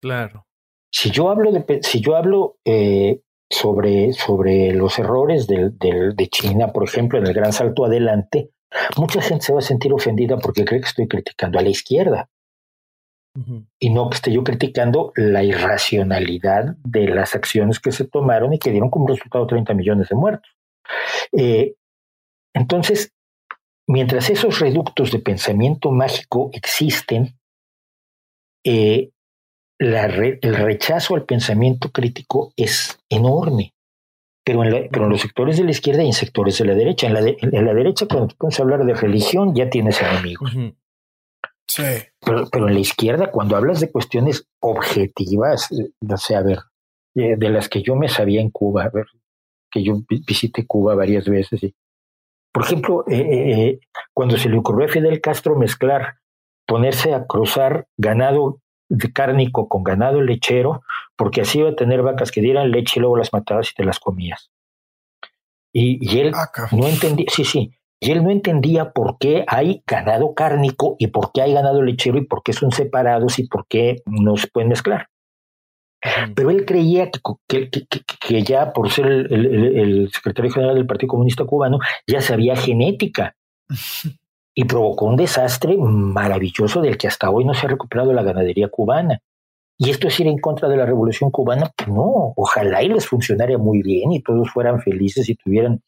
Claro. 0.00 0.46
Si 0.92 1.10
yo 1.10 1.30
hablo 1.30 1.52
de, 1.52 1.80
si 1.82 2.00
yo 2.00 2.16
hablo 2.16 2.58
eh, 2.64 3.20
sobre, 3.48 4.12
sobre 4.12 4.72
los 4.72 4.98
errores 4.98 5.46
del, 5.46 5.78
del, 5.78 6.16
de 6.16 6.28
China, 6.28 6.72
por 6.72 6.84
ejemplo, 6.84 7.18
en 7.18 7.26
el 7.26 7.34
gran 7.34 7.52
salto 7.52 7.84
adelante, 7.84 8.50
mucha 8.96 9.20
gente 9.20 9.46
se 9.46 9.52
va 9.52 9.58
a 9.60 9.62
sentir 9.62 9.92
ofendida 9.92 10.36
porque 10.38 10.64
cree 10.64 10.80
que 10.80 10.88
estoy 10.88 11.08
criticando 11.08 11.58
a 11.58 11.62
la 11.62 11.68
izquierda. 11.68 12.28
Y 13.78 13.90
no 13.90 14.10
que 14.10 14.16
esté 14.16 14.32
yo 14.32 14.42
criticando 14.42 15.12
la 15.14 15.44
irracionalidad 15.44 16.76
de 16.82 17.06
las 17.06 17.36
acciones 17.36 17.78
que 17.78 17.92
se 17.92 18.04
tomaron 18.04 18.52
y 18.52 18.58
que 18.58 18.72
dieron 18.72 18.90
como 18.90 19.06
resultado 19.06 19.46
30 19.46 19.72
millones 19.74 20.08
de 20.08 20.16
muertos. 20.16 20.50
Eh, 21.32 21.74
entonces, 22.52 23.14
mientras 23.86 24.30
esos 24.30 24.58
reductos 24.58 25.12
de 25.12 25.20
pensamiento 25.20 25.92
mágico 25.92 26.50
existen, 26.52 27.38
eh, 28.64 29.10
el 29.80 30.54
rechazo 30.56 31.14
al 31.14 31.24
pensamiento 31.24 31.90
crítico 31.90 32.52
es 32.56 33.00
enorme. 33.08 33.74
Pero 34.44 34.64
en, 34.64 34.88
pero 34.90 35.04
en, 35.04 35.10
los 35.10 35.20
sectores 35.20 35.56
de 35.56 35.64
la 35.64 35.70
izquierda 35.70 36.02
y 36.02 36.06
en 36.06 36.12
sectores 36.12 36.58
de 36.58 36.66
la 36.66 36.74
derecha. 36.74 37.06
En 37.06 37.14
la, 37.14 37.20
en 37.20 37.64
la 37.64 37.74
derecha, 37.74 38.06
cuando 38.06 38.34
tú 38.34 38.46
a 38.46 38.62
hablar 38.62 38.84
de 38.84 38.94
religión, 38.94 39.54
ya 39.54 39.70
tienes 39.70 40.00
enemigos. 40.00 40.52
Sí. 41.66 41.82
Pero, 42.20 42.46
pero, 42.50 42.68
en 42.68 42.74
la 42.74 42.80
izquierda, 42.80 43.30
cuando 43.30 43.56
hablas 43.56 43.80
de 43.80 43.90
cuestiones 43.90 44.48
objetivas, 44.60 45.70
eh, 45.72 45.90
no 46.00 46.16
sé, 46.16 46.34
a 46.34 46.42
ver, 46.42 46.58
eh, 47.14 47.36
de 47.36 47.48
las 47.48 47.68
que 47.68 47.82
yo 47.82 47.96
me 47.96 48.08
sabía 48.08 48.40
en 48.40 48.50
Cuba, 48.50 48.84
a 48.84 48.90
ver, 48.90 49.06
que 49.70 49.82
yo 49.82 50.02
visité 50.08 50.66
Cuba 50.66 50.94
varias 50.94 51.26
veces. 51.26 51.62
Y, 51.62 51.74
por 52.52 52.64
ejemplo, 52.64 53.04
eh, 53.08 53.78
cuando 54.12 54.36
se 54.36 54.48
le 54.48 54.58
ocurrió 54.58 54.86
a 54.86 54.90
Fidel 54.90 55.20
Castro 55.20 55.56
mezclar, 55.56 56.16
ponerse 56.66 57.14
a 57.14 57.26
cruzar 57.26 57.86
ganado 57.96 58.58
de 58.58 58.60
cárnico 59.12 59.68
con 59.68 59.82
ganado 59.82 60.20
lechero, 60.20 60.82
porque 61.16 61.42
así 61.42 61.58
iba 61.60 61.70
a 61.70 61.76
tener 61.76 62.02
vacas 62.02 62.30
que 62.30 62.40
dieran 62.40 62.70
leche 62.70 62.94
y 62.96 63.00
luego 63.00 63.16
las 63.16 63.32
matabas 63.32 63.70
y 63.70 63.74
te 63.74 63.84
las 63.84 63.98
comías. 63.98 64.50
Y, 65.72 65.98
y 66.00 66.20
él 66.20 66.32
Ah, 66.34 66.50
no 66.72 66.88
entendía, 66.88 67.26
sí, 67.30 67.44
sí, 67.44 67.72
y 68.00 68.10
él 68.10 68.24
no 68.24 68.30
entendía 68.30 68.92
por 68.92 69.18
qué 69.18 69.44
hay 69.46 69.82
ganado 69.86 70.34
cárnico 70.34 70.96
y 70.98 71.08
por 71.08 71.32
qué 71.32 71.42
hay 71.42 71.52
ganado 71.52 71.82
lechero 71.82 72.18
y 72.18 72.24
por 72.24 72.42
qué 72.42 72.52
son 72.52 72.72
separados 72.72 73.38
y 73.38 73.46
por 73.46 73.66
qué 73.68 74.02
no 74.06 74.36
se 74.36 74.48
pueden 74.48 74.70
mezclar. 74.70 75.08
Pero 76.34 76.50
él 76.50 76.64
creía 76.64 77.10
que, 77.10 77.20
que, 77.46 77.68
que, 77.68 77.86
que 78.18 78.42
ya 78.42 78.72
por 78.72 78.90
ser 78.90 79.06
el, 79.06 79.32
el, 79.32 79.78
el, 79.78 80.10
secretario 80.10 80.50
general 80.50 80.76
del 80.76 80.86
Partido 80.86 81.10
Comunista 81.10 81.44
Cubano, 81.44 81.78
ya 82.06 82.22
sabía 82.22 82.56
genética. 82.56 83.36
y 84.54 84.64
provocó 84.64 85.06
un 85.06 85.16
desastre 85.16 85.76
maravilloso 85.78 86.80
del 86.80 86.98
que 86.98 87.08
hasta 87.08 87.30
hoy 87.30 87.44
no 87.44 87.54
se 87.54 87.66
ha 87.66 87.70
recuperado 87.70 88.12
la 88.12 88.22
ganadería 88.22 88.68
cubana. 88.68 89.20
Y 89.78 89.90
esto 89.90 90.08
es 90.08 90.20
ir 90.20 90.26
en 90.26 90.38
contra 90.38 90.68
de 90.68 90.76
la 90.76 90.84
revolución 90.84 91.30
cubana, 91.30 91.70
no, 91.86 92.34
ojalá 92.36 92.82
y 92.82 92.88
les 92.88 93.06
funcionara 93.06 93.56
muy 93.56 93.82
bien 93.82 94.12
y 94.12 94.22
todos 94.22 94.50
fueran 94.50 94.80
felices 94.80 95.28
y 95.28 95.36
tuvieran... 95.36 95.80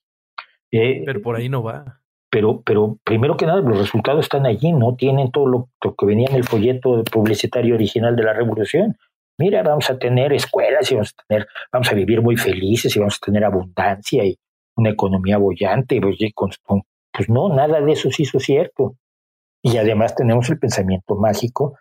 Eh, 0.70 1.02
Pero 1.04 1.20
por 1.20 1.36
ahí 1.36 1.50
no 1.50 1.62
va 1.62 2.02
pero, 2.32 2.62
pero 2.64 2.98
primero 3.04 3.36
que 3.36 3.44
nada, 3.44 3.60
los 3.60 3.76
resultados 3.76 4.24
están 4.24 4.46
allí, 4.46 4.72
no 4.72 4.96
tienen 4.96 5.30
todo 5.30 5.46
lo, 5.46 5.68
lo, 5.84 5.94
que 5.94 6.06
venía 6.06 6.28
en 6.30 6.36
el 6.36 6.44
folleto 6.44 7.04
publicitario 7.04 7.74
original 7.74 8.16
de 8.16 8.22
la 8.22 8.32
revolución. 8.32 8.96
Mira, 9.36 9.62
vamos 9.62 9.90
a 9.90 9.98
tener 9.98 10.32
escuelas 10.32 10.90
y 10.90 10.94
vamos 10.94 11.12
a 11.14 11.24
tener, 11.28 11.46
vamos 11.70 11.90
a 11.90 11.94
vivir 11.94 12.22
muy 12.22 12.38
felices 12.38 12.96
y 12.96 12.98
vamos 12.98 13.18
a 13.20 13.26
tener 13.26 13.44
abundancia 13.44 14.24
y 14.24 14.38
una 14.76 14.88
economía 14.88 15.36
bollante. 15.36 16.00
Pues, 16.00 16.16
pues 17.12 17.28
no, 17.28 17.48
nada 17.48 17.80
de 17.80 17.92
eso 17.92 18.10
se 18.10 18.22
hizo 18.22 18.38
cierto. 18.38 18.96
Y 19.62 19.76
además 19.76 20.14
tenemos 20.14 20.48
el 20.50 20.58
pensamiento 20.58 21.14
mágico 21.14 21.78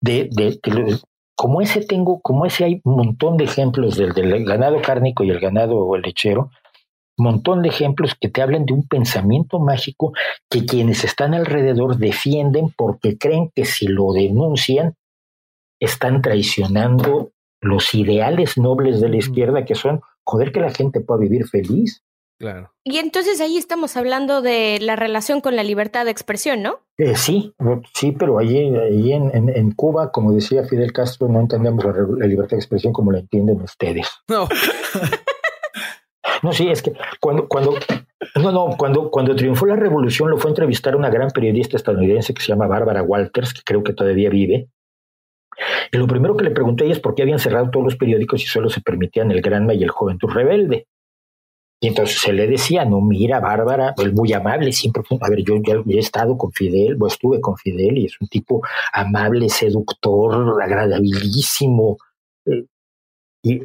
de, 0.00 0.28
de, 0.30 0.58
de 0.62 0.98
como 1.34 1.60
ese 1.60 1.80
tengo, 1.84 2.20
como 2.20 2.46
ese 2.46 2.64
hay 2.64 2.80
un 2.84 2.96
montón 2.96 3.36
de 3.36 3.44
ejemplos 3.44 3.96
del, 3.96 4.12
del 4.12 4.44
ganado 4.44 4.80
cárnico 4.80 5.24
y 5.24 5.30
el 5.30 5.40
ganado 5.40 5.96
lechero, 5.96 6.50
montón 7.16 7.62
de 7.62 7.68
ejemplos 7.68 8.14
que 8.20 8.28
te 8.28 8.42
hablan 8.42 8.66
de 8.66 8.72
un 8.72 8.86
pensamiento 8.86 9.58
mágico 9.58 10.12
que 10.50 10.64
quienes 10.66 11.04
están 11.04 11.34
alrededor 11.34 11.96
defienden 11.96 12.72
porque 12.76 13.16
creen 13.18 13.50
que 13.54 13.64
si 13.64 13.86
lo 13.86 14.12
denuncian 14.12 14.94
están 15.80 16.22
traicionando 16.22 17.30
los 17.60 17.94
ideales 17.94 18.58
nobles 18.58 19.00
de 19.00 19.08
la 19.08 19.16
izquierda 19.16 19.64
que 19.64 19.74
son 19.74 20.00
joder 20.24 20.52
que 20.52 20.60
la 20.60 20.70
gente 20.70 21.00
pueda 21.00 21.20
vivir 21.20 21.46
feliz. 21.46 22.02
Claro. 22.38 22.72
Y 22.82 22.98
entonces 22.98 23.40
ahí 23.40 23.56
estamos 23.56 23.96
hablando 23.96 24.42
de 24.42 24.78
la 24.80 24.96
relación 24.96 25.40
con 25.40 25.56
la 25.56 25.62
libertad 25.62 26.04
de 26.04 26.10
expresión, 26.10 26.62
¿no? 26.62 26.80
Eh, 26.98 27.16
sí, 27.16 27.54
sí, 27.94 28.12
pero 28.12 28.38
allí, 28.38 28.74
allí 28.76 29.12
en, 29.12 29.30
en, 29.34 29.48
en, 29.48 29.72
Cuba, 29.72 30.10
como 30.10 30.32
decía 30.32 30.64
Fidel 30.64 30.92
Castro, 30.92 31.28
no 31.28 31.40
entendemos 31.40 31.84
la, 31.84 31.92
la 31.92 32.26
libertad 32.26 32.56
de 32.56 32.60
expresión 32.60 32.92
como 32.92 33.12
la 33.12 33.20
entienden 33.20 33.60
ustedes. 33.62 34.08
No. 34.28 34.48
No, 36.44 36.52
sí, 36.52 36.68
es 36.68 36.82
que 36.82 36.92
cuando, 37.20 37.48
cuando, 37.48 37.74
no, 38.36 38.52
no, 38.52 38.76
cuando, 38.76 39.10
cuando 39.10 39.34
triunfó 39.34 39.64
la 39.64 39.76
revolución 39.76 40.30
lo 40.30 40.36
fue 40.36 40.50
a 40.50 40.52
entrevistar 40.52 40.92
a 40.92 40.98
una 40.98 41.08
gran 41.08 41.30
periodista 41.30 41.78
estadounidense 41.78 42.34
que 42.34 42.42
se 42.42 42.48
llama 42.48 42.66
Bárbara 42.66 43.02
Walters, 43.02 43.54
que 43.54 43.62
creo 43.64 43.82
que 43.82 43.94
todavía 43.94 44.28
vive. 44.28 44.68
Y 45.90 45.96
lo 45.96 46.06
primero 46.06 46.36
que 46.36 46.44
le 46.44 46.50
pregunté 46.50 46.84
a 46.84 46.86
ella 46.86 46.96
es 46.96 47.00
por 47.00 47.14
qué 47.14 47.22
habían 47.22 47.38
cerrado 47.38 47.70
todos 47.70 47.84
los 47.84 47.96
periódicos 47.96 48.42
y 48.42 48.46
solo 48.46 48.68
se 48.68 48.82
permitían 48.82 49.30
el 49.30 49.40
Granma 49.40 49.72
y 49.72 49.82
el 49.82 49.90
Juventud 49.90 50.28
Rebelde. 50.28 50.86
Y 51.84 51.88
entonces 51.88 52.18
se 52.18 52.32
le 52.32 52.46
decía, 52.46 52.86
no, 52.86 53.02
mira, 53.02 53.40
Bárbara, 53.40 53.92
él 53.98 54.14
muy 54.14 54.32
amable, 54.32 54.72
siempre 54.72 55.02
a 55.20 55.28
ver, 55.28 55.44
yo 55.44 55.56
ya 55.62 55.74
he 55.86 55.98
estado 55.98 56.38
con 56.38 56.50
Fidel, 56.50 56.96
o 56.98 57.06
estuve 57.06 57.42
con 57.42 57.58
Fidel, 57.58 57.98
y 57.98 58.06
es 58.06 58.18
un 58.18 58.26
tipo 58.26 58.62
amable, 58.90 59.50
seductor, 59.50 60.62
agradabilísimo. 60.62 61.98
Eh, 62.46 62.64
y 63.42 63.60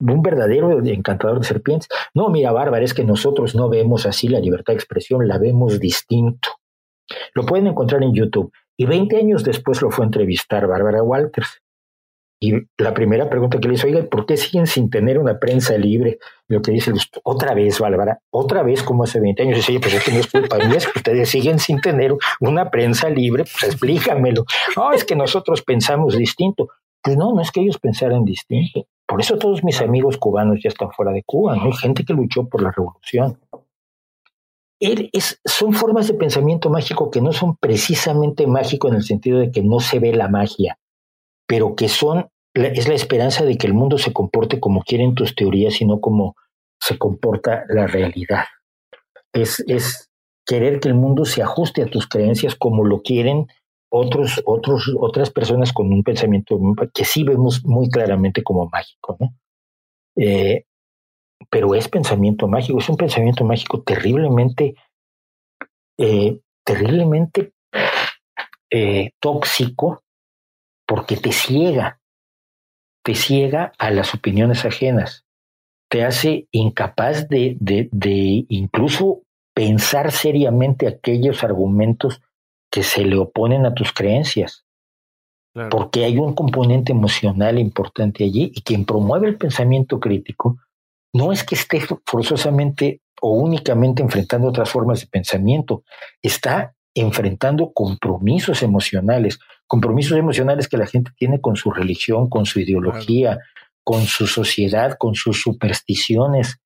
un 0.00 0.20
verdadero 0.20 0.84
encantador 0.84 1.40
de 1.40 1.46
serpientes. 1.46 1.88
No, 2.12 2.28
mira, 2.28 2.52
Bárbara, 2.52 2.84
es 2.84 2.92
que 2.92 3.04
nosotros 3.04 3.54
no 3.54 3.70
vemos 3.70 4.04
así 4.04 4.28
la 4.28 4.38
libertad 4.38 4.74
de 4.74 4.78
expresión, 4.78 5.26
la 5.26 5.38
vemos 5.38 5.80
distinto. 5.80 6.50
Lo 7.32 7.46
pueden 7.46 7.68
encontrar 7.68 8.02
en 8.02 8.12
YouTube. 8.12 8.52
Y 8.76 8.84
20 8.84 9.16
años 9.16 9.44
después 9.44 9.80
lo 9.80 9.90
fue 9.90 10.04
a 10.04 10.08
entrevistar 10.08 10.66
Bárbara 10.66 11.02
Walters. 11.02 11.62
Y 12.42 12.54
la 12.78 12.94
primera 12.94 13.28
pregunta 13.28 13.60
que 13.60 13.68
le 13.68 13.74
hizo, 13.74 13.86
oiga, 13.86 14.02
¿por 14.04 14.24
qué 14.24 14.38
siguen 14.38 14.66
sin 14.66 14.88
tener 14.88 15.18
una 15.18 15.38
prensa 15.38 15.76
libre? 15.76 16.18
Lo 16.48 16.62
que 16.62 16.72
dice, 16.72 16.90
otra 17.22 17.52
vez, 17.52 17.78
Bárbara, 17.78 18.20
otra 18.30 18.62
vez 18.62 18.82
como 18.82 19.04
hace 19.04 19.20
20 19.20 19.42
años. 19.42 19.68
Y 19.68 19.72
dice, 19.72 19.80
pues 19.80 19.94
es 19.94 20.04
que 20.04 20.12
no 20.12 20.20
es 20.20 20.26
culpa 20.26 20.56
mía, 20.56 20.78
es 20.78 20.86
que 20.86 20.98
ustedes 20.98 21.28
siguen 21.28 21.58
sin 21.58 21.82
tener 21.82 22.16
una 22.40 22.70
prensa 22.70 23.10
libre, 23.10 23.44
pues 23.44 23.64
explícamelo. 23.64 24.46
No, 24.74 24.90
es 24.92 25.04
que 25.04 25.14
nosotros 25.14 25.60
pensamos 25.60 26.16
distinto. 26.16 26.68
Pues 27.02 27.16
no, 27.18 27.34
no 27.34 27.42
es 27.42 27.50
que 27.50 27.60
ellos 27.60 27.78
pensaran 27.78 28.24
distinto. 28.24 28.86
Por 29.06 29.20
eso 29.20 29.36
todos 29.36 29.62
mis 29.62 29.82
amigos 29.82 30.16
cubanos 30.16 30.60
ya 30.62 30.68
están 30.68 30.90
fuera 30.92 31.12
de 31.12 31.22
Cuba, 31.22 31.56
¿no? 31.56 31.64
Hay 31.64 31.72
gente 31.72 32.04
que 32.04 32.14
luchó 32.14 32.48
por 32.48 32.62
la 32.62 32.70
revolución. 32.70 33.38
Es, 34.78 35.40
son 35.44 35.74
formas 35.74 36.06
de 36.08 36.14
pensamiento 36.14 36.70
mágico 36.70 37.10
que 37.10 37.20
no 37.20 37.32
son 37.32 37.56
precisamente 37.56 38.46
mágico 38.46 38.88
en 38.88 38.94
el 38.94 39.02
sentido 39.02 39.40
de 39.40 39.50
que 39.50 39.62
no 39.62 39.80
se 39.80 39.98
ve 39.98 40.14
la 40.14 40.28
magia, 40.28 40.78
pero 41.50 41.74
que 41.74 41.88
son, 41.88 42.28
es 42.54 42.86
la 42.86 42.94
esperanza 42.94 43.44
de 43.44 43.58
que 43.58 43.66
el 43.66 43.74
mundo 43.74 43.98
se 43.98 44.12
comporte 44.12 44.60
como 44.60 44.84
quieren 44.84 45.16
tus 45.16 45.34
teorías 45.34 45.80
y 45.80 45.84
no 45.84 46.00
como 46.00 46.36
se 46.80 46.96
comporta 46.96 47.64
la 47.68 47.88
realidad. 47.88 48.44
Es, 49.32 49.58
es 49.66 50.12
querer 50.46 50.78
que 50.78 50.86
el 50.86 50.94
mundo 50.94 51.24
se 51.24 51.42
ajuste 51.42 51.82
a 51.82 51.86
tus 51.86 52.06
creencias 52.06 52.54
como 52.54 52.84
lo 52.84 53.02
quieren 53.02 53.48
otros, 53.90 54.40
otros, 54.44 54.94
otras 54.96 55.30
personas 55.30 55.72
con 55.72 55.92
un 55.92 56.04
pensamiento 56.04 56.56
que 56.94 57.04
sí 57.04 57.24
vemos 57.24 57.64
muy 57.64 57.90
claramente 57.90 58.44
como 58.44 58.68
mágico, 58.68 59.16
¿no? 59.18 59.34
Eh, 60.14 60.66
pero 61.50 61.74
es 61.74 61.88
pensamiento 61.88 62.46
mágico, 62.46 62.78
es 62.78 62.88
un 62.88 62.96
pensamiento 62.96 63.44
mágico 63.44 63.82
terriblemente, 63.82 64.76
eh, 65.98 66.38
terriblemente 66.64 67.54
eh, 68.70 69.10
tóxico 69.18 70.04
porque 70.90 71.16
te 71.16 71.30
ciega, 71.30 72.00
te 73.04 73.14
ciega 73.14 73.70
a 73.78 73.92
las 73.92 74.12
opiniones 74.12 74.64
ajenas. 74.64 75.24
te 75.88 76.04
hace 76.04 76.48
incapaz 76.50 77.28
de, 77.28 77.56
de, 77.60 77.88
de 77.92 78.44
incluso 78.48 79.22
pensar 79.54 80.10
seriamente 80.10 80.88
aquellos 80.88 81.44
argumentos 81.44 82.20
que 82.72 82.82
se 82.82 83.04
le 83.04 83.18
oponen 83.18 83.66
a 83.66 83.74
tus 83.74 83.92
creencias. 83.92 84.64
Porque 85.70 86.04
hay 86.04 86.18
un 86.18 86.34
componente 86.34 86.90
emocional 86.90 87.60
importante 87.60 88.24
allí 88.24 88.50
y 88.52 88.62
quien 88.62 88.84
promueve 88.84 89.28
el 89.28 89.36
pensamiento 89.36 90.00
crítico 90.00 90.58
no 91.12 91.30
es 91.30 91.44
que 91.44 91.54
esté 91.54 91.82
forzosamente 92.04 93.00
o 93.20 93.30
únicamente 93.30 94.02
enfrentando 94.02 94.48
otras 94.48 94.70
formas 94.70 95.00
de 95.00 95.06
pensamiento, 95.06 95.84
está 96.20 96.74
enfrentando 96.94 97.72
compromisos 97.72 98.64
emocionales, 98.64 99.38
compromisos 99.70 100.18
emocionales 100.18 100.66
que 100.66 100.76
la 100.76 100.88
gente 100.88 101.12
tiene 101.16 101.40
con 101.40 101.54
su 101.54 101.70
religión, 101.70 102.28
con 102.28 102.44
su 102.44 102.58
ideología, 102.58 103.38
con 103.84 104.02
su 104.02 104.26
sociedad, 104.26 104.96
con 104.98 105.14
sus 105.14 105.40
supersticiones. 105.40 106.58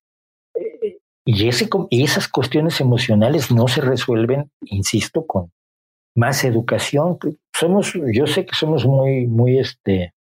Eh, 0.55 0.97
y, 1.23 1.47
ese, 1.47 1.69
y 1.91 2.03
esas 2.03 2.27
cuestiones 2.27 2.81
emocionales 2.81 3.51
no 3.51 3.67
se 3.67 3.81
resuelven, 3.81 4.49
insisto, 4.63 5.27
con 5.27 5.51
más 6.15 6.43
educación. 6.45 7.19
Somos, 7.55 7.93
yo 8.11 8.25
sé 8.25 8.43
que 8.43 8.55
somos 8.55 8.87
muy, 8.87 9.27
muy, 9.27 9.59
este, 9.59 10.15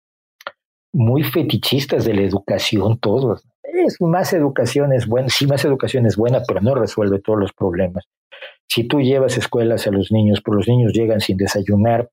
muy 0.91 1.23
fetichistas 1.23 2.03
de 2.03 2.15
la 2.15 2.23
educación 2.23 2.99
todos. 2.99 3.47
Es, 3.63 3.95
más 4.01 4.34
educación 4.34 4.91
es 4.91 5.07
buena, 5.07 5.29
sí, 5.29 5.47
más 5.47 5.63
educación 5.63 6.05
es 6.05 6.17
buena, 6.17 6.41
pero 6.45 6.59
no 6.59 6.75
resuelve 6.75 7.21
todos 7.21 7.39
los 7.39 7.53
problemas. 7.53 8.03
Si 8.67 8.84
tú 8.84 8.99
llevas 8.99 9.38
escuelas 9.38 9.88
a 9.88 9.91
los 9.91 10.11
niños, 10.11 10.41
pero 10.43 10.57
los 10.57 10.67
niños 10.67 10.91
llegan 10.91 11.21
sin 11.21 11.38
desayunar, 11.38 12.09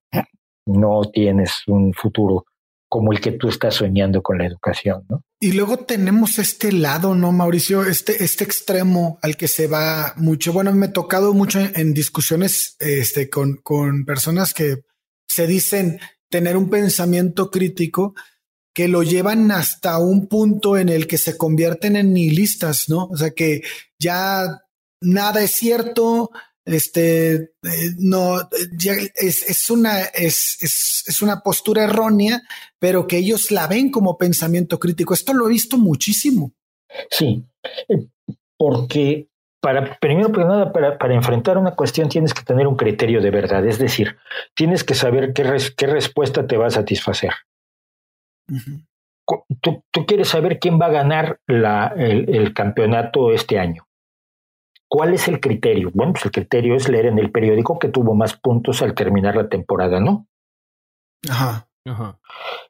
no 0.72 1.02
tienes 1.12 1.62
un 1.66 1.92
futuro 1.92 2.44
como 2.88 3.12
el 3.12 3.20
que 3.20 3.32
tú 3.32 3.48
estás 3.48 3.76
soñando 3.76 4.20
con 4.20 4.38
la 4.38 4.46
educación, 4.46 5.04
¿no? 5.08 5.22
Y 5.38 5.52
luego 5.52 5.78
tenemos 5.78 6.38
este 6.38 6.72
lado, 6.72 7.14
¿no, 7.14 7.30
Mauricio? 7.30 7.84
Este, 7.84 8.24
este 8.24 8.44
extremo 8.44 9.18
al 9.22 9.36
que 9.36 9.46
se 9.46 9.68
va 9.68 10.12
mucho. 10.16 10.52
Bueno, 10.52 10.72
me 10.72 10.86
he 10.86 10.90
tocado 10.90 11.32
mucho 11.32 11.60
en, 11.60 11.94
discusiones 11.94 12.76
este, 12.80 13.30
con, 13.30 13.56
con 13.62 14.04
personas 14.04 14.52
que 14.52 14.78
se 15.28 15.46
dicen 15.46 16.00
tener 16.28 16.56
un 16.56 16.68
pensamiento 16.68 17.50
crítico 17.50 18.14
que 18.74 18.88
lo 18.88 19.02
llevan 19.02 19.50
hasta 19.50 19.98
un 19.98 20.26
punto 20.26 20.76
en 20.76 20.88
el 20.88 21.06
que 21.06 21.18
se 21.18 21.36
convierten 21.36 21.96
en 21.96 22.12
nihilistas, 22.12 22.88
¿no? 22.88 23.06
O 23.06 23.16
sea, 23.16 23.30
que 23.30 23.62
ya 23.98 24.62
nada 25.00 25.42
es 25.42 25.52
cierto, 25.52 26.30
este, 26.64 27.34
eh, 27.34 27.50
no, 27.98 28.38
es, 28.40 29.48
es, 29.48 29.70
una, 29.70 30.00
es, 30.00 30.58
es, 30.62 31.04
es, 31.06 31.22
una 31.22 31.40
postura 31.40 31.84
errónea, 31.84 32.42
pero 32.78 33.06
que 33.06 33.18
ellos 33.18 33.50
la 33.50 33.66
ven 33.66 33.90
como 33.90 34.18
pensamiento 34.18 34.78
crítico. 34.78 35.14
Esto 35.14 35.32
lo 35.32 35.46
he 35.46 35.50
visto 35.50 35.78
muchísimo. 35.78 36.52
Sí, 37.10 37.44
eh, 37.88 38.06
porque 38.56 39.28
para, 39.60 39.98
primero 39.98 40.32
que 40.32 40.40
nada, 40.40 40.72
para, 40.72 40.98
para, 40.98 41.14
enfrentar 41.14 41.58
una 41.58 41.74
cuestión 41.74 42.08
tienes 42.08 42.34
que 42.34 42.42
tener 42.42 42.66
un 42.66 42.76
criterio 42.76 43.20
de 43.20 43.30
verdad, 43.30 43.66
es 43.66 43.78
decir, 43.78 44.16
tienes 44.54 44.84
que 44.84 44.94
saber 44.94 45.32
qué, 45.32 45.44
qué 45.76 45.86
respuesta 45.86 46.46
te 46.46 46.56
va 46.56 46.66
a 46.66 46.70
satisfacer. 46.70 47.32
tú, 49.60 49.84
tú, 49.90 50.06
quieres 50.06 50.28
saber 50.28 50.58
quién 50.58 50.80
va 50.80 50.86
a 50.86 50.90
ganar 50.90 51.40
la, 51.46 51.92
el, 51.96 52.34
el 52.34 52.52
campeonato 52.54 53.32
este 53.32 53.58
año. 53.58 53.86
¿Cuál 54.90 55.14
es 55.14 55.28
el 55.28 55.38
criterio? 55.38 55.92
Bueno, 55.94 56.14
pues 56.14 56.24
el 56.24 56.32
criterio 56.32 56.74
es 56.74 56.88
leer 56.88 57.06
en 57.06 57.20
el 57.20 57.30
periódico 57.30 57.78
que 57.78 57.88
tuvo 57.88 58.14
más 58.14 58.36
puntos 58.36 58.82
al 58.82 58.94
terminar 58.94 59.36
la 59.36 59.48
temporada, 59.48 60.00
¿no? 60.00 60.26
Ajá. 61.28 61.68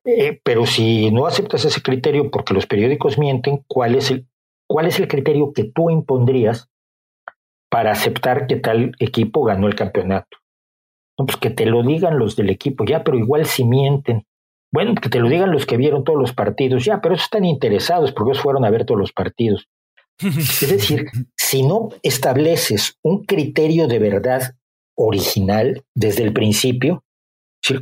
Eh, 0.05 0.39
pero 0.45 0.67
si 0.67 1.11
no 1.11 1.27
aceptas 1.27 1.65
ese 1.65 1.81
criterio 1.81 2.31
porque 2.31 2.53
los 2.53 2.67
periódicos 2.67 3.17
mienten, 3.19 3.65
¿cuál 3.67 3.95
es 3.95 4.11
el, 4.11 4.29
cuál 4.69 4.87
es 4.87 5.01
el 5.01 5.09
criterio 5.09 5.53
que 5.55 5.65
tú 5.65 5.89
impondrías 5.89 6.69
para 7.71 7.93
aceptar 7.93 8.47
que 8.47 8.57
tal 8.57 8.93
equipo 8.99 9.43
ganó 9.43 9.67
el 9.67 9.75
campeonato? 9.75 10.37
No, 11.19 11.25
pues 11.25 11.39
que 11.39 11.49
te 11.49 11.65
lo 11.65 11.83
digan 11.83 12.19
los 12.19 12.37
del 12.37 12.51
equipo, 12.51 12.85
ya, 12.85 13.03
pero 13.03 13.17
igual 13.17 13.47
si 13.47 13.65
mienten. 13.65 14.27
Bueno, 14.71 14.95
que 14.95 15.09
te 15.09 15.21
lo 15.21 15.31
digan 15.31 15.53
los 15.53 15.65
que 15.65 15.79
vieron 15.79 16.05
todos 16.05 16.19
los 16.19 16.35
partidos, 16.35 16.85
ya, 16.85 17.01
pero 17.01 17.15
están 17.15 17.47
interesados 17.47 18.13
porque 18.13 18.33
ellos 18.33 18.43
fueron 18.43 18.67
a 18.67 18.71
ver 18.71 18.85
todos 18.85 19.01
los 19.01 19.13
partidos. 19.13 19.70
Es 20.23 20.69
decir, 20.69 21.07
si 21.37 21.63
no 21.63 21.89
estableces 22.03 22.99
un 23.03 23.25
criterio 23.25 23.87
de 23.87 23.99
verdad 23.99 24.55
original 24.97 25.85
desde 25.95 26.23
el 26.25 26.33
principio, 26.33 27.05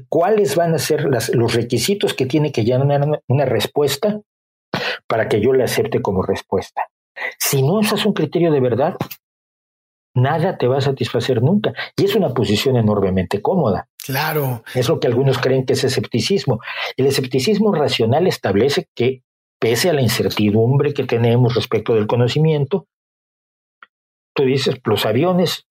cuáles 0.09 0.55
van 0.57 0.75
a 0.75 0.79
ser 0.79 1.05
los 1.05 1.55
requisitos 1.55 2.15
que 2.15 2.27
tiene 2.27 2.53
que 2.53 2.65
llenar 2.65 3.23
una 3.27 3.45
respuesta 3.45 4.21
para 5.07 5.29
que 5.29 5.41
yo 5.41 5.53
le 5.53 5.65
acepte 5.65 6.03
como 6.03 6.23
respuesta. 6.23 6.83
Si 7.39 7.63
no 7.63 7.75
usas 7.75 8.05
un 8.07 8.13
criterio 8.13 8.53
de 8.53 8.61
verdad, 8.61 8.97
nada 10.15 10.59
te 10.59 10.67
va 10.67 10.79
a 10.79 10.83
satisfacer 10.83 11.43
nunca. 11.43 11.73
Y 11.97 12.05
es 12.05 12.15
una 12.15 12.35
posición 12.35 12.77
enormemente 12.77 13.41
cómoda. 13.41 13.89
Claro. 14.05 14.63
Es 14.75 14.89
lo 14.89 15.01
que 15.01 15.07
algunos 15.07 15.39
creen 15.39 15.65
que 15.65 15.73
es 15.73 15.85
escepticismo. 15.85 16.61
El 16.97 17.07
escepticismo 17.07 17.73
racional 17.73 18.27
establece 18.27 18.89
que 18.95 19.23
pese 19.59 19.91
a 19.91 19.93
la 19.93 20.03
incertidumbre 20.03 20.95
que 20.95 21.05
tenemos 21.05 21.55
respecto 21.55 21.95
del 21.95 22.07
conocimiento, 22.07 22.87
tú 24.35 24.45
dices, 24.45 24.81
los 24.85 25.05
aviones, 25.05 25.67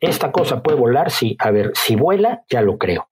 esta 0.00 0.30
cosa 0.30 0.62
puede 0.62 0.78
volar, 0.78 1.10
sí, 1.10 1.36
a 1.40 1.50
ver, 1.50 1.72
si 1.74 1.96
vuela, 1.96 2.44
ya 2.48 2.62
lo 2.62 2.78
creo. 2.78 3.08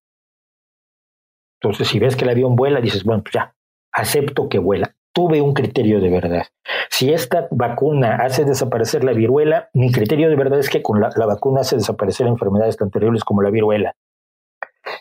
Entonces, 1.60 1.88
si 1.88 1.98
ves 1.98 2.16
que 2.16 2.24
el 2.24 2.30
avión 2.30 2.56
vuela, 2.56 2.80
dices, 2.80 3.04
bueno, 3.04 3.22
pues 3.22 3.34
ya, 3.34 3.54
acepto 3.92 4.48
que 4.48 4.58
vuela. 4.58 4.94
Tuve 5.14 5.42
un 5.42 5.52
criterio 5.52 6.00
de 6.00 6.08
verdad. 6.08 6.46
Si 6.88 7.12
esta 7.12 7.46
vacuna 7.50 8.16
hace 8.16 8.44
desaparecer 8.44 9.04
la 9.04 9.12
viruela, 9.12 9.68
mi 9.74 9.92
criterio 9.92 10.30
de 10.30 10.36
verdad 10.36 10.58
es 10.58 10.70
que 10.70 10.82
con 10.82 11.00
la, 11.00 11.10
la 11.16 11.26
vacuna 11.26 11.60
hace 11.60 11.76
desaparecer 11.76 12.26
enfermedades 12.26 12.78
tan 12.78 12.90
terribles 12.90 13.22
como 13.22 13.42
la 13.42 13.50
viruela. 13.50 13.94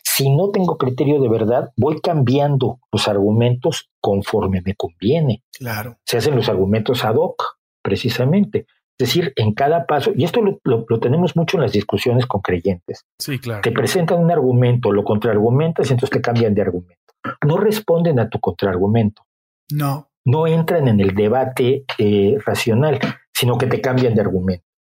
Si 0.04 0.30
no 0.30 0.50
tengo 0.52 0.78
criterio 0.78 1.20
de 1.20 1.30
verdad, 1.30 1.72
voy 1.76 2.00
cambiando 2.02 2.80
los 2.92 3.08
argumentos 3.08 3.90
conforme 4.00 4.62
me 4.66 4.76
conviene. 4.76 5.44
Claro. 5.58 5.98
Se 6.06 6.18
hacen 6.18 6.36
los 6.36 6.50
argumentos 6.50 7.04
ad 7.06 7.16
hoc, 7.16 7.58
precisamente. 7.82 8.66
Es 8.98 9.08
decir, 9.08 9.34
en 9.36 9.54
cada 9.54 9.88
paso, 9.88 10.12
y 10.16 10.26
esto 10.26 10.42
lo, 10.42 11.00
tenemos 11.00 11.36
mucho 11.36 11.58
en 11.58 11.64
las 11.64 11.72
discusiones 11.72 12.26
con 12.28 12.42
creyentes. 12.42 13.06
Sí, 13.18 13.40
claro. 13.40 13.62
Te 13.62 13.72
presentan 13.72 14.20
un 14.20 14.32
argumento, 14.32 14.92
lo 14.92 15.04
contraargumentas 15.04 15.90
y 15.90 15.94
entonces 15.94 16.12
te 16.12 16.22
cambian 16.22 16.54
de 16.54 16.62
argumento. 16.62 17.02
No 17.46 17.58
responden 17.58 18.20
a 18.20 18.30
tu 18.30 18.40
contraargumento. 18.40 19.24
No. 19.72 20.10
No 20.24 20.46
entran 20.46 20.88
en 20.88 21.00
el 21.00 21.16
debate 21.16 21.86
eh, 21.98 22.38
racional, 22.46 23.00
sino 23.34 23.58
que 23.58 23.66
te 23.66 23.82
cambian 23.82 24.14
de 24.14 24.22
argumento 24.22 24.71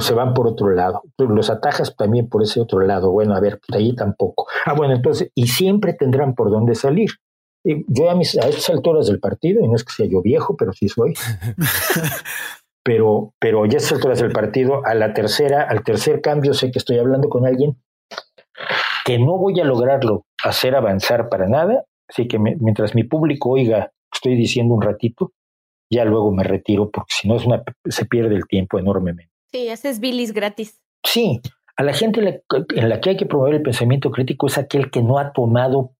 se 0.00 0.14
van 0.14 0.34
por 0.34 0.46
otro 0.46 0.70
lado. 0.70 1.02
Los 1.18 1.50
atajas 1.50 1.94
también 1.96 2.28
por 2.28 2.42
ese 2.42 2.60
otro 2.60 2.80
lado. 2.80 3.10
Bueno, 3.10 3.34
a 3.34 3.40
ver, 3.40 3.60
ahí 3.72 3.94
tampoco. 3.94 4.46
Ah, 4.64 4.74
bueno, 4.74 4.94
entonces, 4.94 5.30
y 5.34 5.46
siempre 5.48 5.94
tendrán 5.94 6.34
por 6.34 6.50
dónde 6.50 6.74
salir. 6.74 7.10
yo 7.64 8.10
a, 8.10 8.14
mis, 8.14 8.36
a 8.38 8.48
estas 8.48 8.70
alturas 8.70 9.06
del 9.06 9.20
partido, 9.20 9.64
y 9.64 9.68
no 9.68 9.74
es 9.74 9.84
que 9.84 9.92
sea 9.92 10.06
yo 10.06 10.22
viejo, 10.22 10.56
pero 10.56 10.72
sí 10.72 10.88
soy, 10.88 11.14
pero, 12.84 13.32
pero 13.40 13.66
ya 13.66 13.74
a 13.74 13.78
estas 13.78 13.94
alturas 13.94 14.20
del 14.20 14.32
partido, 14.32 14.84
a 14.84 14.94
la 14.94 15.12
tercera, 15.14 15.62
al 15.62 15.82
tercer 15.82 16.20
cambio, 16.20 16.54
sé 16.54 16.70
que 16.70 16.78
estoy 16.78 16.98
hablando 16.98 17.28
con 17.28 17.46
alguien 17.46 17.76
que 19.04 19.18
no 19.18 19.38
voy 19.38 19.60
a 19.60 19.64
lograrlo 19.64 20.24
hacer 20.42 20.74
avanzar 20.74 21.28
para 21.28 21.48
nada, 21.48 21.84
así 22.08 22.28
que 22.28 22.38
mientras 22.38 22.94
mi 22.94 23.04
público 23.04 23.50
oiga, 23.50 23.92
estoy 24.12 24.36
diciendo 24.36 24.74
un 24.74 24.82
ratito, 24.82 25.32
ya 25.90 26.04
luego 26.04 26.32
me 26.32 26.42
retiro, 26.42 26.90
porque 26.90 27.12
si 27.12 27.28
no 27.28 27.36
es 27.36 27.46
una, 27.46 27.62
se 27.84 28.04
pierde 28.06 28.34
el 28.34 28.46
tiempo 28.46 28.78
enormemente. 28.78 29.35
Sí, 29.56 29.70
haces 29.70 30.00
bilis 30.00 30.34
gratis. 30.34 30.82
Sí, 31.02 31.40
a 31.78 31.82
la 31.82 31.94
gente 31.94 32.42
en 32.50 32.88
la 32.90 33.00
que 33.00 33.10
hay 33.10 33.16
que 33.16 33.24
promover 33.24 33.54
el 33.54 33.62
pensamiento 33.62 34.10
crítico 34.10 34.48
es 34.48 34.58
aquel 34.58 34.90
que 34.90 35.02
no 35.02 35.18
ha 35.18 35.32
tomado, 35.32 35.94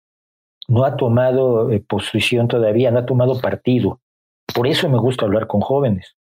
no 0.68 0.84
ha 0.84 0.98
tomado 0.98 1.70
eh, 1.70 1.80
posición 1.80 2.48
todavía, 2.48 2.90
no 2.90 2.98
ha 2.98 3.06
tomado 3.06 3.40
partido. 3.40 4.02
Por 4.54 4.66
eso 4.66 4.90
me 4.90 4.98
gusta 4.98 5.24
hablar 5.24 5.46
con 5.46 5.62
jóvenes, 5.62 6.18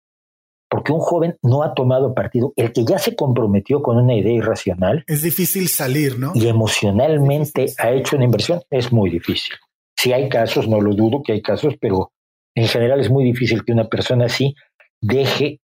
porque 0.69 0.91
un 0.91 0.99
joven 0.99 1.37
no 1.41 1.63
ha 1.63 1.73
tomado 1.73 2.13
partido. 2.13 2.51
El 2.57 2.73
que 2.73 2.83
ya 2.83 2.99
se 2.99 3.15
comprometió 3.15 3.81
con 3.81 3.95
una 3.95 4.13
idea 4.13 4.33
irracional. 4.33 5.05
Es 5.07 5.21
difícil 5.21 5.69
salir, 5.69 6.19
¿no? 6.19 6.33
Y 6.35 6.49
emocionalmente 6.49 7.67
ha 7.77 7.91
hecho 7.91 8.17
una 8.17 8.25
inversión, 8.25 8.59
es 8.69 8.91
muy 8.91 9.09
difícil. 9.09 9.55
Si 9.95 10.11
hay 10.11 10.27
casos, 10.27 10.67
no 10.67 10.81
lo 10.81 10.93
dudo 10.95 11.23
que 11.23 11.31
hay 11.31 11.41
casos, 11.41 11.75
pero 11.79 12.11
en 12.55 12.67
general 12.67 12.99
es 12.99 13.09
muy 13.09 13.23
difícil 13.23 13.63
que 13.63 13.71
una 13.71 13.87
persona 13.87 14.25
así 14.25 14.53
deje 14.99 15.61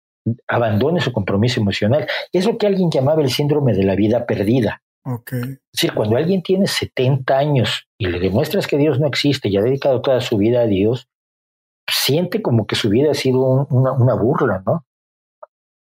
abandone 0.46 1.00
su 1.00 1.12
compromiso 1.12 1.60
emocional. 1.60 2.06
Es 2.32 2.46
lo 2.46 2.58
que 2.58 2.66
alguien 2.66 2.90
llamaba 2.90 3.22
el 3.22 3.30
síndrome 3.30 3.74
de 3.74 3.84
la 3.84 3.94
vida 3.94 4.26
perdida. 4.26 4.82
Okay. 5.04 5.40
Es 5.40 5.60
decir, 5.72 5.94
cuando 5.94 6.16
alguien 6.16 6.42
tiene 6.42 6.66
70 6.66 7.38
años 7.38 7.86
y 7.96 8.06
le 8.06 8.18
demuestras 8.18 8.66
que 8.66 8.76
Dios 8.76 8.98
no 8.98 9.06
existe 9.06 9.48
y 9.48 9.56
ha 9.56 9.62
dedicado 9.62 10.02
toda 10.02 10.20
su 10.20 10.36
vida 10.36 10.62
a 10.62 10.66
Dios, 10.66 11.08
siente 11.88 12.42
como 12.42 12.66
que 12.66 12.74
su 12.74 12.88
vida 12.88 13.12
ha 13.12 13.14
sido 13.14 13.66
una, 13.70 13.92
una 13.92 14.14
burla, 14.14 14.62
¿no? 14.66 14.84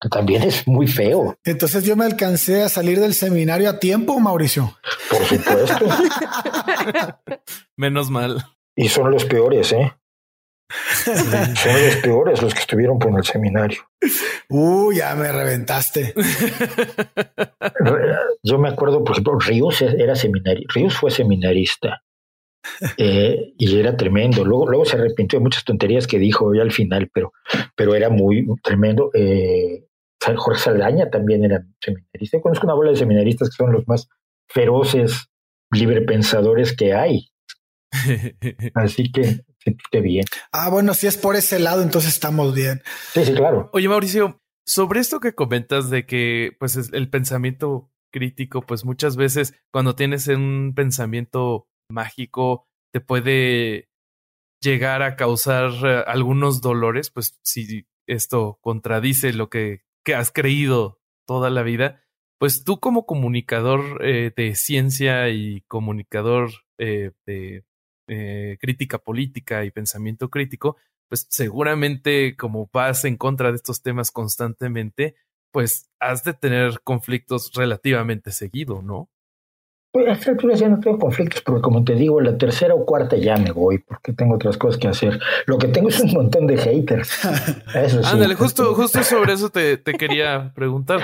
también 0.10 0.44
es 0.44 0.68
muy 0.68 0.88
feo. 0.88 1.38
Entonces 1.44 1.84
yo 1.84 1.96
me 1.96 2.06
alcancé 2.06 2.64
a 2.64 2.70
salir 2.70 3.00
del 3.00 3.14
seminario 3.14 3.70
a 3.70 3.80
tiempo, 3.80 4.20
Mauricio. 4.20 4.78
Por 5.10 5.26
supuesto. 5.26 5.86
Menos 7.78 8.10
mal. 8.10 8.44
Y 8.76 8.90
son 8.90 9.12
los 9.12 9.26
peores, 9.26 9.72
¿eh? 9.72 9.94
Son 11.06 11.86
los 11.86 11.96
peores 11.98 12.42
los 12.42 12.54
que 12.54 12.60
estuvieron 12.60 13.00
por 13.00 13.18
el 13.18 13.24
seminario. 13.24 13.82
Uy, 14.50 14.98
ya 14.98 15.16
me 15.16 15.32
reventaste. 15.32 16.14
Yo 18.44 18.60
me 18.60 18.70
acuerdo, 18.70 19.04
por 19.04 19.14
ejemplo, 19.14 19.40
Ríos 19.40 19.82
era 19.82 20.16
seminario. 20.16 20.68
Ríos 20.74 20.96
fue 20.96 21.12
seminarista. 21.12 22.04
Eh, 22.98 23.54
y 23.58 23.80
era 23.80 23.98
tremendo. 23.98 24.46
Luego, 24.46 24.68
luego 24.68 24.86
se 24.86 24.98
arrepintió 24.98 25.40
de 25.40 25.44
muchas 25.44 25.64
tonterías 25.64 26.08
que 26.08 26.20
dijo 26.20 26.54
ya 26.54 26.62
al 26.62 26.72
final, 26.72 27.10
pero, 27.14 27.34
pero 27.76 27.96
era 27.96 28.10
muy 28.10 28.46
tremendo. 28.64 29.10
Eh, 29.14 29.86
Jorge 30.38 30.62
Saldaña 30.62 31.10
también 31.10 31.44
era 31.44 31.66
seminarista. 31.82 32.42
conozco 32.42 32.66
una 32.66 32.76
bola 32.76 32.92
de 32.92 32.98
seminaristas 32.98 33.50
que 33.50 33.64
son 33.64 33.74
los 33.74 33.88
más 33.88 34.08
feroces 34.48 35.28
librepensadores 35.72 36.76
que 36.76 36.94
hay. 36.94 37.28
Así 38.74 39.12
que 39.12 39.42
qué 39.92 40.02
bien. 40.02 40.26
Ah, 40.52 40.70
bueno, 40.70 40.94
si 40.94 41.08
es 41.08 41.18
por 41.18 41.36
ese 41.36 41.60
lado, 41.60 41.82
entonces 41.82 42.14
estamos 42.14 42.54
bien. 42.54 42.82
Sí, 43.14 43.26
sí, 43.26 43.34
claro. 43.34 43.70
Oye, 43.74 43.88
Mauricio, 43.88 44.42
sobre 44.66 45.00
esto 45.00 45.20
que 45.20 45.34
comentas 45.34 45.90
de 45.90 46.06
que 46.06 46.56
pues 46.60 46.76
el 46.92 47.10
pensamiento 47.10 47.92
crítico, 48.12 48.62
pues 48.62 48.86
muchas 48.86 49.16
veces 49.16 49.54
cuando 49.72 49.96
tienes 49.96 50.28
un 50.28 50.74
pensamiento 50.76 51.68
mágico 51.90 52.68
te 52.94 53.02
puede 53.02 53.90
llegar 54.62 55.02
a 55.02 55.16
causar 55.16 55.72
eh, 55.84 56.04
algunos 56.08 56.62
dolores, 56.62 57.10
pues 57.12 57.40
si 57.44 57.88
esto 58.08 58.60
contradice 58.62 59.34
lo 59.34 59.50
que, 59.50 59.82
que 60.06 60.16
has 60.16 60.32
creído 60.32 61.02
toda 61.28 61.50
la 61.50 61.64
vida, 61.64 62.04
pues 62.40 62.64
tú 62.64 62.80
como 62.80 63.06
comunicador 63.06 64.06
eh, 64.06 64.32
de 64.36 64.56
ciencia 64.56 65.30
y 65.30 65.62
comunicador 65.68 66.52
eh, 66.78 67.12
de 67.26 67.66
eh, 68.08 68.58
crítica 68.60 68.98
política 68.98 69.64
y 69.66 69.72
pensamiento 69.72 70.30
crítico, 70.30 70.78
pues 71.08 71.28
seguramente 71.30 72.36
como 72.36 72.70
vas 72.74 73.06
en 73.06 73.18
contra 73.18 73.52
de 73.52 73.58
estos 73.58 73.82
temas 73.82 74.12
constantemente, 74.12 75.16
pues 75.52 75.90
has 76.00 76.24
de 76.24 76.34
tener 76.34 76.82
conflictos 76.84 77.52
relativamente 77.54 78.32
seguido, 78.32 78.82
¿no? 78.82 79.10
Pues 79.94 80.08
a 80.08 80.14
esta 80.14 80.32
altura 80.32 80.56
ya 80.56 80.68
no 80.70 80.80
tengo 80.80 80.98
conflictos, 80.98 81.44
porque 81.44 81.62
como 81.62 81.84
te 81.84 81.94
digo, 81.94 82.20
la 82.20 82.36
tercera 82.36 82.74
o 82.74 82.84
cuarta 82.84 83.16
ya 83.16 83.38
me 83.38 83.52
voy, 83.52 83.78
porque 83.78 84.12
tengo 84.12 84.34
otras 84.34 84.58
cosas 84.58 84.80
que 84.80 84.88
hacer. 84.88 85.20
Lo 85.46 85.60
que 85.60 85.68
tengo 85.68 85.90
es 85.90 86.00
un 86.00 86.12
montón 86.14 86.48
de 86.48 86.58
haters. 86.58 87.24
Ándale, 88.06 88.34
justo, 88.34 88.74
justo 88.74 89.04
sobre 89.04 89.34
eso 89.34 89.50
te, 89.50 89.78
te, 89.78 89.94
quería 89.94 90.52
preguntar. 90.56 91.02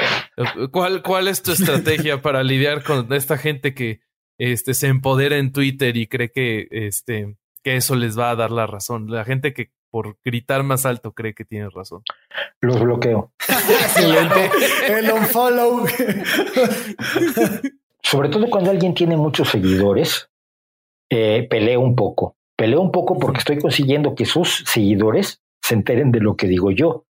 ¿Cuál, 0.72 1.04
¿Cuál 1.04 1.28
es 1.28 1.44
tu 1.44 1.52
estrategia 1.52 2.24
para 2.24 2.42
lidiar 2.44 2.84
con 2.84 3.14
esta 3.14 3.38
gente 3.38 3.76
que 3.76 4.02
este, 4.40 4.74
se 4.74 4.88
empodera 4.88 5.38
en 5.38 5.52
Twitter 5.52 5.96
y 5.96 6.08
cree 6.08 6.32
que, 6.32 6.68
este, 6.72 7.36
que 7.64 7.76
eso 7.76 7.96
les 7.96 8.18
va 8.18 8.32
a 8.32 8.36
dar 8.36 8.50
la 8.50 8.66
razón? 8.66 9.12
La 9.12 9.24
gente 9.24 9.54
que 9.54 9.70
por 9.92 10.18
gritar 10.26 10.64
más 10.64 10.88
alto 10.88 11.14
cree 11.14 11.36
que 11.36 11.46
tiene 11.46 11.70
razón. 11.70 12.02
Los 12.62 12.80
bloqueo. 12.80 13.32
Excelente. 13.48 14.50
El 14.88 15.12
unfollow 15.12 15.86
sobre 18.10 18.30
todo 18.30 18.50
cuando 18.50 18.72
alguien 18.72 18.96
tiene 18.96 19.16
muchos 19.18 19.50
seguidores, 19.50 20.32
eh, 21.12 21.46
peleo 21.48 21.82
un 21.82 21.96
poco. 21.96 22.38
Peleo 22.58 22.82
un 22.82 22.92
poco 22.92 23.20
porque 23.20 23.38
estoy 23.38 23.60
consiguiendo 23.60 24.16
que 24.16 24.26
sus 24.26 24.64
seguidores 24.66 25.44
se 25.62 25.76
enteren 25.76 26.12
de 26.12 26.20
lo 26.20 26.36
que 26.36 26.48
digo 26.48 26.72
yo. 26.72 27.06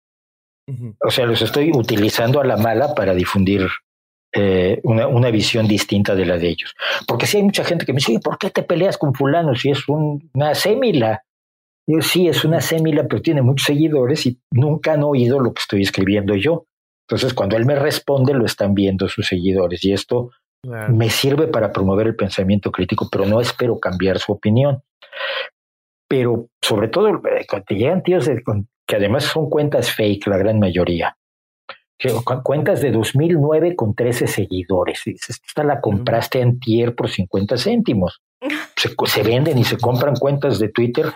O 1.00 1.10
sea, 1.10 1.24
los 1.24 1.40
estoy 1.40 1.70
utilizando 1.72 2.40
a 2.40 2.44
la 2.44 2.58
mala 2.58 2.94
para 2.94 3.14
difundir 3.14 3.68
eh, 4.32 4.80
una, 4.84 5.06
una, 5.06 5.30
visión 5.30 5.66
distinta 5.66 6.14
de 6.14 6.26
la 6.26 6.36
de 6.36 6.48
ellos. 6.48 6.74
Porque 7.06 7.26
si 7.26 7.38
hay 7.38 7.42
mucha 7.42 7.64
gente 7.64 7.86
que 7.86 7.92
me 7.92 7.98
dice, 7.98 8.20
¿por 8.22 8.38
qué 8.38 8.50
te 8.50 8.62
peleas 8.62 8.98
con 8.98 9.14
fulano 9.14 9.54
si 9.54 9.70
es 9.70 9.88
una 9.88 10.54
sémila? 10.54 11.22
Yo, 11.86 12.02
sí, 12.02 12.28
es 12.28 12.44
una 12.44 12.60
sémila, 12.60 13.06
pero 13.08 13.22
tiene 13.22 13.40
muchos 13.40 13.66
seguidores 13.66 14.26
y 14.26 14.38
nunca 14.50 14.92
han 14.92 15.02
oído 15.02 15.40
lo 15.40 15.54
que 15.54 15.60
estoy 15.60 15.82
escribiendo 15.82 16.34
yo. 16.34 16.66
Entonces, 17.08 17.32
cuando 17.32 17.56
él 17.56 17.64
me 17.64 17.74
responde, 17.74 18.34
lo 18.34 18.44
están 18.44 18.74
viendo 18.74 19.08
sus 19.08 19.26
seguidores 19.26 19.82
y 19.84 19.92
esto 19.92 20.30
me 20.90 21.08
sirve 21.08 21.46
para 21.46 21.72
promover 21.72 22.08
el 22.08 22.16
pensamiento 22.16 22.70
crítico, 22.70 23.08
pero 23.10 23.24
no 23.24 23.40
espero 23.40 23.78
cambiar 23.78 24.18
su 24.18 24.32
opinión. 24.32 24.82
Pero 26.08 26.48
sobre 26.60 26.88
todo, 26.88 27.08
eh, 27.08 27.46
cuando 27.48 27.64
te 27.66 27.74
llegan 27.76 28.02
tíos 28.02 28.28
que 28.86 28.96
además 28.96 29.24
son 29.24 29.48
cuentas 29.48 29.90
fake, 29.90 30.26
la 30.26 30.38
gran 30.38 30.58
mayoría, 30.58 31.16
cuentas 32.42 32.80
de 32.80 32.92
2009 32.92 33.76
con 33.76 33.94
13 33.94 34.26
seguidores. 34.26 35.02
Esta 35.06 35.64
la 35.64 35.80
compraste 35.80 36.40
en 36.40 36.60
tier 36.60 36.94
por 36.94 37.10
50 37.10 37.56
céntimos. 37.56 38.22
Se, 38.76 38.94
se, 39.06 39.22
venden 39.24 39.58
y 39.58 39.64
se 39.64 39.76
compran 39.76 40.14
cuentas 40.14 40.60
de 40.60 40.68
Twitter. 40.68 41.06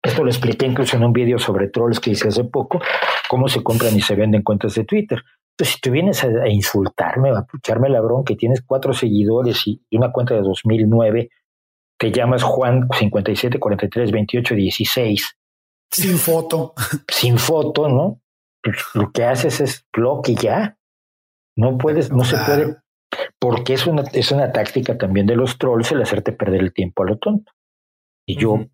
Esto 0.00 0.22
lo 0.22 0.30
expliqué 0.30 0.66
incluso 0.66 0.96
en 0.96 1.02
un 1.02 1.12
video 1.12 1.38
sobre 1.40 1.68
trolls 1.68 1.98
que 1.98 2.10
hice 2.10 2.28
hace 2.28 2.44
poco, 2.44 2.80
cómo 3.28 3.48
se 3.48 3.64
compran 3.64 3.96
y 3.96 4.00
se 4.00 4.14
venden 4.14 4.42
cuentas 4.42 4.74
de 4.76 4.84
Twitter. 4.84 5.20
Entonces, 5.52 5.74
si 5.74 5.80
tú 5.80 5.90
vienes 5.90 6.24
a, 6.24 6.48
insultarme, 6.48 7.30
a 7.30 7.44
echarme 7.58 7.88
la 7.88 8.00
bronca, 8.00 8.32
que 8.32 8.36
tienes 8.36 8.62
cuatro 8.62 8.92
seguidores 8.94 9.66
y, 9.66 9.82
una 9.92 10.12
cuenta 10.12 10.34
de 10.34 10.42
2009, 10.42 11.30
te 11.98 12.10
llamas 12.10 12.42
Juan 12.42 12.88
57 12.90 13.58
43 13.58 14.10
28 14.10 14.54
16. 14.54 15.36
Sin 15.90 16.16
foto. 16.16 16.74
Sin 17.08 17.38
foto, 17.38 17.88
¿no? 17.88 18.21
Pues, 18.62 18.76
lo 18.94 19.10
que 19.12 19.24
haces 19.24 19.60
es 19.60 19.86
blog 19.92 20.22
y 20.28 20.36
ya. 20.36 20.78
No 21.56 21.76
puedes, 21.76 22.10
no 22.10 22.24
se 22.24 22.36
puede, 22.38 22.76
porque 23.38 23.74
es 23.74 23.86
una, 23.86 24.04
es 24.12 24.32
una 24.32 24.52
táctica 24.52 24.96
también 24.96 25.26
de 25.26 25.36
los 25.36 25.58
trolls 25.58 25.92
el 25.92 26.00
hacerte 26.00 26.32
perder 26.32 26.62
el 26.62 26.72
tiempo 26.72 27.02
a 27.02 27.06
lo 27.06 27.18
tonto. 27.18 27.52
Y 28.26 28.36
yo, 28.36 28.64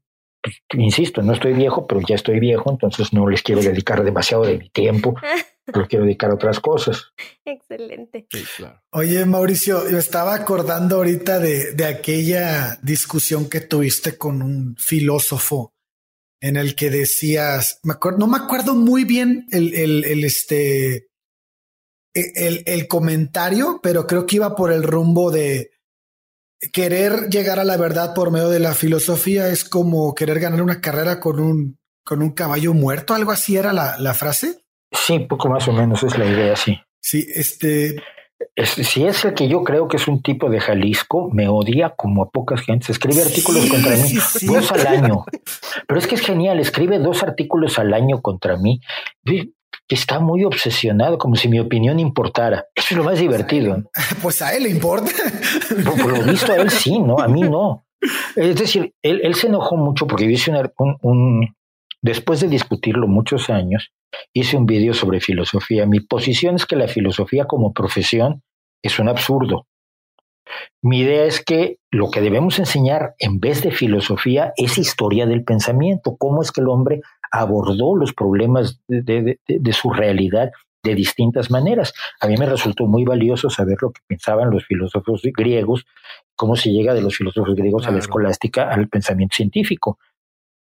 pues, 0.43 0.63
insisto, 0.75 1.23
no 1.23 1.33
estoy 1.33 1.55
viejo, 1.55 1.87
pero 1.87 2.01
ya 2.07 2.15
estoy 2.15 2.39
viejo, 2.39 2.71
entonces 2.71 3.13
no 3.13 3.29
les 3.29 3.43
quiero 3.43 3.63
dedicar 3.63 4.05
demasiado 4.05 4.45
de 4.45 4.59
mi 4.59 4.71
tiempo 4.71 5.15
pero 5.73 5.87
quiero 5.87 6.05
dedicar 6.05 6.31
a 6.31 6.35
otras 6.35 6.61
cosas. 6.61 7.13
Excelente. 7.45 8.27
Oye, 8.93 9.25
Mauricio, 9.27 9.89
yo 9.89 9.99
estaba 9.99 10.35
acordando 10.35 10.97
ahorita 10.97 11.39
de, 11.39 11.73
de 11.75 11.85
aquella 11.85 12.79
discusión 12.83 13.49
que 13.49 13.61
tuviste 13.61 14.17
con 14.17 14.43
un 14.43 14.77
filósofo 14.77 15.75
en 16.41 16.57
el 16.57 16.75
que 16.75 16.91
decías, 16.91 17.81
me 17.83 17.95
acuerdo, 17.95 18.19
no 18.19 18.27
me 18.27 18.39
acuerdo 18.39 18.75
muy 18.75 19.05
bien 19.05 19.47
el, 19.51 19.75
el, 19.75 20.05
el 20.05 20.25
este, 20.25 21.09
e, 22.15 22.33
el, 22.35 22.63
el, 22.67 22.87
comentario, 22.87 23.81
pero 23.83 24.07
creo 24.07 24.27
que 24.27 24.37
iba 24.37 24.55
por 24.55 24.73
el 24.73 24.83
rumbo 24.83 25.31
de 25.31 25.71
querer 26.73 27.29
llegar 27.29 27.59
a 27.59 27.65
la 27.65 27.77
verdad 27.77 28.15
por 28.15 28.31
medio 28.31 28.49
de 28.49 28.61
la 28.61 28.75
filosofía 28.75 29.49
es 29.49 29.65
como 29.65 30.15
querer 30.15 30.41
ganar 30.41 30.63
una 30.63 30.81
carrera 30.81 31.21
con 31.21 31.41
un, 31.41 31.79
con 32.05 32.23
un 32.23 32.33
caballo 32.33 32.75
muerto, 32.75 33.15
algo 33.15 33.33
así 33.33 33.57
era 33.57 33.73
la, 33.73 33.99
la 33.99 34.15
frase. 34.15 34.63
Sí, 34.93 35.21
poco 35.21 35.49
más 35.49 35.69
o 35.69 35.73
menos 35.73 36.03
es 36.03 36.17
la 36.17 36.27
idea, 36.27 36.57
sí. 36.57 36.79
Sí, 37.01 37.27
este. 37.35 38.03
Si 38.57 39.05
es 39.05 39.25
el 39.25 39.35
que 39.35 39.49
yo 39.49 39.65
creo 39.65 39.89
que 39.89 39.97
es 39.97 40.07
un 40.09 40.23
tipo 40.23 40.49
de 40.49 40.61
Jalisco, 40.61 41.31
me 41.33 41.49
odia 41.49 41.91
como 41.91 42.23
a 42.23 42.31
pocas 42.31 42.61
gentes. 42.61 42.91
Escribe 42.91 43.23
artículos 43.23 43.67
contra 43.67 43.97
mí, 43.97 44.15
dos 44.47 44.73
al 44.73 44.87
año. 44.87 45.25
Pero 45.87 46.01
es 46.01 46.07
que 46.07 46.15
es 46.15 46.21
genial, 46.21 46.61
escribe 46.61 46.99
dos 46.99 47.23
artículos 47.23 47.79
al 47.79 47.93
año 47.95 48.23
contra 48.23 48.57
mí. 48.57 48.81
Está 49.89 50.21
muy 50.21 50.45
obsesionado, 50.45 51.19
como 51.19 51.35
si 51.35 51.49
mi 51.49 51.59
opinión 51.59 51.99
importara. 51.99 52.67
Eso 52.75 52.89
es 52.91 52.97
lo 52.97 53.05
más 53.05 53.19
divertido. 53.19 53.83
Pues 54.23 54.43
a 54.43 54.55
él 54.55 54.65
le 54.65 54.71
importa. 54.71 55.11
Por, 55.85 56.19
lo 56.19 56.25
visto 56.25 56.53
a 56.53 56.57
él 56.57 56.71
sí, 56.71 56.99
¿no? 56.99 57.19
A 57.19 57.29
mí 57.29 57.43
no. 57.43 57.85
Es 58.37 58.57
decir, 58.57 58.95
él, 59.03 59.35
se 59.35 59.49
enojó 59.49 59.77
mucho 59.77 60.07
porque 60.07 60.25
yo 60.25 60.31
hice 60.31 60.53
un, 61.03 61.55
Después 62.01 62.41
de 62.41 62.49
discutirlo 62.49 63.09
muchos 63.09 63.51
años, 63.51 63.91
hice 64.33 64.57
un 64.57 64.67
vídeo 64.67 64.95
sobre 64.95 65.21
filosofía. 65.21 65.87
Mi 65.87 66.01
posición 66.01 66.57
es 66.57 66.67
que 66.67 66.77
la 66.77 66.89
filosofía 66.89 67.47
como 67.47 67.73
profesión 67.73 68.43
es 68.83 68.99
un 68.99 69.09
absurdo. 69.09 69.67
Mi 70.83 71.01
idea 71.01 71.25
es 71.25 71.45
que 71.45 71.79
lo 71.91 72.11
que 72.11 72.21
debemos 72.21 72.59
enseñar 72.59 73.15
en 73.19 73.41
vez 73.41 73.63
de 73.63 73.71
filosofía 73.71 74.53
es 74.57 74.79
historia 74.79 75.27
del 75.27 75.45
pensamiento, 75.45 76.17
cómo 76.19 76.43
es 76.43 76.53
que 76.53 76.61
el 76.61 76.69
hombre 76.69 77.01
abordó 77.31 77.97
los 77.97 78.15
problemas 78.15 78.81
de, 78.89 79.39
su 79.73 79.91
realidad 79.91 80.51
de 80.83 80.95
distintas 80.95 81.51
maneras. 81.51 81.93
A 82.21 82.27
mí 82.29 82.37
me 82.39 82.47
resultó 82.47 82.87
muy 82.87 83.05
valioso 83.05 83.51
saber 83.51 83.77
lo 83.83 83.91
que 83.91 84.01
pensaban 84.07 84.51
los 84.51 84.65
filósofos 84.65 85.23
griegos, 85.25 85.85
cómo 86.37 86.57
se 86.57 86.71
llega 86.71 86.95
de 86.95 87.03
los 87.03 87.17
filósofos 87.17 87.55
griegos 87.55 87.87
a 87.87 87.91
la 87.91 87.99
escolástica 87.99 88.71
al 88.71 88.89
pensamiento 88.89 89.37
científico. 89.37 89.99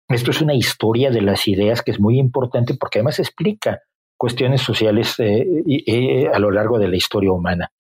Esto 0.09 0.31
es 0.31 0.41
una 0.41 0.55
historia 0.55 1.11
de 1.11 1.23
las 1.23 1.49
ideas 1.49 1.83
que 1.83 1.91
es 1.91 2.01
muy 2.01 2.19
importante 2.19 2.75
porque 2.75 2.99
además 2.99 3.19
explica 3.19 3.81
cuestiones 4.17 4.63
sociales 4.63 5.19
eh, 5.19 5.45
eh, 5.67 6.29
a 6.33 6.39
lo 6.39 6.51
largo 6.51 6.79
de 6.79 6.89
la 6.89 6.97
historia 6.97 7.33
humana. 7.33 7.71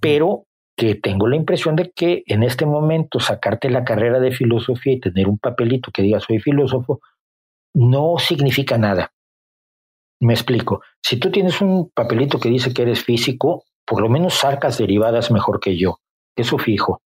Pero 0.00 0.46
que 0.76 0.94
tengo 0.94 1.28
la 1.28 1.36
impresión 1.36 1.76
de 1.76 1.90
que 1.90 2.22
en 2.26 2.42
este 2.42 2.64
momento 2.64 3.20
sacarte 3.20 3.68
la 3.68 3.84
carrera 3.84 4.20
de 4.20 4.32
filosofía 4.32 4.94
y 4.94 5.00
tener 5.00 5.28
un 5.28 5.38
papelito 5.38 5.90
que 5.90 6.02
diga 6.02 6.20
soy 6.20 6.38
filósofo 6.38 7.00
no 7.74 8.16
significa 8.18 8.78
nada. 8.78 9.12
Me 10.20 10.32
explico. 10.32 10.82
Si 11.02 11.18
tú 11.18 11.30
tienes 11.30 11.60
un 11.60 11.90
papelito 11.90 12.38
que 12.38 12.48
dice 12.48 12.72
que 12.72 12.82
eres 12.82 13.04
físico, 13.04 13.64
por 13.86 14.00
lo 14.00 14.08
menos 14.08 14.34
sacas 14.34 14.78
derivadas 14.78 15.30
mejor 15.30 15.60
que 15.60 15.76
yo. 15.76 15.98
Eso 16.36 16.58
fijo. 16.58 17.02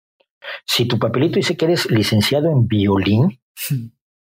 Si 0.65 0.85
tu 0.85 0.97
papelito 0.97 1.35
dice 1.35 1.55
que 1.55 1.65
eres 1.65 1.89
licenciado 1.91 2.49
en 2.51 2.67
violín, 2.67 3.39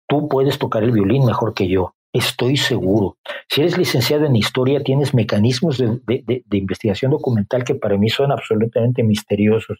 tú 0.08 0.28
puedes 0.28 0.58
tocar 0.58 0.84
el 0.84 0.92
violín 0.92 1.26
mejor 1.26 1.54
que 1.54 1.68
yo. 1.68 1.94
Estoy 2.14 2.58
seguro. 2.58 3.18
Si 3.50 3.62
eres 3.62 3.78
licenciado 3.78 4.26
en 4.26 4.36
historia, 4.36 4.82
tienes 4.82 5.14
mecanismos 5.14 5.78
de, 5.78 6.00
de, 6.06 6.58
investigación 6.58 7.12
documental 7.12 7.64
que 7.64 7.76
para 7.76 7.98
mí 7.98 8.10
son 8.10 8.32
absolutamente 8.32 9.04
misteriosos. 9.04 9.80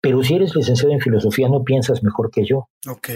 Pero 0.00 0.22
si 0.22 0.34
eres 0.34 0.54
licenciado 0.54 0.92
en 0.92 1.00
filosofía, 1.00 1.48
no 1.48 1.64
piensas 1.64 2.02
mejor 2.02 2.30
que 2.30 2.44
yo. 2.44 2.68
Ok. 2.88 3.08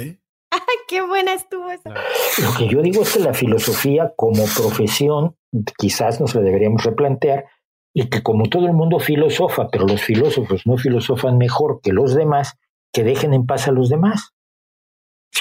¡Qué 0.89 1.03
buena 1.03 1.35
estuvo 1.35 1.69
esa! 1.71 1.91
Lo 1.91 2.57
que 2.57 2.69
yo 2.69 2.81
digo 2.81 3.03
es 3.03 3.15
que 3.15 3.21
la 3.21 3.35
filosofía 3.35 4.13
como 4.17 4.45
profesión 4.57 5.37
quizás 5.77 6.21
nos 6.21 6.35
la 6.35 6.43
deberíamos 6.43 6.85
replantear 6.85 7.47
y 7.93 8.09
que 8.09 8.23
como 8.23 8.49
todo 8.49 8.67
el 8.67 8.73
mundo 8.73 9.01
filosofa, 9.01 9.69
pero 9.71 9.87
los 9.87 10.03
filósofos 10.03 10.67
no 10.67 10.77
filosofan 10.77 11.39
mejor 11.39 11.81
que 11.83 11.93
los 11.93 12.15
demás, 12.15 12.57
que 12.93 13.05
dejen 13.05 13.35
en 13.35 13.47
paz 13.47 13.69
a 13.69 13.73
los 13.73 13.89
demás. 13.89 14.33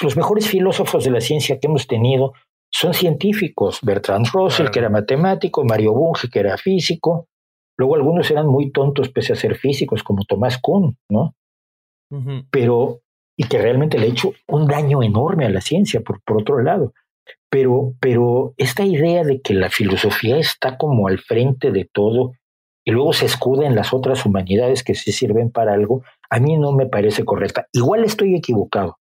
Los 0.02 0.16
mejores 0.16 0.48
filósofos 0.48 1.04
de 1.04 1.10
la 1.10 1.20
ciencia 1.20 1.58
que 1.58 1.66
hemos 1.66 1.86
tenido 1.86 2.32
son 2.70 2.94
científicos. 2.94 3.80
Bertrand 3.82 4.26
Russell, 4.32 4.70
que 4.70 4.80
era 4.80 4.90
matemático, 4.90 5.64
Mario 5.64 5.94
Bunge, 5.94 6.28
que 6.28 6.40
era 6.40 6.56
físico. 6.58 7.28
Luego 7.78 7.94
algunos 7.94 8.30
eran 8.30 8.46
muy 8.46 8.70
tontos 8.70 9.10
pese 9.10 9.32
a 9.32 9.36
ser 9.36 9.56
físicos, 9.56 10.02
como 10.02 10.24
Tomás 10.24 10.58
Kuhn, 10.58 10.96
¿no? 11.10 11.34
Pero, 12.50 13.00
y 13.36 13.44
que 13.44 13.58
realmente 13.58 13.98
le 13.98 14.06
ha 14.06 14.10
hecho 14.10 14.32
un 14.48 14.66
daño 14.66 15.02
enorme 15.02 15.46
a 15.46 15.50
la 15.50 15.60
ciencia, 15.60 16.00
por, 16.00 16.22
por 16.22 16.40
otro 16.40 16.62
lado. 16.62 16.92
Pero, 17.50 17.94
pero 18.00 18.54
esta 18.56 18.84
idea 18.84 19.24
de 19.24 19.40
que 19.40 19.54
la 19.54 19.70
filosofía 19.70 20.38
está 20.38 20.78
como 20.78 21.08
al 21.08 21.18
frente 21.18 21.72
de 21.72 21.88
todo 21.92 22.32
y 22.84 22.92
luego 22.92 23.12
se 23.12 23.26
escuda 23.26 23.66
en 23.66 23.74
las 23.74 23.92
otras 23.92 24.24
humanidades 24.24 24.84
que 24.84 24.94
sí 24.94 25.12
sirven 25.12 25.50
para 25.50 25.74
algo, 25.74 26.02
a 26.30 26.38
mí 26.38 26.56
no 26.56 26.72
me 26.72 26.86
parece 26.86 27.24
correcta. 27.24 27.66
Igual 27.72 28.04
estoy 28.04 28.36
equivocado, 28.36 28.98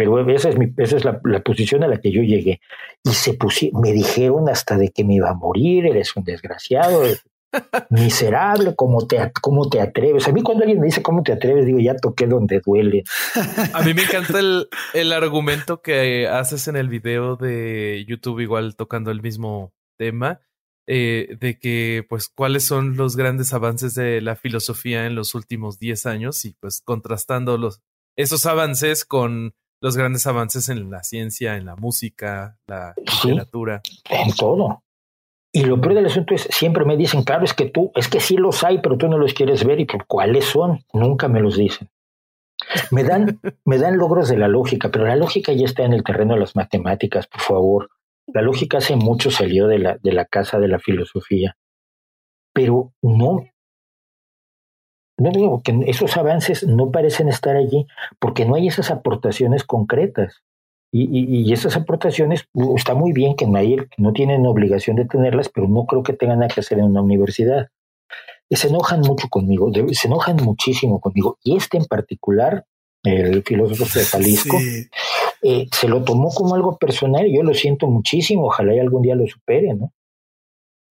pero 0.00 0.30
esa 0.30 0.48
es, 0.48 0.56
mi, 0.56 0.72
esa 0.78 0.96
es 0.96 1.04
la, 1.04 1.20
posición 1.44 1.84
a 1.84 1.88
la 1.88 2.00
que 2.00 2.10
yo 2.10 2.22
llegué. 2.22 2.60
Y 3.04 3.10
se 3.10 3.36
me 3.74 3.92
dijeron 3.92 4.48
hasta 4.48 4.78
de 4.78 4.88
que 4.88 5.04
me 5.04 5.16
iba 5.16 5.28
a 5.28 5.34
morir, 5.34 5.84
eres 5.84 6.16
un 6.16 6.24
desgraciado, 6.24 7.02
miserable, 7.90 8.74
¿cómo 8.74 9.06
te, 9.06 9.30
¿cómo 9.42 9.68
te 9.68 9.78
atreves? 9.78 10.26
A 10.26 10.32
mí 10.32 10.42
cuando 10.42 10.62
alguien 10.62 10.80
me 10.80 10.86
dice 10.86 11.02
cómo 11.02 11.22
te 11.22 11.32
atreves, 11.32 11.66
digo, 11.66 11.80
ya 11.80 11.96
toqué 11.96 12.26
donde 12.26 12.62
duele. 12.64 13.04
A 13.74 13.82
mí 13.82 13.92
me 13.92 14.04
encanta 14.04 14.38
el, 14.38 14.68
el 14.94 15.12
argumento 15.12 15.82
que 15.82 16.28
haces 16.28 16.66
en 16.68 16.76
el 16.76 16.88
video 16.88 17.36
de 17.36 18.02
YouTube, 18.08 18.40
igual 18.40 18.76
tocando 18.76 19.10
el 19.10 19.20
mismo 19.20 19.74
tema, 19.98 20.40
eh, 20.86 21.36
de 21.38 21.58
que, 21.58 22.06
pues, 22.08 22.28
cuáles 22.28 22.64
son 22.64 22.96
los 22.96 23.16
grandes 23.16 23.52
avances 23.52 23.94
de 23.94 24.22
la 24.22 24.34
filosofía 24.34 25.04
en 25.04 25.14
los 25.14 25.34
últimos 25.34 25.78
10 25.78 26.06
años 26.06 26.46
y, 26.46 26.54
pues, 26.54 26.80
contrastando 26.82 27.58
los, 27.58 27.82
esos 28.16 28.46
avances 28.46 29.04
con 29.04 29.54
los 29.80 29.96
grandes 29.96 30.26
avances 30.26 30.68
en 30.68 30.90
la 30.90 31.02
ciencia, 31.02 31.56
en 31.56 31.66
la 31.66 31.76
música, 31.76 32.58
la 32.66 32.94
literatura. 33.24 33.80
En 34.08 34.32
todo. 34.34 34.82
Y 35.52 35.64
lo 35.64 35.80
peor 35.80 35.94
del 35.94 36.06
asunto 36.06 36.34
es, 36.34 36.42
siempre 36.42 36.84
me 36.84 36.96
dicen, 36.96 37.24
claro, 37.24 37.44
es 37.44 37.54
que 37.54 37.66
tú, 37.66 37.90
es 37.96 38.08
que 38.08 38.20
sí 38.20 38.36
los 38.36 38.62
hay, 38.62 38.80
pero 38.80 38.96
tú 38.96 39.08
no 39.08 39.18
los 39.18 39.34
quieres 39.34 39.64
ver. 39.64 39.80
¿Y 39.80 39.86
por 39.86 40.06
cuáles 40.06 40.44
son? 40.44 40.84
Nunca 40.92 41.28
me 41.28 41.40
los 41.40 41.56
dicen. 41.56 41.88
Me 42.90 43.02
dan, 43.04 43.40
me 43.64 43.78
dan 43.78 43.96
logros 43.96 44.28
de 44.28 44.36
la 44.36 44.48
lógica, 44.48 44.90
pero 44.90 45.06
la 45.06 45.16
lógica 45.16 45.52
ya 45.52 45.64
está 45.64 45.84
en 45.84 45.92
el 45.92 46.04
terreno 46.04 46.34
de 46.34 46.40
las 46.40 46.54
matemáticas, 46.54 47.26
por 47.26 47.40
favor. 47.40 47.90
La 48.26 48.42
lógica 48.42 48.78
hace 48.78 48.94
mucho 48.94 49.30
salió 49.30 49.66
de 49.66 49.78
la, 49.78 49.98
de 50.00 50.12
la 50.12 50.24
casa 50.24 50.60
de 50.60 50.68
la 50.68 50.78
filosofía. 50.78 51.56
Pero 52.52 52.92
no, 53.02 53.44
no 55.20 55.30
digo 55.30 55.62
que 55.62 55.78
esos 55.86 56.16
avances 56.16 56.66
no 56.66 56.90
parecen 56.90 57.28
estar 57.28 57.54
allí 57.54 57.86
porque 58.18 58.46
no 58.46 58.54
hay 58.54 58.68
esas 58.68 58.90
aportaciones 58.90 59.64
concretas. 59.64 60.42
Y, 60.92 61.06
y, 61.12 61.52
esas 61.52 61.76
aportaciones 61.76 62.48
está 62.74 62.94
muy 62.94 63.12
bien 63.12 63.36
que 63.36 63.46
nadie, 63.46 63.86
no 63.96 64.12
tienen 64.12 64.44
obligación 64.44 64.96
de 64.96 65.04
tenerlas, 65.04 65.48
pero 65.48 65.68
no 65.68 65.86
creo 65.86 66.02
que 66.02 66.14
tengan 66.14 66.40
nada 66.40 66.52
que 66.52 66.60
hacer 66.60 66.78
en 66.78 66.86
una 66.86 67.00
universidad. 67.00 67.68
se 68.50 68.66
enojan 68.66 69.00
mucho 69.02 69.28
conmigo, 69.28 69.70
se 69.92 70.08
enojan 70.08 70.36
muchísimo 70.42 71.00
conmigo. 71.00 71.38
Y 71.44 71.56
este 71.56 71.76
en 71.76 71.84
particular, 71.84 72.64
el 73.04 73.44
filósofo 73.44 73.98
de 73.98 74.04
Jalisco, 74.04 74.58
eh, 75.42 75.68
se 75.70 75.86
lo 75.86 76.02
tomó 76.02 76.30
como 76.30 76.56
algo 76.56 76.76
personal. 76.76 77.24
Yo 77.32 77.44
lo 77.44 77.54
siento 77.54 77.86
muchísimo, 77.86 78.46
ojalá 78.46 78.74
y 78.74 78.80
algún 78.80 79.02
día 79.02 79.14
lo 79.14 79.26
supere, 79.28 79.74
¿no? 79.74 79.92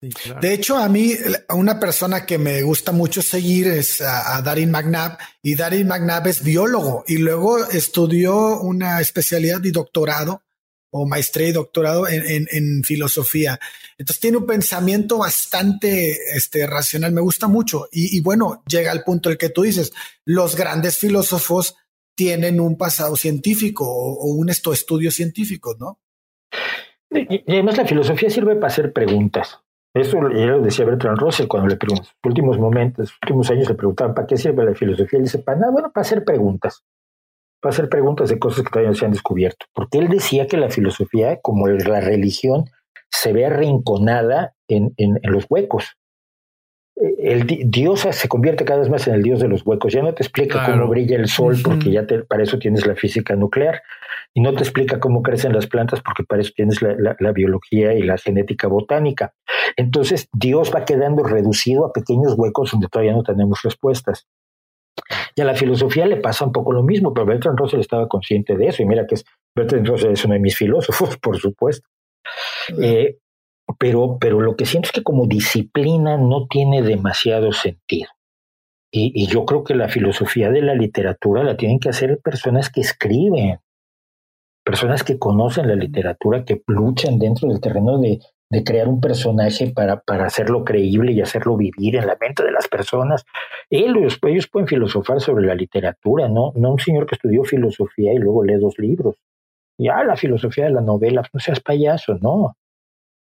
De 0.00 0.54
hecho, 0.54 0.78
a 0.78 0.88
mí, 0.88 1.14
una 1.50 1.78
persona 1.78 2.24
que 2.24 2.38
me 2.38 2.62
gusta 2.62 2.90
mucho 2.90 3.20
seguir 3.20 3.66
es 3.66 4.00
a, 4.00 4.40
Darin 4.40 4.70
McNabb 4.70 5.18
y 5.42 5.54
Darin 5.54 5.86
McNabb 5.86 6.26
es 6.28 6.42
biólogo 6.42 7.04
y 7.06 7.18
luego 7.18 7.66
estudió 7.66 8.60
una 8.60 9.00
especialidad 9.00 9.62
y 9.62 9.70
doctorado 9.70 10.42
o 10.90 11.06
maestría 11.06 11.48
y 11.48 11.52
doctorado 11.52 12.08
en, 12.08 12.82
filosofía. 12.82 13.60
Entonces 13.98 14.20
tiene 14.20 14.38
un 14.38 14.46
pensamiento 14.46 15.18
bastante 15.18 16.16
este, 16.34 16.66
racional, 16.66 17.12
me 17.12 17.20
gusta 17.20 17.46
mucho. 17.46 17.86
Y, 17.92 18.20
bueno, 18.20 18.62
llega 18.66 18.92
al 18.92 19.04
punto 19.04 19.28
el 19.28 19.36
que 19.36 19.50
tú 19.50 19.62
dices, 19.62 19.92
los 20.24 20.56
grandes 20.56 20.96
filósofos 20.96 21.76
tienen 22.14 22.58
un 22.58 22.78
pasado 22.78 23.16
científico 23.16 23.84
o, 23.86 24.32
un 24.32 24.48
esto, 24.48 24.72
estudios 24.72 25.14
científicos, 25.14 25.76
¿no? 25.78 26.00
Y 27.10 27.52
además 27.52 27.76
la 27.76 27.86
filosofía 27.86 28.30
sirve 28.30 28.54
para 28.54 28.68
hacer 28.68 28.92
preguntas. 28.92 29.58
Eso 29.94 30.20
ya 30.30 30.46
lo 30.46 30.60
decía 30.60 30.84
Bertrand 30.84 31.18
Russell 31.18 31.48
cuando 31.48 31.68
le 31.68 31.76
preguntó, 31.76 32.04
en 32.04 32.08
los 32.22 32.30
últimos 32.30 32.58
momentos, 32.58 33.12
últimos 33.22 33.50
años 33.50 33.68
le 33.68 33.74
preguntaban, 33.74 34.14
¿para 34.14 34.26
qué 34.26 34.36
sirve 34.36 34.64
la 34.64 34.74
filosofía? 34.74 35.18
Él 35.18 35.24
dice, 35.24 35.38
para 35.38 35.58
nada, 35.58 35.72
bueno, 35.72 35.90
para 35.92 36.02
hacer 36.02 36.24
preguntas, 36.24 36.84
para 37.60 37.72
hacer 37.72 37.88
preguntas 37.88 38.28
de 38.28 38.38
cosas 38.38 38.64
que 38.64 38.70
todavía 38.70 38.90
no 38.90 38.96
se 38.96 39.04
han 39.04 39.12
descubierto. 39.12 39.66
Porque 39.72 39.98
él 39.98 40.08
decía 40.08 40.46
que 40.46 40.56
la 40.56 40.70
filosofía, 40.70 41.40
como 41.40 41.66
la 41.66 42.00
religión, 42.00 42.66
se 43.10 43.32
ve 43.32 43.46
arrinconada 43.46 44.54
en, 44.68 44.94
en, 44.96 45.18
en 45.22 45.32
los 45.32 45.46
huecos 45.48 45.96
el 47.18 47.46
Dios 47.46 48.00
se 48.10 48.28
convierte 48.28 48.64
cada 48.64 48.80
vez 48.80 48.90
más 48.90 49.06
en 49.06 49.14
el 49.14 49.22
Dios 49.22 49.40
de 49.40 49.48
los 49.48 49.64
huecos. 49.64 49.92
Ya 49.92 50.02
no 50.02 50.14
te 50.14 50.22
explica 50.22 50.66
cómo 50.66 50.86
brilla 50.88 51.16
el 51.16 51.28
sol 51.28 51.56
porque 51.62 51.90
ya 51.90 52.06
te, 52.06 52.20
para 52.20 52.42
eso 52.42 52.58
tienes 52.58 52.86
la 52.86 52.94
física 52.94 53.36
nuclear 53.36 53.82
y 54.34 54.40
no 54.40 54.54
te 54.54 54.62
explica 54.62 55.00
cómo 55.00 55.22
crecen 55.22 55.52
las 55.52 55.66
plantas 55.66 56.00
porque 56.02 56.24
para 56.24 56.42
eso 56.42 56.52
tienes 56.54 56.80
la, 56.82 57.32
biología 57.32 57.94
y 57.94 58.02
la 58.02 58.16
genética 58.16 58.68
botánica. 58.68 59.34
Entonces 59.76 60.28
Dios 60.32 60.70
va 60.74 60.84
quedando 60.84 61.24
reducido 61.24 61.84
a 61.84 61.92
pequeños 61.92 62.34
huecos 62.36 62.70
donde 62.70 62.88
todavía 62.88 63.12
no 63.12 63.22
tenemos 63.22 63.62
respuestas. 63.62 64.28
Y 65.34 65.40
a 65.40 65.44
la 65.44 65.54
filosofía 65.54 66.06
le 66.06 66.16
pasa 66.16 66.44
un 66.44 66.52
poco 66.52 66.72
lo 66.72 66.82
mismo, 66.82 67.12
pero 67.12 67.26
Bertrand 67.26 67.58
Russell 67.58 67.80
estaba 67.80 68.08
consciente 68.08 68.56
de 68.56 68.68
eso 68.68 68.82
y 68.82 68.86
mira 68.86 69.06
que 69.06 69.16
es, 69.16 69.24
Bertrand 69.54 69.86
Russell 69.86 70.12
es 70.12 70.24
uno 70.24 70.34
de 70.34 70.40
mis 70.40 70.56
filósofos, 70.56 71.16
por 71.22 71.38
supuesto. 71.38 71.88
Eh, 72.80 73.18
pero, 73.78 74.18
pero 74.20 74.40
lo 74.40 74.56
que 74.56 74.66
siento 74.66 74.86
es 74.86 74.92
que 74.92 75.02
como 75.02 75.26
disciplina 75.26 76.16
no 76.16 76.46
tiene 76.48 76.82
demasiado 76.82 77.52
sentido. 77.52 78.08
Y, 78.92 79.12
y, 79.14 79.28
yo 79.28 79.44
creo 79.44 79.62
que 79.62 79.76
la 79.76 79.88
filosofía 79.88 80.50
de 80.50 80.62
la 80.62 80.74
literatura 80.74 81.44
la 81.44 81.56
tienen 81.56 81.78
que 81.78 81.88
hacer 81.88 82.18
personas 82.18 82.70
que 82.70 82.80
escriben, 82.80 83.60
personas 84.70 85.02
que 85.02 85.18
conocen 85.18 85.66
la 85.66 85.74
literatura, 85.74 86.44
que 86.44 86.62
luchan 86.68 87.18
dentro 87.18 87.48
del 87.48 87.60
terreno 87.60 87.98
de, 87.98 88.20
de 88.48 88.62
crear 88.62 88.86
un 88.86 89.00
personaje 89.00 89.72
para, 89.74 90.00
para 90.00 90.26
hacerlo 90.26 90.64
creíble 90.64 91.10
y 91.10 91.20
hacerlo 91.20 91.56
vivir 91.56 91.96
en 91.96 92.06
la 92.06 92.16
mente 92.20 92.44
de 92.44 92.52
las 92.52 92.68
personas. 92.68 93.24
Ellos, 93.68 94.20
ellos 94.22 94.46
pueden 94.46 94.68
filosofar 94.68 95.20
sobre 95.20 95.44
la 95.44 95.56
literatura, 95.56 96.28
¿no? 96.28 96.52
No 96.54 96.70
un 96.70 96.78
señor 96.78 97.06
que 97.06 97.16
estudió 97.16 97.42
filosofía 97.42 98.12
y 98.12 98.18
luego 98.18 98.44
lee 98.44 98.60
dos 98.60 98.78
libros. 98.78 99.16
Ya, 99.76 100.04
la 100.04 100.14
filosofía 100.14 100.66
de 100.66 100.70
la 100.70 100.82
novela, 100.82 101.24
no 101.32 101.40
seas 101.40 101.58
payaso, 101.58 102.16
no. 102.20 102.56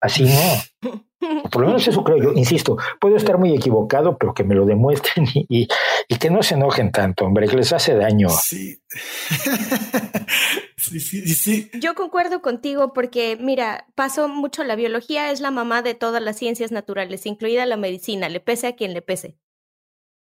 Así 0.01 0.25
no. 0.25 0.91
Por 1.51 1.63
lo 1.63 1.69
menos 1.69 1.87
eso 1.87 2.03
creo 2.03 2.19
yo, 2.19 2.33
insisto, 2.33 2.77
puedo 3.01 3.17
estar 3.17 3.39
muy 3.39 3.55
equivocado, 3.55 4.17
pero 4.19 4.35
que 4.35 4.45
me 4.45 4.55
lo 4.55 4.65
demuestren 4.65 5.27
y, 5.35 5.69
y, 6.09 6.17
que 6.19 6.31
no 6.31 6.43
se 6.43 6.55
enojen 6.55 6.91
tanto, 6.93 7.25
hombre, 7.25 7.49
que 7.49 7.57
les 7.57 7.73
hace 7.73 7.95
daño. 7.95 8.29
Sí. 8.31 8.81
sí, 10.77 11.01
sí, 11.01 11.35
sí. 11.35 11.71
Yo 11.75 11.95
concuerdo 11.95 12.43
contigo 12.43 12.93
porque, 12.93 13.37
mira, 13.41 13.87
paso 13.95 14.29
mucho 14.29 14.65
la 14.65 14.77
biología, 14.77 15.31
es 15.31 15.41
la 15.41 15.51
mamá 15.51 15.83
de 15.83 15.95
todas 15.95 16.23
las 16.23 16.37
ciencias 16.37 16.73
naturales, 16.73 17.27
incluida 17.27 17.67
la 17.67 17.77
medicina, 17.77 18.29
le 18.29 18.41
pese 18.41 18.67
a 18.67 18.77
quien 18.77 18.95
le 18.95 19.03
pese. 19.03 19.39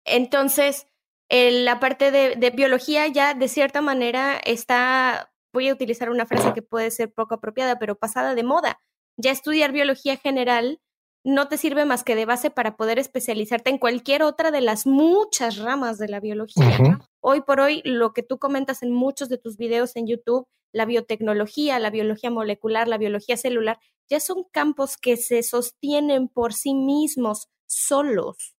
Entonces, 0.05 0.87
la 1.31 1.81
parte 1.81 2.11
de, 2.11 2.37
de 2.37 2.51
biología 2.51 3.07
ya 3.09 3.35
de 3.35 3.49
cierta 3.49 3.81
manera 3.81 4.39
está, 4.45 5.33
voy 5.53 5.69
a 5.69 5.73
utilizar 5.73 6.11
una 6.11 6.27
frase 6.27 6.53
que 6.55 6.63
puede 6.63 6.91
ser 6.91 7.13
poco 7.13 7.35
apropiada, 7.35 7.79
pero 7.79 7.97
pasada 7.97 8.35
de 8.35 8.45
moda 8.45 8.81
ya 9.17 9.31
estudiar 9.31 9.73
biología 9.73 10.17
general 10.17 10.81
no 11.25 11.49
te 11.49 11.59
sirve 11.59 11.85
más 11.85 12.05
que 12.05 12.15
de 12.15 12.25
base 12.25 12.51
para 12.51 12.77
poder 12.77 13.01
especializarte 13.01 13.71
en 13.71 13.79
cualquier 13.79 14.23
otra 14.23 14.53
de 14.53 14.61
las 14.61 14.87
muchas 14.87 15.57
ramas 15.57 15.99
de 15.99 16.09
la 16.09 16.21
biología. 16.21 17.01
Hoy 17.21 17.41
por 17.41 17.59
hoy, 17.59 17.83
lo 17.85 18.13
que 18.13 18.23
tú 18.23 18.39
comentas 18.39 18.85
en 18.85 18.93
muchos 18.93 19.29
de 19.29 19.37
tus 19.37 19.57
videos 19.57 19.97
en 19.97 20.07
YouTube, 20.07 20.47
la 20.73 20.85
biotecnología, 20.85 21.81
la 21.81 21.91
biología 21.91 22.31
molecular, 22.31 22.87
la 22.87 22.97
biología 22.97 23.37
celular, 23.37 23.81
ya 24.09 24.21
son 24.21 24.45
campos 24.53 24.97
que 24.97 25.17
se 25.17 25.43
sostienen 25.43 26.29
por 26.29 26.55
sí 26.55 26.75
mismos, 26.75 27.49
solos. 27.67 28.55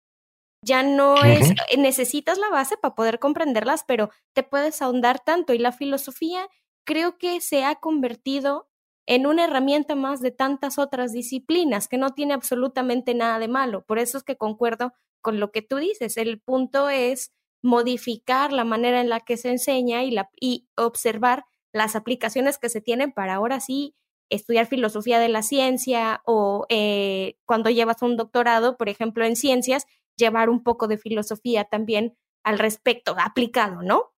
Ya 0.61 0.83
no 0.83 1.23
es, 1.23 1.53
necesitas 1.77 2.37
la 2.37 2.49
base 2.49 2.75
para 2.75 2.95
poder 2.95 3.19
comprenderlas, 3.19 3.85
pero 3.87 4.09
te 4.33 4.43
puedes 4.43 4.81
ahondar 4.81 5.23
tanto 5.23 5.53
y 5.53 5.57
la 5.57 5.71
filosofía 5.71 6.49
creo 6.83 7.17
que 7.17 7.39
se 7.39 7.63
ha 7.63 7.75
convertido 7.75 8.67
en 9.07 9.25
una 9.25 9.45
herramienta 9.45 9.95
más 9.95 10.21
de 10.21 10.31
tantas 10.31 10.77
otras 10.77 11.13
disciplinas, 11.13 11.87
que 11.87 11.97
no 11.97 12.11
tiene 12.11 12.33
absolutamente 12.33 13.15
nada 13.15 13.39
de 13.39 13.47
malo. 13.47 13.83
Por 13.85 13.99
eso 13.99 14.17
es 14.17 14.23
que 14.23 14.35
concuerdo 14.35 14.93
con 15.21 15.39
lo 15.39 15.51
que 15.51 15.61
tú 15.61 15.77
dices. 15.77 16.17
El 16.17 16.39
punto 16.39 16.89
es 16.89 17.31
modificar 17.63 18.51
la 18.53 18.65
manera 18.65 19.01
en 19.01 19.09
la 19.09 19.21
que 19.21 19.37
se 19.37 19.49
enseña 19.49 20.03
y, 20.03 20.11
la, 20.11 20.29
y 20.39 20.67
observar 20.75 21.45
las 21.71 21.95
aplicaciones 21.95 22.59
que 22.59 22.69
se 22.69 22.81
tienen 22.81 23.11
para 23.13 23.35
ahora 23.35 23.59
sí 23.59 23.95
estudiar 24.29 24.65
filosofía 24.65 25.19
de 25.19 25.29
la 25.29 25.41
ciencia 25.41 26.21
o 26.25 26.65
eh, 26.67 27.37
cuando 27.45 27.69
llevas 27.69 28.01
un 28.01 28.17
doctorado, 28.17 28.75
por 28.75 28.89
ejemplo, 28.89 29.25
en 29.25 29.37
ciencias, 29.37 29.85
llevar 30.17 30.49
un 30.49 30.63
poco 30.63 30.87
de 30.87 30.97
filosofía 30.97 31.63
también 31.63 32.17
al 32.43 32.59
respecto, 32.59 33.15
aplicado, 33.17 33.81
¿no? 33.83 34.11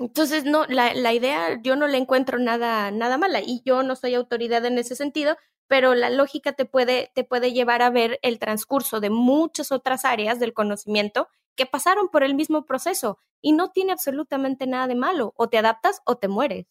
Entonces, 0.00 0.44
no, 0.44 0.64
la, 0.66 0.94
la, 0.94 1.12
idea 1.12 1.60
yo 1.62 1.76
no 1.76 1.86
le 1.86 1.98
encuentro 1.98 2.38
nada, 2.38 2.90
nada 2.90 3.18
mala 3.18 3.40
y 3.40 3.60
yo 3.66 3.82
no 3.82 3.96
soy 3.96 4.14
autoridad 4.14 4.64
en 4.64 4.78
ese 4.78 4.96
sentido, 4.96 5.36
pero 5.68 5.94
la 5.94 6.08
lógica 6.08 6.54
te 6.54 6.64
puede, 6.64 7.12
te 7.14 7.22
puede 7.22 7.52
llevar 7.52 7.82
a 7.82 7.90
ver 7.90 8.18
el 8.22 8.38
transcurso 8.38 9.00
de 9.00 9.10
muchas 9.10 9.70
otras 9.70 10.06
áreas 10.06 10.40
del 10.40 10.54
conocimiento 10.54 11.28
que 11.54 11.66
pasaron 11.66 12.08
por 12.08 12.24
el 12.24 12.34
mismo 12.34 12.64
proceso 12.64 13.18
y 13.42 13.52
no 13.52 13.70
tiene 13.70 13.92
absolutamente 13.92 14.66
nada 14.66 14.86
de 14.86 14.94
malo. 14.94 15.34
O 15.36 15.48
te 15.48 15.58
adaptas 15.58 16.00
o 16.06 16.16
te 16.16 16.28
mueres. 16.28 16.66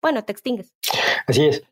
Bueno, 0.00 0.24
te 0.24 0.32
extingues. 0.32 0.74
Así 1.26 1.44
es. 1.44 1.62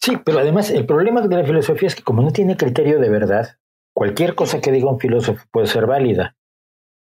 Sí, 0.00 0.16
pero 0.24 0.38
además 0.38 0.70
el 0.70 0.86
problema 0.86 1.20
de 1.20 1.36
la 1.36 1.44
filosofía 1.44 1.88
es 1.88 1.94
que 1.94 2.02
como 2.02 2.22
no 2.22 2.30
tiene 2.30 2.56
criterio 2.56 2.98
de 2.98 3.10
verdad, 3.10 3.58
cualquier 3.94 4.34
cosa 4.34 4.62
que 4.62 4.72
diga 4.72 4.90
un 4.90 4.98
filósofo 4.98 5.44
puede 5.50 5.66
ser 5.66 5.86
válida. 5.86 6.36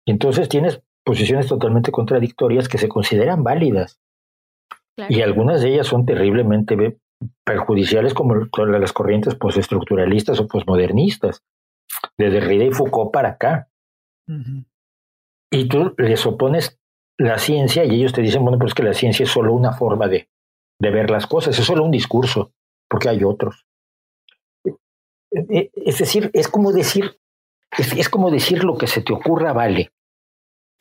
Entonces 0.07 0.49
tienes 0.49 0.81
posiciones 1.03 1.47
totalmente 1.47 1.91
contradictorias 1.91 2.67
que 2.67 2.77
se 2.77 2.89
consideran 2.89 3.43
válidas. 3.43 3.99
Y 5.09 5.21
algunas 5.21 5.61
de 5.61 5.73
ellas 5.73 5.87
son 5.87 6.05
terriblemente 6.05 6.99
perjudiciales 7.43 8.13
como 8.13 8.35
las 8.35 8.93
corrientes 8.93 9.35
postestructuralistas 9.35 10.39
o 10.39 10.47
posmodernistas, 10.47 11.43
de 12.17 12.29
Derrida 12.29 12.65
y 12.65 12.71
Foucault 12.71 13.11
para 13.11 13.29
acá. 13.29 13.69
Y 15.51 15.67
tú 15.67 15.93
les 15.97 16.25
opones 16.25 16.79
la 17.17 17.37
ciencia 17.37 17.85
y 17.85 17.95
ellos 17.95 18.13
te 18.13 18.21
dicen, 18.21 18.43
bueno, 18.43 18.59
pues 18.59 18.73
que 18.73 18.83
la 18.83 18.93
ciencia 18.93 19.23
es 19.23 19.31
solo 19.31 19.53
una 19.53 19.73
forma 19.73 20.07
de, 20.07 20.29
de 20.79 20.91
ver 20.91 21.09
las 21.09 21.27
cosas, 21.27 21.57
es 21.57 21.65
solo 21.65 21.83
un 21.83 21.91
discurso, 21.91 22.53
porque 22.89 23.09
hay 23.09 23.23
otros. 23.23 23.65
E, 24.65 24.71
e, 25.49 25.71
es 25.75 25.99
decir, 25.99 26.29
es 26.33 26.47
como 26.47 26.71
decir, 26.71 27.19
es 27.77 28.09
como 28.09 28.31
decir 28.31 28.63
lo 28.63 28.77
que 28.77 28.87
se 28.87 29.01
te 29.01 29.13
ocurra 29.13 29.53
vale. 29.53 29.91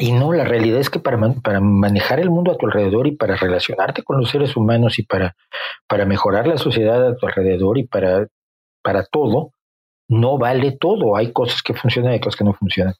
Y 0.01 0.13
no, 0.13 0.33
la 0.33 0.45
realidad 0.45 0.81
es 0.81 0.89
que 0.89 0.99
para, 0.99 1.19
para 1.43 1.61
manejar 1.61 2.21
el 2.21 2.31
mundo 2.31 2.51
a 2.51 2.57
tu 2.57 2.67
alrededor 2.67 3.07
y 3.07 3.17
para 3.17 3.37
relacionarte 3.37 4.03
con 4.03 4.17
los 4.19 4.31
seres 4.31 4.57
humanos 4.57 4.99
y 4.99 5.03
para, 5.03 5.37
para 5.87 6.07
mejorar 6.07 6.47
la 6.47 6.57
sociedad 6.57 7.07
a 7.07 7.17
tu 7.17 7.27
alrededor 7.27 7.77
y 7.77 7.87
para, 7.87 8.27
para 8.83 9.05
todo, 9.05 9.53
no 10.09 10.39
vale 10.39 10.73
todo. 10.73 11.19
Hay 11.19 11.33
cosas 11.33 11.63
que 11.63 11.75
funcionan 11.75 12.15
y 12.15 12.21
cosas 12.21 12.39
que 12.39 12.45
no 12.45 12.55
funcionan. 12.55 12.95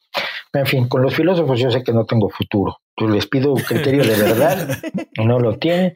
En 0.53 0.67
fin, 0.67 0.89
con 0.89 1.01
los 1.01 1.15
filósofos 1.15 1.59
yo 1.59 1.71
sé 1.71 1.83
que 1.83 1.95
no 1.95 2.05
tengo 2.05 2.29
futuro. 2.29 2.77
Yo 2.99 3.09
les 3.09 3.27
pido 3.27 3.55
un 3.55 3.63
criterio 3.63 4.05
de 4.05 4.23
verdad, 4.23 4.69
no 5.25 5.39
lo 5.39 5.59
tienen. 5.59 5.95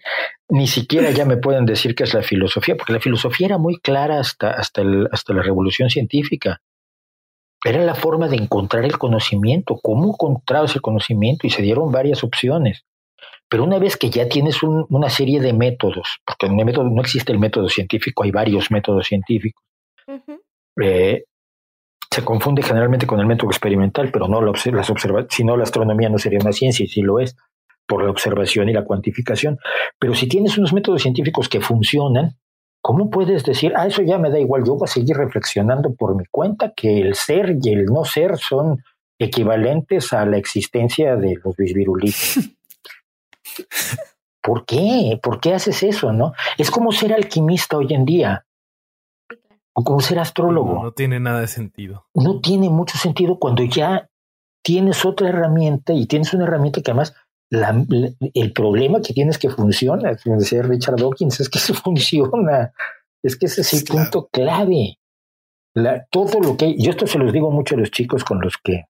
Ni 0.48 0.66
siquiera 0.66 1.10
ya 1.10 1.26
me 1.26 1.36
pueden 1.36 1.66
decir 1.66 1.94
qué 1.94 2.04
es 2.04 2.14
la 2.14 2.22
filosofía, 2.22 2.76
porque 2.76 2.94
la 2.94 3.00
filosofía 3.00 3.48
era 3.48 3.58
muy 3.58 3.78
clara 3.78 4.20
hasta, 4.20 4.52
hasta, 4.52 4.80
el, 4.80 5.06
hasta 5.12 5.34
la 5.34 5.42
revolución 5.42 5.90
científica. 5.90 6.62
Era 7.64 7.82
la 7.82 7.94
forma 7.94 8.28
de 8.28 8.36
encontrar 8.36 8.84
el 8.84 8.98
conocimiento, 8.98 9.78
cómo 9.82 10.08
encontrabas 10.08 10.74
el 10.74 10.82
conocimiento 10.82 11.46
y 11.46 11.50
se 11.50 11.62
dieron 11.62 11.90
varias 11.90 12.22
opciones. 12.22 12.84
Pero 13.48 13.64
una 13.64 13.78
vez 13.78 13.96
que 13.96 14.10
ya 14.10 14.28
tienes 14.28 14.62
una 14.62 15.08
serie 15.08 15.40
de 15.40 15.52
métodos, 15.52 16.18
porque 16.26 16.46
en 16.46 16.58
el 16.58 16.66
método 16.66 16.90
no 16.90 17.00
existe 17.00 17.32
el 17.32 17.38
método 17.38 17.68
científico, 17.68 18.24
hay 18.24 18.30
varios 18.30 18.70
métodos 18.70 19.06
científicos, 19.06 19.62
eh, 20.82 21.24
se 22.10 22.24
confunde 22.24 22.62
generalmente 22.62 23.06
con 23.06 23.18
el 23.20 23.26
método 23.26 23.50
experimental, 23.50 24.10
pero 24.12 24.28
no 24.28 24.40
las 24.40 24.62
si 25.30 25.44
no 25.44 25.56
la 25.56 25.62
astronomía 25.64 26.08
no 26.08 26.18
sería 26.18 26.38
una 26.40 26.52
ciencia 26.52 26.84
y 26.84 26.88
sí 26.88 27.02
lo 27.02 27.18
es 27.18 27.36
por 27.86 28.02
la 28.02 28.10
observación 28.10 28.68
y 28.68 28.72
la 28.72 28.84
cuantificación. 28.84 29.58
Pero 29.98 30.14
si 30.14 30.28
tienes 30.28 30.56
unos 30.58 30.72
métodos 30.72 31.02
científicos 31.02 31.48
que 31.48 31.60
funcionan, 31.60 32.38
¿Cómo 32.86 33.08
puedes 33.08 33.44
decir, 33.44 33.72
ah, 33.76 33.86
eso 33.86 34.02
ya 34.02 34.18
me 34.18 34.28
da 34.28 34.38
igual, 34.38 34.62
yo 34.66 34.74
voy 34.74 34.84
a 34.84 34.92
seguir 34.92 35.16
reflexionando 35.16 35.94
por 35.94 36.14
mi 36.14 36.26
cuenta 36.30 36.74
que 36.76 37.00
el 37.00 37.14
ser 37.14 37.56
y 37.62 37.72
el 37.72 37.86
no 37.86 38.04
ser 38.04 38.36
son 38.36 38.84
equivalentes 39.18 40.12
a 40.12 40.26
la 40.26 40.36
existencia 40.36 41.16
de 41.16 41.38
los 41.42 41.56
bisvirulitos? 41.56 42.40
¿Por 44.42 44.66
qué? 44.66 45.18
¿Por 45.22 45.40
qué 45.40 45.54
haces 45.54 45.82
eso, 45.82 46.12
no? 46.12 46.34
Es 46.58 46.70
como 46.70 46.92
ser 46.92 47.14
alquimista 47.14 47.78
hoy 47.78 47.94
en 47.94 48.04
día. 48.04 48.44
O 49.72 49.82
como 49.82 50.00
ser 50.00 50.18
astrólogo. 50.18 50.74
No, 50.74 50.82
no 50.82 50.92
tiene 50.92 51.18
nada 51.18 51.40
de 51.40 51.48
sentido. 51.48 52.04
No 52.12 52.40
tiene 52.40 52.68
mucho 52.68 52.98
sentido 52.98 53.38
cuando 53.38 53.64
ya 53.64 54.10
tienes 54.62 55.06
otra 55.06 55.30
herramienta 55.30 55.94
y 55.94 56.04
tienes 56.06 56.34
una 56.34 56.44
herramienta 56.44 56.82
que 56.82 56.90
además 56.90 57.14
el 57.50 58.52
problema 58.52 59.00
que 59.00 59.12
tienes 59.12 59.38
que 59.38 59.50
funciona, 59.50 60.16
como 60.16 60.38
decía 60.38 60.62
Richard 60.62 60.96
Dawkins, 60.96 61.40
es 61.40 61.48
que 61.48 61.58
se 61.58 61.74
funciona. 61.74 62.72
Es 63.22 63.36
que 63.36 63.46
ese 63.46 63.62
es 63.62 63.72
el 63.72 63.84
punto 63.84 64.28
clave. 64.30 64.98
todo 66.10 66.40
lo 66.40 66.56
que 66.56 66.76
yo 66.78 66.90
esto 66.90 67.06
se 67.06 67.18
los 67.18 67.32
digo 67.32 67.50
mucho 67.50 67.74
a 67.74 67.78
los 67.78 67.90
chicos 67.90 68.22
con 68.24 68.40
los 68.40 68.56
que 68.62 68.84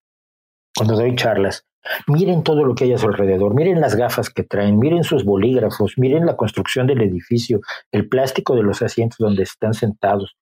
cuando 0.76 0.96
doy 0.96 1.14
charlas, 1.14 1.64
miren 2.08 2.42
todo 2.42 2.64
lo 2.64 2.74
que 2.74 2.84
hay 2.84 2.92
a 2.94 2.98
su 2.98 3.06
alrededor, 3.06 3.54
miren 3.54 3.80
las 3.80 3.94
gafas 3.94 4.28
que 4.28 4.42
traen, 4.42 4.76
miren 4.76 5.04
sus 5.04 5.24
bolígrafos, 5.24 5.94
miren 5.98 6.26
la 6.26 6.36
construcción 6.36 6.88
del 6.88 7.00
edificio, 7.02 7.60
el 7.92 8.08
plástico 8.08 8.56
de 8.56 8.64
los 8.64 8.82
asientos 8.82 9.18
donde 9.18 9.44
están 9.44 9.74
sentados. 9.74 10.36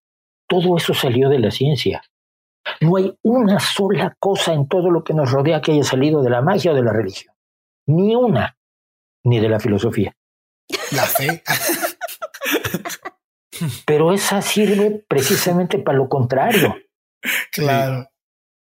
Todo 0.48 0.78
eso 0.78 0.94
salió 0.94 1.28
de 1.28 1.38
la 1.38 1.50
ciencia. 1.50 2.00
No 2.80 2.96
hay 2.96 3.12
una 3.22 3.60
sola 3.60 4.16
cosa 4.18 4.54
en 4.54 4.68
todo 4.68 4.90
lo 4.90 5.04
que 5.04 5.12
nos 5.12 5.30
rodea 5.30 5.60
que 5.60 5.72
haya 5.72 5.82
salido 5.82 6.22
de 6.22 6.30
la 6.30 6.40
magia 6.40 6.72
o 6.72 6.74
de 6.74 6.82
la 6.82 6.94
religión 6.94 7.32
ni 7.87 8.14
una, 8.14 8.57
ni 9.24 9.41
de 9.41 9.49
la 9.49 9.61
filosofía. 9.61 10.14
La 10.93 11.03
fe. 11.03 11.43
Pero 13.87 14.12
esa 14.12 14.43
sirve 14.43 15.05
precisamente 15.09 15.78
para 15.78 15.99
lo 15.99 16.09
contrario. 16.09 16.76
Claro. 17.53 18.09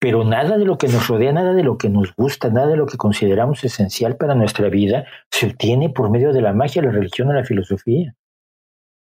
Pero 0.00 0.24
nada 0.24 0.58
de 0.58 0.64
lo 0.64 0.76
que 0.76 0.88
nos 0.88 1.06
rodea, 1.06 1.30
nada 1.30 1.52
de 1.52 1.62
lo 1.62 1.78
que 1.78 1.88
nos 1.88 2.12
gusta, 2.16 2.50
nada 2.50 2.66
de 2.66 2.76
lo 2.76 2.86
que 2.86 2.96
consideramos 2.96 3.62
esencial 3.62 4.16
para 4.16 4.34
nuestra 4.34 4.68
vida 4.68 5.04
se 5.30 5.46
obtiene 5.46 5.90
por 5.90 6.10
medio 6.10 6.32
de 6.32 6.40
la 6.40 6.52
magia, 6.52 6.82
la 6.82 6.90
religión 6.90 7.28
o 7.28 7.32
la 7.32 7.44
filosofía. 7.44 8.16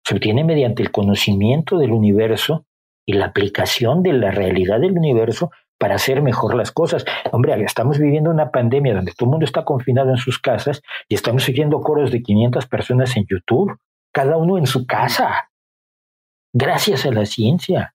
Se 0.03 0.16
obtiene 0.16 0.43
mediante 0.43 0.84
el 0.84 0.91
conocimiento 0.91 1.78
del 1.78 1.93
universo 1.93 2.66
y 3.05 3.14
la 3.14 3.28
aplicación 3.28 4.03
de 4.03 4.12
la 4.12 4.32
realidad 4.32 4.82
del 4.82 4.97
universo 4.97 5.51
para 5.78 5.95
hacer 5.95 6.21
mejor 6.21 6.55
las 6.55 6.71
cosas. 6.71 7.05
Hombre, 7.32 7.61
estamos 7.63 7.99
viviendo 7.99 8.30
una 8.30 8.51
pandemia 8.51 8.95
donde 8.95 9.13
todo 9.13 9.28
el 9.28 9.32
mundo 9.32 9.45
está 9.45 9.63
confinado 9.63 10.09
en 10.09 10.17
sus 10.17 10.39
casas 10.39 10.82
y 11.07 11.15
estamos 11.15 11.43
siguiendo 11.43 11.82
coros 11.82 12.11
de 12.11 12.21
500 12.21 12.65
personas 12.67 13.15
en 13.17 13.25
YouTube, 13.30 13.78
cada 14.13 14.38
uno 14.38 14.57
en 14.57 14.65
su 14.65 14.86
casa, 14.86 15.49
gracias 16.53 17.05
a 17.05 17.11
la 17.11 17.25
ciencia. 17.25 17.93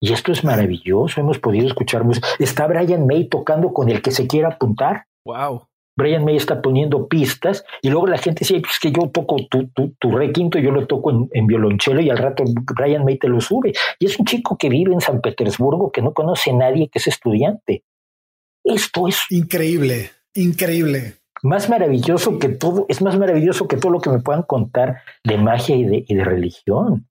Y 0.00 0.12
esto 0.12 0.32
es 0.32 0.42
maravilloso, 0.42 1.20
hemos 1.20 1.38
podido 1.38 1.66
escuchar 1.66 2.02
música. 2.04 2.26
Está 2.38 2.66
Brian 2.66 3.06
May 3.06 3.28
tocando 3.28 3.72
con 3.72 3.88
el 3.88 4.02
que 4.02 4.10
se 4.10 4.26
quiera 4.26 4.48
apuntar. 4.48 5.06
Wow. 5.24 5.68
Brian 5.96 6.24
May 6.24 6.36
está 6.36 6.62
poniendo 6.62 7.08
pistas 7.08 7.64
y 7.82 7.90
luego 7.90 8.06
la 8.06 8.18
gente 8.18 8.40
dice, 8.40 8.60
pues 8.60 8.78
que 8.80 8.90
yo 8.90 9.10
toco 9.10 9.36
tu, 9.50 9.68
tu, 9.68 9.94
tu 9.98 10.10
requinto, 10.10 10.58
yo 10.58 10.70
lo 10.70 10.86
toco 10.86 11.10
en, 11.10 11.28
en, 11.32 11.46
violonchelo 11.46 12.00
y 12.00 12.10
al 12.10 12.18
rato 12.18 12.44
Brian 12.74 13.04
May 13.04 13.18
te 13.18 13.28
lo 13.28 13.40
sube. 13.40 13.72
Y 13.98 14.06
es 14.06 14.18
un 14.18 14.24
chico 14.24 14.56
que 14.56 14.68
vive 14.68 14.92
en 14.92 15.00
San 15.00 15.20
Petersburgo, 15.20 15.92
que 15.92 16.02
no 16.02 16.14
conoce 16.14 16.50
a 16.50 16.54
nadie, 16.54 16.88
que 16.88 16.98
es 16.98 17.06
estudiante. 17.06 17.84
Esto 18.64 19.08
es 19.08 19.20
increíble, 19.30 20.10
increíble. 20.34 21.16
Más 21.42 21.68
maravilloso 21.68 22.38
que 22.38 22.48
todo, 22.48 22.86
es 22.88 23.02
más 23.02 23.18
maravilloso 23.18 23.66
que 23.66 23.76
todo 23.76 23.90
lo 23.90 24.00
que 24.00 24.10
me 24.10 24.20
puedan 24.20 24.44
contar 24.44 25.02
de 25.24 25.36
magia 25.36 25.74
y 25.74 25.84
de, 25.84 26.04
y 26.06 26.14
de 26.14 26.24
religión. 26.24 27.08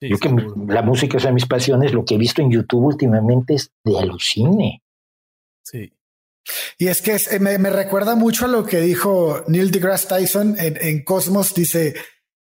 yo 0.00 0.18
que 0.18 0.30
la 0.68 0.82
música 0.82 1.16
es 1.16 1.24
una 1.24 1.30
de 1.30 1.34
mis 1.34 1.46
pasiones, 1.46 1.92
lo 1.92 2.04
que 2.04 2.14
he 2.14 2.18
visto 2.18 2.42
en 2.42 2.50
YouTube 2.50 2.84
últimamente 2.84 3.54
es 3.54 3.72
de 3.84 3.98
alucine. 3.98 4.82
Sí. 5.64 5.92
Y 6.78 6.88
es 6.88 7.02
que 7.02 7.16
eh, 7.16 7.38
me, 7.38 7.70
recuerda 7.70 8.14
mucho 8.14 8.44
a 8.44 8.48
lo 8.48 8.64
que 8.64 8.80
dijo 8.80 9.44
Neil 9.48 9.70
deGrasse 9.70 10.08
Tyson 10.08 10.56
en, 10.58 11.04
Cosmos. 11.04 11.54
Dice, 11.54 11.94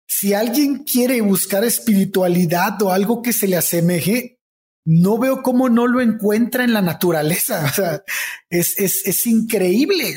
si 0.05 0.33
alguien 0.33 0.83
quiere 0.83 1.21
buscar 1.21 1.63
espiritualidad 1.63 2.81
o 2.81 2.91
algo 2.91 3.21
que 3.21 3.33
se 3.33 3.47
le 3.47 3.57
asemeje, 3.57 4.39
no 4.85 5.17
veo 5.17 5.41
cómo 5.41 5.67
no 5.67 5.85
lo 5.85 5.99
encuentra 6.01 6.63
en 6.63 6.73
la 6.73 6.81
naturaleza. 6.81 7.65
O 7.69 7.73
sea, 7.73 8.03
es, 8.49 8.79
es, 8.79 9.05
es 9.05 9.25
increíble. 9.25 10.15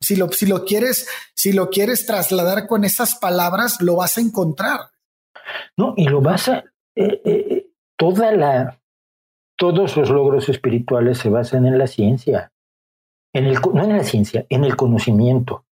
Si 0.00 0.16
lo, 0.16 0.30
si 0.32 0.46
lo 0.46 0.64
quieres, 0.64 1.08
si 1.34 1.52
lo 1.52 1.70
quieres 1.70 2.06
trasladar 2.06 2.66
con 2.66 2.84
esas 2.84 3.16
palabras, 3.16 3.80
lo 3.80 3.96
vas 3.96 4.18
a 4.18 4.20
encontrar. 4.20 4.80
No, 5.76 5.94
y 5.96 6.04
lo 6.04 6.20
vas 6.20 6.48
a, 6.48 6.64
eh, 6.94 7.20
eh, 7.24 7.66
toda 7.96 8.32
la, 8.32 8.80
todos 9.56 9.96
los 9.96 10.10
logros 10.10 10.48
espirituales 10.48 11.18
se 11.18 11.28
basan 11.28 11.66
en 11.66 11.76
la 11.78 11.86
ciencia 11.86 12.52
en 13.32 13.46
el, 13.46 13.58
no 13.74 13.84
en 13.84 13.96
la 13.96 14.04
ciencia, 14.04 14.46
en 14.48 14.64
el 14.64 14.76
conocimiento. 14.76 15.64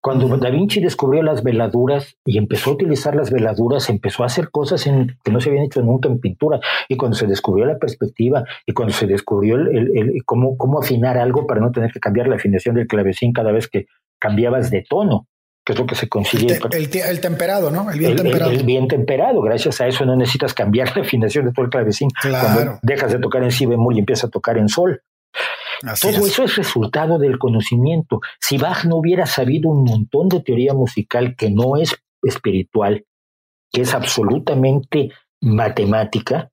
Cuando 0.00 0.34
Da 0.38 0.50
Vinci 0.50 0.80
descubrió 0.80 1.22
las 1.22 1.42
veladuras 1.42 2.16
y 2.24 2.38
empezó 2.38 2.70
a 2.70 2.72
utilizar 2.74 3.14
las 3.14 3.30
veladuras, 3.30 3.90
empezó 3.90 4.22
a 4.22 4.26
hacer 4.26 4.50
cosas 4.50 4.84
que 4.84 5.32
no 5.32 5.40
se 5.40 5.50
habían 5.50 5.64
hecho 5.64 5.82
nunca 5.82 6.08
en 6.08 6.18
pintura. 6.18 6.60
Y 6.88 6.96
cuando 6.96 7.16
se 7.16 7.26
descubrió 7.26 7.66
la 7.66 7.78
perspectiva 7.78 8.44
y 8.64 8.72
cuando 8.72 8.94
se 8.94 9.06
descubrió 9.06 9.56
el, 9.56 10.22
cómo, 10.24 10.56
cómo 10.56 10.80
afinar 10.80 11.18
algo 11.18 11.46
para 11.46 11.60
no 11.60 11.70
tener 11.72 11.92
que 11.92 12.00
cambiar 12.00 12.28
la 12.28 12.36
afinación 12.36 12.74
del 12.74 12.86
clavecín 12.86 13.32
cada 13.32 13.52
vez 13.52 13.68
que 13.68 13.86
cambiabas 14.18 14.70
de 14.70 14.84
tono, 14.88 15.28
que 15.64 15.74
es 15.74 15.78
lo 15.78 15.86
que 15.86 15.94
se 15.94 16.08
consigue. 16.08 16.58
El, 16.72 17.20
temperado, 17.20 17.70
¿no? 17.70 17.90
El 17.90 17.98
bien 17.98 18.16
temperado. 18.16 18.50
El, 18.50 18.64
bien 18.64 18.88
temperado. 18.88 19.42
Gracias 19.42 19.80
a 19.80 19.86
eso 19.86 20.06
no 20.06 20.16
necesitas 20.16 20.54
cambiar 20.54 20.90
la 20.96 21.02
afinación 21.02 21.44
de 21.44 21.52
todo 21.52 21.66
el 21.66 21.70
clavecín. 21.70 22.08
Cuando 22.22 22.78
dejas 22.82 23.12
de 23.12 23.18
tocar 23.18 23.42
en 23.42 23.50
si 23.50 23.66
bemol 23.66 23.94
y 23.96 23.98
empiezas 23.98 24.24
a 24.24 24.30
tocar 24.30 24.56
en 24.56 24.68
sol. 24.68 25.02
Todo 26.00 26.26
eso 26.26 26.44
es 26.44 26.56
resultado 26.56 27.18
del 27.18 27.38
conocimiento. 27.38 28.20
Si 28.40 28.58
Bach 28.58 28.84
no 28.84 28.96
hubiera 28.96 29.26
sabido 29.26 29.70
un 29.70 29.84
montón 29.84 30.28
de 30.28 30.40
teoría 30.40 30.74
musical 30.74 31.36
que 31.36 31.50
no 31.50 31.76
es 31.76 31.96
espiritual, 32.22 33.04
que 33.72 33.82
es 33.82 33.94
absolutamente 33.94 35.10
matemática, 35.40 36.50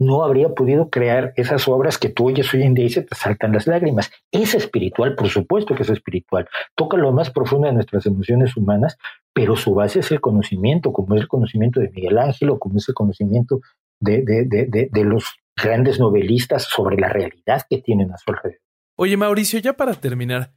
no 0.00 0.22
habría 0.22 0.50
podido 0.50 0.90
crear 0.90 1.32
esas 1.36 1.66
obras 1.66 1.98
que 1.98 2.08
tú 2.08 2.28
oyes 2.28 2.52
hoy 2.54 2.62
en 2.62 2.74
día 2.74 2.86
y 2.86 2.90
se 2.90 3.02
te 3.02 3.14
saltan 3.16 3.52
las 3.52 3.66
lágrimas. 3.66 4.10
Es 4.30 4.54
espiritual, 4.54 5.16
por 5.16 5.28
supuesto 5.28 5.74
que 5.74 5.82
es 5.82 5.90
espiritual. 5.90 6.48
Toca 6.76 6.96
lo 6.96 7.12
más 7.12 7.30
profundo 7.30 7.66
de 7.66 7.74
nuestras 7.74 8.06
emociones 8.06 8.56
humanas, 8.56 8.96
pero 9.32 9.56
su 9.56 9.74
base 9.74 10.00
es 10.00 10.10
el 10.12 10.20
conocimiento, 10.20 10.92
como 10.92 11.16
es 11.16 11.22
el 11.22 11.28
conocimiento 11.28 11.80
de 11.80 11.90
Miguel 11.90 12.18
Ángel 12.18 12.50
o 12.50 12.58
como 12.58 12.78
es 12.78 12.88
el 12.88 12.94
conocimiento 12.94 13.60
de, 14.00 14.22
de, 14.22 14.44
de, 14.44 14.88
de 14.92 15.04
los 15.04 15.37
grandes 15.62 15.98
novelistas 15.98 16.64
sobre 16.64 16.96
la 16.96 17.08
realidad 17.08 17.62
que 17.68 17.78
tienen 17.78 18.12
a 18.12 18.18
su 18.18 18.30
alrededor. 18.30 18.60
Oye, 18.96 19.16
Mauricio, 19.16 19.60
ya 19.60 19.74
para 19.74 19.94
terminar, 19.94 20.52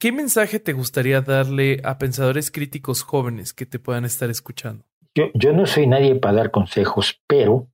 ¿qué 0.00 0.12
mensaje 0.12 0.58
te 0.58 0.72
gustaría 0.72 1.20
darle 1.20 1.80
a 1.84 1.98
pensadores 1.98 2.50
críticos 2.50 3.02
jóvenes 3.02 3.52
que 3.52 3.66
te 3.66 3.78
puedan 3.78 4.04
estar 4.04 4.30
escuchando? 4.30 4.84
Yo, 5.14 5.26
yo 5.34 5.52
no 5.52 5.66
soy 5.66 5.86
nadie 5.86 6.16
para 6.16 6.34
dar 6.34 6.50
consejos, 6.50 7.22
pero, 7.28 7.68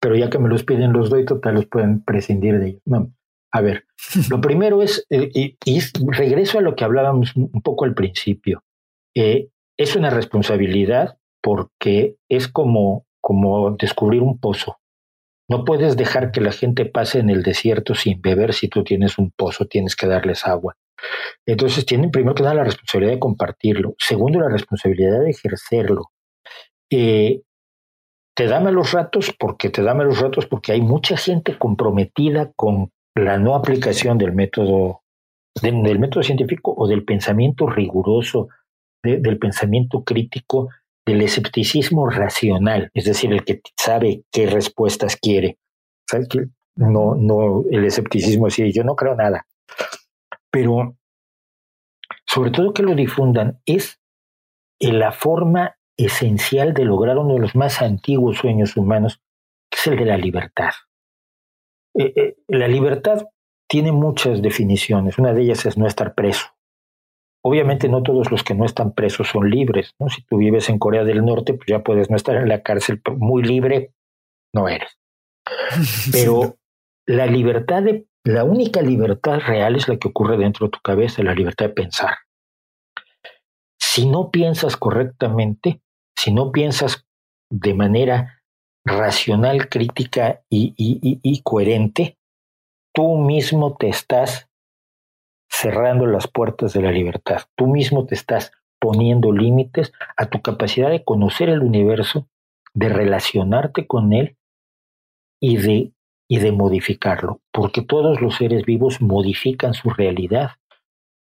pero 0.00 0.16
ya 0.16 0.30
que 0.30 0.38
me 0.38 0.48
los 0.48 0.64
piden, 0.64 0.92
los 0.92 1.10
doy, 1.10 1.24
total, 1.24 1.54
los 1.54 1.66
pueden 1.66 2.02
prescindir 2.02 2.58
de 2.58 2.68
ellos. 2.70 2.82
No. 2.84 3.12
A 3.52 3.60
ver, 3.60 3.84
lo 4.28 4.40
primero 4.40 4.82
es, 4.82 5.06
eh, 5.10 5.30
y, 5.32 5.80
regreso 6.10 6.58
a 6.58 6.62
lo 6.62 6.74
que 6.74 6.84
hablábamos 6.84 7.36
un 7.36 7.62
poco 7.62 7.84
al 7.84 7.94
principio, 7.94 8.64
eh, 9.14 9.48
es 9.76 9.96
una 9.96 10.10
responsabilidad 10.10 11.18
porque 11.40 12.16
es 12.28 12.48
como, 12.48 13.06
como 13.20 13.70
descubrir 13.72 14.22
un 14.22 14.38
pozo. 14.38 14.79
No 15.50 15.64
puedes 15.64 15.96
dejar 15.96 16.30
que 16.30 16.40
la 16.40 16.52
gente 16.52 16.86
pase 16.86 17.18
en 17.18 17.28
el 17.28 17.42
desierto 17.42 17.96
sin 17.96 18.20
beber 18.22 18.54
si 18.54 18.68
tú 18.68 18.84
tienes 18.84 19.18
un 19.18 19.32
pozo, 19.32 19.66
tienes 19.66 19.96
que 19.96 20.06
darles 20.06 20.46
agua. 20.46 20.76
Entonces 21.44 21.84
tienen 21.84 22.12
primero 22.12 22.36
que 22.36 22.44
dar 22.44 22.54
la 22.54 22.62
responsabilidad 22.62 23.14
de 23.14 23.18
compartirlo, 23.18 23.94
segundo 23.98 24.38
la 24.38 24.48
responsabilidad 24.48 25.20
de 25.20 25.30
ejercerlo. 25.30 26.12
Eh, 26.88 27.42
te 28.36 28.46
da 28.46 28.60
malos 28.60 28.92
ratos 28.92 29.34
porque 29.36 29.70
te 29.70 29.82
da 29.82 29.92
malos 29.92 30.20
ratos 30.20 30.46
porque 30.46 30.70
hay 30.70 30.82
mucha 30.82 31.16
gente 31.16 31.58
comprometida 31.58 32.52
con 32.54 32.92
la 33.16 33.36
no 33.36 33.56
aplicación 33.56 34.18
del 34.18 34.32
método 34.32 35.02
del 35.60 35.98
método 35.98 36.22
científico 36.22 36.72
o 36.76 36.86
del 36.86 37.04
pensamiento 37.04 37.66
riguroso, 37.66 38.48
del 39.02 39.38
pensamiento 39.38 40.04
crítico 40.04 40.68
el 41.06 41.22
escepticismo 41.22 42.08
racional, 42.08 42.90
es 42.94 43.04
decir, 43.04 43.32
el 43.32 43.44
que 43.44 43.60
sabe 43.76 44.24
qué 44.30 44.46
respuestas 44.46 45.16
quiere. 45.16 45.58
No, 46.76 47.14
no 47.14 47.64
el 47.70 47.84
escepticismo 47.84 48.46
así, 48.46 48.72
yo 48.72 48.84
no 48.84 48.96
creo 48.96 49.14
nada. 49.14 49.46
Pero 50.50 50.96
sobre 52.26 52.50
todo 52.50 52.72
que 52.72 52.82
lo 52.82 52.94
difundan 52.94 53.60
es 53.66 54.00
la 54.80 55.12
forma 55.12 55.76
esencial 55.96 56.72
de 56.72 56.84
lograr 56.84 57.18
uno 57.18 57.34
de 57.34 57.40
los 57.40 57.54
más 57.54 57.82
antiguos 57.82 58.38
sueños 58.38 58.76
humanos, 58.76 59.20
que 59.70 59.78
es 59.78 59.86
el 59.88 59.96
de 59.98 60.06
la 60.06 60.16
libertad. 60.16 60.70
Eh, 61.94 62.12
eh, 62.16 62.36
la 62.48 62.68
libertad 62.68 63.26
tiene 63.68 63.92
muchas 63.92 64.42
definiciones. 64.42 65.18
Una 65.18 65.32
de 65.32 65.42
ellas 65.42 65.66
es 65.66 65.76
no 65.76 65.86
estar 65.86 66.14
preso. 66.14 66.46
Obviamente 67.42 67.88
no 67.88 68.02
todos 68.02 68.30
los 68.30 68.44
que 68.44 68.54
no 68.54 68.66
están 68.66 68.92
presos 68.92 69.28
son 69.28 69.48
libres, 69.48 69.94
¿no? 69.98 70.08
Si 70.10 70.22
tú 70.22 70.36
vives 70.36 70.68
en 70.68 70.78
Corea 70.78 71.04
del 71.04 71.24
Norte, 71.24 71.54
pues 71.54 71.66
ya 71.66 71.82
puedes 71.82 72.10
no 72.10 72.16
estar 72.16 72.36
en 72.36 72.48
la 72.48 72.62
cárcel 72.62 73.00
muy 73.16 73.42
libre, 73.42 73.92
no 74.54 74.68
eres. 74.68 74.98
Pero 76.12 76.56
la 77.06 77.26
libertad 77.26 77.82
de, 77.82 78.06
la 78.24 78.44
única 78.44 78.82
libertad 78.82 79.40
real 79.40 79.76
es 79.76 79.88
la 79.88 79.96
que 79.96 80.08
ocurre 80.08 80.36
dentro 80.36 80.66
de 80.66 80.72
tu 80.72 80.80
cabeza, 80.80 81.22
la 81.22 81.34
libertad 81.34 81.66
de 81.66 81.74
pensar. 81.74 82.14
Si 83.80 84.06
no 84.06 84.30
piensas 84.30 84.76
correctamente, 84.76 85.80
si 86.16 86.32
no 86.32 86.52
piensas 86.52 87.06
de 87.50 87.72
manera 87.72 88.42
racional, 88.84 89.68
crítica 89.70 90.42
y, 90.50 90.74
y 90.76 91.42
coherente, 91.42 92.18
tú 92.94 93.16
mismo 93.16 93.76
te 93.76 93.88
estás 93.88 94.49
cerrando 95.50 96.06
las 96.06 96.28
puertas 96.28 96.72
de 96.72 96.82
la 96.82 96.92
libertad. 96.92 97.42
Tú 97.56 97.66
mismo 97.66 98.06
te 98.06 98.14
estás 98.14 98.52
poniendo 98.80 99.32
límites 99.32 99.92
a 100.16 100.26
tu 100.26 100.40
capacidad 100.40 100.90
de 100.90 101.04
conocer 101.04 101.50
el 101.50 101.60
universo, 101.60 102.28
de 102.72 102.88
relacionarte 102.88 103.86
con 103.86 104.12
él 104.12 104.36
y 105.40 105.56
de, 105.58 105.92
y 106.28 106.38
de 106.38 106.52
modificarlo, 106.52 107.40
porque 107.52 107.82
todos 107.82 108.20
los 108.20 108.36
seres 108.36 108.64
vivos 108.64 109.02
modifican 109.02 109.74
su 109.74 109.90
realidad. 109.90 110.52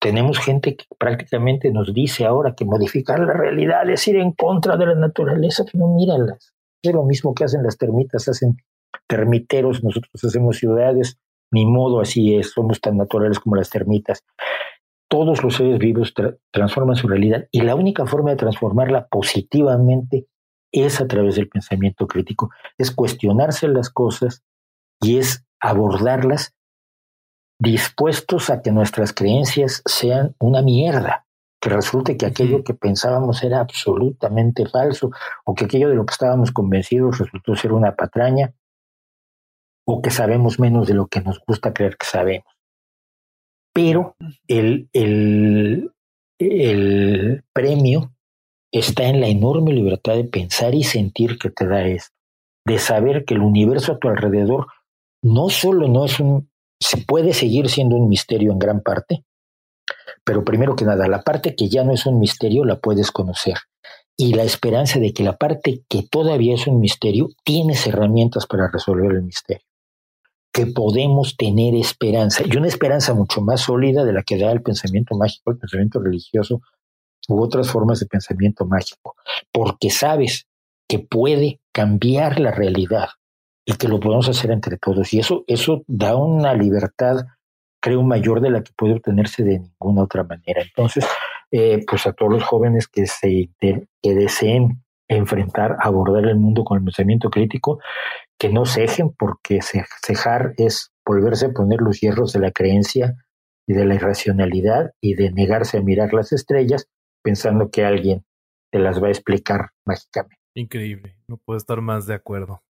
Tenemos 0.00 0.38
gente 0.38 0.76
que 0.76 0.84
prácticamente 0.98 1.70
nos 1.72 1.92
dice 1.92 2.24
ahora 2.24 2.54
que 2.54 2.64
modificar 2.64 3.18
la 3.20 3.32
realidad 3.32 3.88
es 3.90 4.06
ir 4.06 4.16
en 4.16 4.32
contra 4.32 4.76
de 4.76 4.86
la 4.86 4.94
naturaleza, 4.94 5.64
que 5.64 5.76
no 5.76 5.88
míralas. 5.94 6.54
Es 6.82 6.94
lo 6.94 7.04
mismo 7.04 7.34
que 7.34 7.44
hacen 7.44 7.62
las 7.62 7.76
termitas, 7.76 8.28
hacen 8.28 8.56
termiteros, 9.06 9.82
nosotros 9.82 10.24
hacemos 10.24 10.56
ciudades, 10.56 11.18
ni 11.50 11.66
modo 11.66 12.00
así 12.00 12.34
es, 12.34 12.52
somos 12.52 12.80
tan 12.80 12.96
naturales 12.96 13.38
como 13.40 13.56
las 13.56 13.70
termitas. 13.70 14.24
Todos 15.08 15.42
los 15.42 15.56
seres 15.56 15.78
vivos 15.78 16.14
transforman 16.52 16.96
su 16.96 17.08
realidad 17.08 17.46
y 17.50 17.62
la 17.62 17.74
única 17.74 18.06
forma 18.06 18.30
de 18.30 18.36
transformarla 18.36 19.08
positivamente 19.08 20.26
es 20.72 21.00
a 21.00 21.08
través 21.08 21.34
del 21.34 21.48
pensamiento 21.48 22.06
crítico, 22.06 22.50
es 22.78 22.92
cuestionarse 22.92 23.66
las 23.66 23.90
cosas 23.90 24.44
y 25.00 25.18
es 25.18 25.44
abordarlas 25.60 26.54
dispuestos 27.58 28.50
a 28.50 28.62
que 28.62 28.70
nuestras 28.70 29.12
creencias 29.12 29.82
sean 29.84 30.34
una 30.38 30.62
mierda, 30.62 31.26
que 31.60 31.68
resulte 31.70 32.16
que 32.16 32.26
aquello 32.26 32.64
que 32.64 32.72
pensábamos 32.72 33.42
era 33.42 33.60
absolutamente 33.60 34.66
falso 34.66 35.10
o 35.44 35.54
que 35.54 35.66
aquello 35.66 35.88
de 35.88 35.96
lo 35.96 36.06
que 36.06 36.12
estábamos 36.12 36.52
convencidos 36.52 37.18
resultó 37.18 37.54
ser 37.56 37.72
una 37.72 37.96
patraña 37.96 38.54
o 39.92 40.02
que 40.02 40.10
sabemos 40.10 40.60
menos 40.60 40.86
de 40.86 40.94
lo 40.94 41.08
que 41.08 41.20
nos 41.20 41.40
gusta 41.44 41.72
creer 41.72 41.96
que 41.96 42.06
sabemos. 42.06 42.46
Pero 43.74 44.14
el, 44.46 44.88
el, 44.92 45.92
el 46.38 47.42
premio 47.52 48.12
está 48.72 49.04
en 49.04 49.20
la 49.20 49.26
enorme 49.26 49.72
libertad 49.72 50.14
de 50.14 50.24
pensar 50.24 50.76
y 50.76 50.84
sentir 50.84 51.38
que 51.38 51.50
te 51.50 51.66
da 51.66 51.84
esto, 51.86 52.14
de 52.64 52.78
saber 52.78 53.24
que 53.24 53.34
el 53.34 53.40
universo 53.40 53.92
a 53.92 53.98
tu 53.98 54.08
alrededor 54.08 54.68
no 55.22 55.50
solo 55.50 55.88
no 55.88 56.04
es 56.04 56.20
un, 56.20 56.50
se 56.80 56.98
puede 56.98 57.32
seguir 57.32 57.68
siendo 57.68 57.96
un 57.96 58.08
misterio 58.08 58.52
en 58.52 58.60
gran 58.60 58.80
parte, 58.82 59.24
pero 60.24 60.44
primero 60.44 60.76
que 60.76 60.84
nada, 60.84 61.08
la 61.08 61.22
parte 61.22 61.56
que 61.56 61.68
ya 61.68 61.82
no 61.82 61.92
es 61.92 62.06
un 62.06 62.20
misterio 62.20 62.64
la 62.64 62.78
puedes 62.78 63.10
conocer. 63.10 63.56
Y 64.16 64.34
la 64.34 64.44
esperanza 64.44 65.00
de 65.00 65.12
que 65.12 65.24
la 65.24 65.36
parte 65.36 65.82
que 65.88 66.04
todavía 66.08 66.54
es 66.54 66.66
un 66.66 66.78
misterio 66.78 67.28
tienes 67.44 67.86
herramientas 67.86 68.46
para 68.46 68.70
resolver 68.70 69.10
el 69.12 69.22
misterio 69.22 69.69
que 70.52 70.66
podemos 70.66 71.36
tener 71.36 71.74
esperanza, 71.74 72.42
y 72.44 72.56
una 72.56 72.66
esperanza 72.66 73.14
mucho 73.14 73.40
más 73.40 73.62
sólida 73.62 74.04
de 74.04 74.12
la 74.12 74.22
que 74.22 74.38
da 74.38 74.50
el 74.50 74.62
pensamiento 74.62 75.16
mágico, 75.16 75.52
el 75.52 75.58
pensamiento 75.58 76.00
religioso 76.00 76.60
u 77.28 77.40
otras 77.40 77.70
formas 77.70 78.00
de 78.00 78.06
pensamiento 78.06 78.66
mágico, 78.66 79.14
porque 79.52 79.90
sabes 79.90 80.48
que 80.88 80.98
puede 80.98 81.60
cambiar 81.72 82.40
la 82.40 82.50
realidad 82.50 83.10
y 83.64 83.74
que 83.74 83.86
lo 83.86 84.00
podemos 84.00 84.28
hacer 84.28 84.50
entre 84.50 84.76
todos. 84.76 85.12
Y 85.14 85.20
eso, 85.20 85.44
eso 85.46 85.84
da 85.86 86.16
una 86.16 86.54
libertad, 86.54 87.26
creo, 87.80 88.02
mayor 88.02 88.40
de 88.40 88.50
la 88.50 88.62
que 88.62 88.72
puede 88.76 88.94
obtenerse 88.94 89.44
de 89.44 89.60
ninguna 89.60 90.02
otra 90.02 90.24
manera. 90.24 90.62
Entonces, 90.62 91.06
eh, 91.52 91.84
pues 91.86 92.06
a 92.06 92.12
todos 92.12 92.32
los 92.32 92.42
jóvenes 92.42 92.88
que, 92.88 93.06
se, 93.06 93.50
que 93.60 94.14
deseen 94.14 94.82
enfrentar, 95.06 95.76
abordar 95.80 96.24
el 96.24 96.36
mundo 96.36 96.64
con 96.64 96.78
el 96.78 96.84
pensamiento 96.84 97.30
crítico, 97.30 97.78
que 98.40 98.48
no 98.48 98.64
cejen, 98.64 99.10
porque 99.16 99.60
cejar 99.60 100.54
es 100.56 100.92
volverse 101.06 101.46
a 101.46 101.52
poner 101.52 101.80
los 101.82 102.00
hierros 102.00 102.32
de 102.32 102.40
la 102.40 102.50
creencia 102.50 103.14
y 103.68 103.74
de 103.74 103.84
la 103.84 103.94
irracionalidad 103.94 104.92
y 105.00 105.14
de 105.14 105.30
negarse 105.30 105.76
a 105.76 105.82
mirar 105.82 106.14
las 106.14 106.32
estrellas 106.32 106.88
pensando 107.22 107.70
que 107.70 107.84
alguien 107.84 108.24
te 108.72 108.78
las 108.78 109.00
va 109.00 109.08
a 109.08 109.10
explicar 109.10 109.72
mágicamente. 109.84 110.38
Increíble, 110.54 111.18
no 111.28 111.36
puedo 111.36 111.58
estar 111.58 111.82
más 111.82 112.06
de 112.06 112.14
acuerdo. 112.14 112.62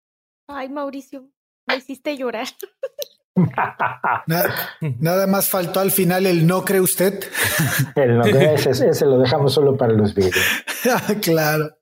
Ay, 0.49 0.69
Mauricio, 0.69 1.31
me 1.69 1.77
hiciste 1.77 2.17
llorar. 2.17 2.49
nada, 4.99 5.27
más 5.29 5.49
faltó 5.49 5.79
al 5.79 5.93
final 5.93 6.27
el 6.27 6.49
no 6.49 6.65
cree 6.65 6.81
usted. 6.81 7.23
el 7.95 8.19
no 8.19 8.25
cree, 8.25 8.55
ese, 8.55 8.89
ese 8.89 9.07
lo 9.07 9.19
dejamos 9.19 9.55
solo 9.55 9.77
para 9.77 9.93
los 9.93 10.17
videos. 10.17 10.65
claro. 11.23 11.80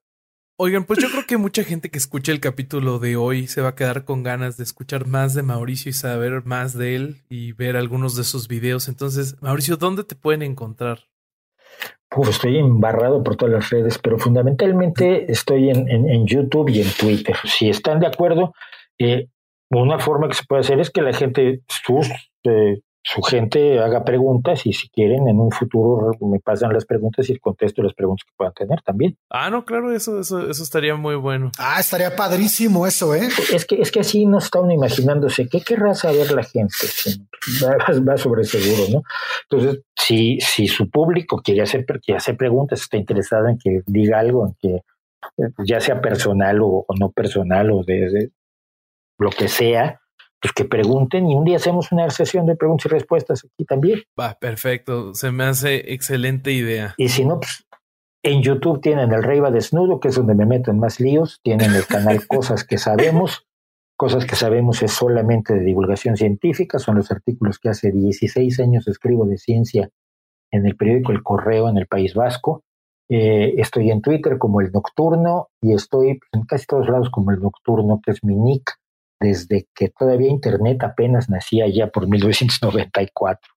Oigan, 0.61 0.83
pues 0.83 0.99
yo 0.99 1.09
creo 1.09 1.25
que 1.25 1.37
mucha 1.37 1.63
gente 1.63 1.89
que 1.89 1.99
escuche 1.99 2.33
el 2.33 2.41
capítulo 2.41 2.99
de 2.99 3.15
hoy 3.15 3.47
se 3.47 3.61
va 3.61 3.69
a 3.69 3.75
quedar 3.77 4.05
con 4.05 4.25
ganas 4.25 4.57
de 4.57 4.65
escuchar 4.65 5.07
más 5.07 5.33
de 5.33 5.45
Mauricio 5.45 5.91
y 5.91 5.93
saber 5.93 6.45
más 6.47 6.77
de 6.77 6.97
él 6.97 7.17
y 7.29 7.53
ver 7.53 7.77
algunos 7.77 8.17
de 8.17 8.25
sus 8.25 8.49
videos. 8.49 8.89
Entonces, 8.89 9.41
Mauricio, 9.41 9.77
¿dónde 9.77 10.03
te 10.03 10.17
pueden 10.17 10.43
encontrar? 10.43 10.99
Pues 12.11 12.31
estoy 12.31 12.59
embarrado 12.59 13.23
por 13.23 13.37
todas 13.37 13.55
las 13.55 13.71
redes, 13.71 14.01
pero 14.01 14.19
fundamentalmente 14.19 15.31
estoy 15.31 15.71
en, 15.71 15.89
en, 15.89 16.27
YouTube 16.27 16.71
y 16.71 16.81
en 16.81 16.91
Twitter. 16.91 17.37
Si 17.45 17.71
están 17.71 18.01
de 18.01 18.09
acuerdo, 18.09 18.53
eh, 18.99 19.29
una 19.71 20.01
forma 20.01 20.27
que 20.27 20.35
se 20.35 20.45
puede 20.45 20.63
hacer 20.63 20.81
es 20.81 20.91
que 20.91 21.03
la 21.03 21.13
gente, 21.13 21.61
sus 21.69 22.09
eh, 22.43 22.81
su 23.03 23.23
gente 23.23 23.79
haga 23.79 24.05
preguntas 24.05 24.67
y 24.67 24.73
si 24.73 24.89
quieren 24.91 25.29
en 25.29 25.41
un 25.41 25.51
futuro 25.51 26.11
me 26.21 26.41
pasan 26.41 26.73
las 26.73 26.85
preguntas 26.85 27.29
y 27.31 27.39
contesto 27.39 27.83
las 27.83 27.95
preguntas 27.95 28.25
que 28.27 28.35
puedan 28.37 28.53
tener 28.55 28.83
también. 28.83 29.17
Ah, 29.31 29.51
no, 29.51 29.65
claro, 29.65 29.93
eso, 29.93 30.21
eso, 30.21 30.49
eso 30.49 30.63
estaría 30.63 30.95
muy 30.95 31.15
bueno. 31.15 31.51
Ah, 31.59 31.81
estaría 31.81 32.15
padrísimo 32.15 32.87
eso, 32.87 33.15
¿eh? 33.15 33.29
Es 33.53 33.65
que, 33.65 33.81
es 33.81 33.91
que 33.91 34.01
así 34.01 34.27
no 34.27 34.39
está 34.39 34.61
uno 34.61 34.73
imaginándose 34.73 35.49
qué 35.49 35.61
querrá 35.61 35.95
saber 35.95 36.33
la 36.33 36.43
gente. 36.43 36.77
Va, 38.07 38.17
sobre 38.17 38.45
seguro, 38.45 38.83
¿no? 38.93 39.03
Entonces, 39.49 39.83
si, 39.97 40.39
si 40.41 40.67
su 40.67 40.91
público 40.91 41.41
quiere 41.43 41.63
hacer, 41.63 41.87
quiere 41.87 42.19
hacer 42.19 42.37
preguntas, 42.37 42.81
está 42.81 42.97
interesado 42.97 43.49
en 43.49 43.59
que 43.59 43.83
diga 43.87 44.19
algo, 44.19 44.47
en 44.47 44.55
que 44.61 44.83
eh, 45.39 45.51
ya 45.65 45.81
sea 45.81 46.01
personal 46.01 46.59
o, 46.63 46.85
no 46.99 47.11
personal 47.11 47.71
o 47.71 47.83
de 47.85 48.31
lo 49.19 49.31
que 49.31 49.49
sea, 49.49 50.01
pues 50.41 50.53
que 50.53 50.65
pregunten 50.65 51.29
y 51.29 51.35
un 51.35 51.45
día 51.45 51.57
hacemos 51.57 51.91
una 51.93 52.09
sesión 52.11 52.47
de 52.47 52.57
preguntas 52.57 52.87
y 52.87 52.89
respuestas 52.91 53.45
aquí 53.45 53.65
también. 53.65 54.03
Va, 54.19 54.39
perfecto. 54.39 55.15
Se 55.15 55.33
me 55.33 55.45
hace 55.45 55.93
excelente 55.93 56.53
idea. 56.53 56.95
Y 56.97 57.09
si 57.09 57.25
no, 57.25 57.41
pues 57.41 57.67
en 58.23 58.43
YouTube 58.43 58.81
tienen 58.81 59.13
el 59.13 59.23
Rey 59.23 59.41
va 59.41 59.51
desnudo, 59.51 60.01
que 60.01 60.09
es 60.09 60.15
donde 60.15 60.35
me 60.35 60.47
meto 60.47 60.71
en 60.71 60.79
más 60.79 61.01
líos. 61.01 61.41
Tienen 61.43 61.75
el 61.75 61.87
canal 61.87 62.27
Cosas 62.29 62.65
que 62.65 62.79
sabemos. 62.79 63.47
Cosas 63.97 64.27
que 64.27 64.37
sabemos 64.37 64.83
es 64.83 64.93
solamente 64.93 65.55
de 65.55 65.65
divulgación 65.65 66.17
científica. 66.17 66.79
Son 66.79 66.97
los 66.97 67.11
artículos 67.11 67.59
que 67.59 67.69
hace 67.69 67.91
16 67.91 68.61
años 68.61 68.87
escribo 68.87 69.27
de 69.27 69.39
ciencia 69.39 69.91
en 70.53 70.67
el 70.67 70.77
periódico 70.77 71.13
El 71.13 71.23
Correo 71.23 71.69
en 71.69 71.79
el 71.79 71.87
País 71.87 72.15
Vasco. 72.15 72.63
Eh, 73.11 73.55
estoy 73.57 73.91
en 73.91 74.03
Twitter 74.03 74.39
como 74.39 74.61
El 74.61 74.71
Nocturno 74.71 75.49
y 75.61 75.73
estoy 75.73 76.21
en 76.33 76.43
casi 76.43 76.67
todos 76.67 76.89
lados 76.89 77.11
como 77.11 77.33
El 77.33 77.41
Nocturno, 77.41 78.01
que 78.05 78.13
es 78.13 78.23
mi 78.23 78.37
nick 78.37 78.78
desde 79.21 79.67
que 79.75 79.89
todavía 79.89 80.31
Internet 80.31 80.83
apenas 80.83 81.29
nacía 81.29 81.67
ya 81.69 81.89
por 81.89 82.09
1994. 82.09 83.53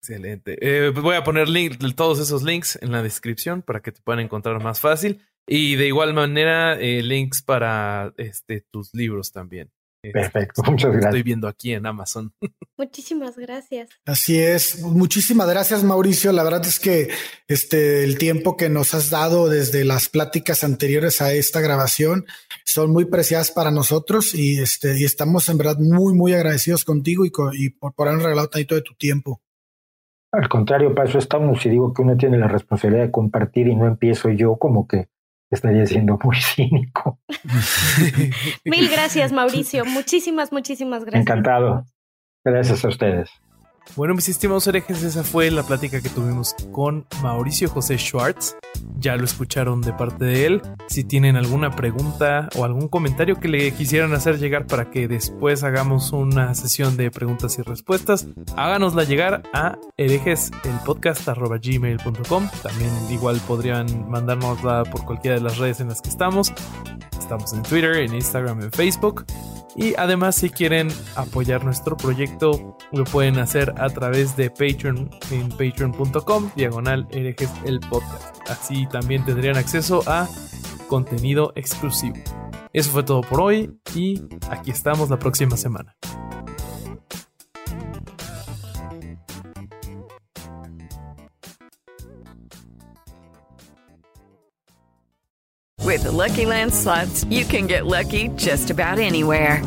Excelente. 0.00 0.56
Eh, 0.60 0.92
pues 0.92 1.02
voy 1.02 1.16
a 1.16 1.24
poner 1.24 1.48
todos 1.94 2.20
esos 2.20 2.42
links 2.42 2.78
en 2.80 2.92
la 2.92 3.02
descripción 3.02 3.62
para 3.62 3.80
que 3.80 3.92
te 3.92 4.00
puedan 4.02 4.20
encontrar 4.20 4.62
más 4.62 4.80
fácil. 4.80 5.20
Y 5.48 5.76
de 5.76 5.86
igual 5.86 6.12
manera, 6.12 6.74
eh, 6.74 7.02
links 7.02 7.42
para 7.42 8.12
este, 8.16 8.64
tus 8.70 8.92
libros 8.94 9.32
también. 9.32 9.70
Perfecto, 10.12 10.62
muchas 10.70 10.90
gracias. 10.92 11.06
Estoy 11.06 11.22
viendo 11.22 11.48
aquí 11.48 11.72
en 11.72 11.86
Amazon. 11.86 12.32
Muchísimas 12.78 13.36
gracias. 13.36 13.88
Así 14.04 14.38
es, 14.38 14.82
muchísimas 14.82 15.48
gracias 15.48 15.82
Mauricio. 15.82 16.32
La 16.32 16.44
verdad 16.44 16.66
es 16.66 16.78
que 16.78 17.08
este 17.48 18.04
el 18.04 18.18
tiempo 18.18 18.56
que 18.56 18.68
nos 18.68 18.92
has 18.92 19.08
dado 19.08 19.48
desde 19.48 19.84
las 19.84 20.08
pláticas 20.08 20.62
anteriores 20.62 21.22
a 21.22 21.32
esta 21.32 21.60
grabación 21.60 22.26
son 22.64 22.92
muy 22.92 23.06
preciadas 23.06 23.50
para 23.50 23.70
nosotros 23.70 24.34
y 24.34 24.60
este 24.60 24.98
y 25.00 25.04
estamos 25.04 25.48
en 25.48 25.56
verdad 25.56 25.78
muy 25.78 26.14
muy 26.14 26.34
agradecidos 26.34 26.84
contigo 26.84 27.24
y, 27.24 27.32
y 27.54 27.70
por, 27.70 27.94
por 27.94 28.08
haber 28.08 28.22
regalado 28.22 28.48
tanto 28.48 28.74
de 28.74 28.82
tu 28.82 28.94
tiempo. 28.94 29.40
Al 30.32 30.48
contrario, 30.50 30.94
para 30.94 31.08
eso 31.08 31.18
estamos 31.18 31.64
y 31.64 31.70
digo 31.70 31.94
que 31.94 32.02
uno 32.02 32.16
tiene 32.16 32.36
la 32.36 32.48
responsabilidad 32.48 33.04
de 33.04 33.10
compartir 33.10 33.68
y 33.68 33.74
no 33.74 33.86
empiezo 33.86 34.28
yo 34.28 34.56
como 34.56 34.86
que 34.86 35.08
estaría 35.50 35.86
siendo 35.86 36.18
muy 36.22 36.36
cínico. 36.40 37.18
Mil 38.64 38.88
gracias, 38.88 39.32
Mauricio. 39.32 39.84
Muchísimas, 39.84 40.52
muchísimas 40.52 41.04
gracias. 41.04 41.22
Encantado. 41.22 41.84
Gracias 42.44 42.84
a 42.84 42.88
ustedes. 42.88 43.30
Bueno, 43.94 44.14
mis 44.14 44.28
estimados 44.28 44.66
herejes, 44.66 45.02
esa 45.02 45.22
fue 45.22 45.50
la 45.50 45.62
plática 45.62 46.00
que 46.00 46.08
tuvimos 46.08 46.54
con 46.72 47.06
Mauricio 47.22 47.68
José 47.68 47.96
Schwartz. 47.96 48.56
Ya 48.98 49.16
lo 49.16 49.24
escucharon 49.24 49.80
de 49.80 49.92
parte 49.92 50.24
de 50.24 50.46
él. 50.46 50.62
Si 50.88 51.04
tienen 51.04 51.36
alguna 51.36 51.70
pregunta 51.70 52.48
o 52.56 52.64
algún 52.64 52.88
comentario 52.88 53.38
que 53.38 53.46
le 53.48 53.70
quisieran 53.72 54.14
hacer 54.14 54.38
llegar 54.38 54.66
para 54.66 54.90
que 54.90 55.06
después 55.08 55.62
hagamos 55.62 56.12
una 56.12 56.54
sesión 56.54 56.96
de 56.96 57.10
preguntas 57.10 57.58
y 57.58 57.62
respuestas, 57.62 58.26
háganosla 58.56 59.04
llegar 59.04 59.42
a 59.52 59.78
herejeselpodcast.gmail.com. 59.96 62.48
También 62.62 62.90
igual 63.10 63.40
podrían 63.46 64.10
mandárnosla 64.10 64.84
por 64.84 65.04
cualquiera 65.04 65.36
de 65.36 65.42
las 65.42 65.58
redes 65.58 65.80
en 65.80 65.88
las 65.88 66.02
que 66.02 66.08
estamos. 66.08 66.52
Estamos 67.18 67.52
en 67.52 67.62
Twitter, 67.62 67.96
en 67.96 68.14
Instagram, 68.14 68.62
en 68.62 68.72
Facebook. 68.72 69.26
Y 69.76 69.94
además 69.96 70.36
si 70.36 70.50
quieren 70.50 70.88
apoyar 71.16 71.64
nuestro 71.64 71.96
proyecto 71.96 72.76
lo 72.92 73.04
pueden 73.04 73.38
hacer 73.38 73.74
a 73.76 73.88
través 73.90 74.36
de 74.36 74.50
Patreon 74.50 75.10
en 75.30 75.48
patreon.com 75.50 76.50
diagonal 76.56 77.06
el 77.12 77.80
podcast. 77.80 78.38
Así 78.48 78.86
también 78.86 79.24
tendrían 79.24 79.56
acceso 79.56 80.02
a 80.06 80.28
contenido 80.88 81.52
exclusivo. 81.56 82.16
Eso 82.72 82.90
fue 82.90 83.02
todo 83.02 83.20
por 83.20 83.40
hoy 83.40 83.78
y 83.94 84.22
aquí 84.50 84.70
estamos 84.70 85.10
la 85.10 85.18
próxima 85.18 85.56
semana. 85.56 85.96
With 95.86 96.02
the 96.02 96.10
Lucky 96.10 96.46
Land 96.46 96.74
slots, 96.74 97.22
you 97.30 97.44
can 97.44 97.68
get 97.68 97.86
lucky 97.86 98.26
just 98.34 98.70
about 98.70 98.98
anywhere. 98.98 99.64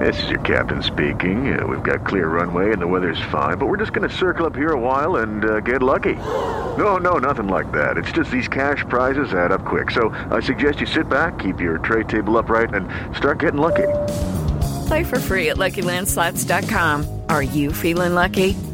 This 0.00 0.16
is 0.22 0.30
your 0.30 0.40
captain 0.40 0.82
speaking. 0.82 1.56
Uh, 1.56 1.66
we've 1.66 1.82
got 1.82 2.06
clear 2.06 2.28
runway 2.28 2.72
and 2.72 2.80
the 2.80 2.86
weather's 2.86 3.20
fine, 3.30 3.58
but 3.58 3.66
we're 3.66 3.76
just 3.76 3.92
going 3.92 4.08
to 4.08 4.16
circle 4.16 4.46
up 4.46 4.56
here 4.56 4.72
a 4.72 4.80
while 4.80 5.16
and 5.16 5.44
uh, 5.44 5.60
get 5.60 5.82
lucky. 5.82 6.14
No, 6.14 6.96
no, 6.96 7.18
nothing 7.18 7.48
like 7.48 7.70
that. 7.72 7.98
It's 7.98 8.10
just 8.10 8.30
these 8.30 8.48
cash 8.48 8.86
prizes 8.88 9.34
add 9.34 9.52
up 9.52 9.66
quick. 9.66 9.90
So 9.90 10.08
I 10.30 10.40
suggest 10.40 10.80
you 10.80 10.86
sit 10.86 11.10
back, 11.10 11.38
keep 11.38 11.60
your 11.60 11.76
tray 11.76 12.04
table 12.04 12.38
upright, 12.38 12.72
and 12.72 12.88
start 13.14 13.40
getting 13.40 13.60
lucky. 13.60 13.86
Play 14.88 15.04
for 15.04 15.20
free 15.20 15.50
at 15.50 15.58
LuckyLandSlots.com. 15.58 17.20
Are 17.28 17.42
you 17.42 17.70
feeling 17.70 18.14
lucky? 18.14 18.56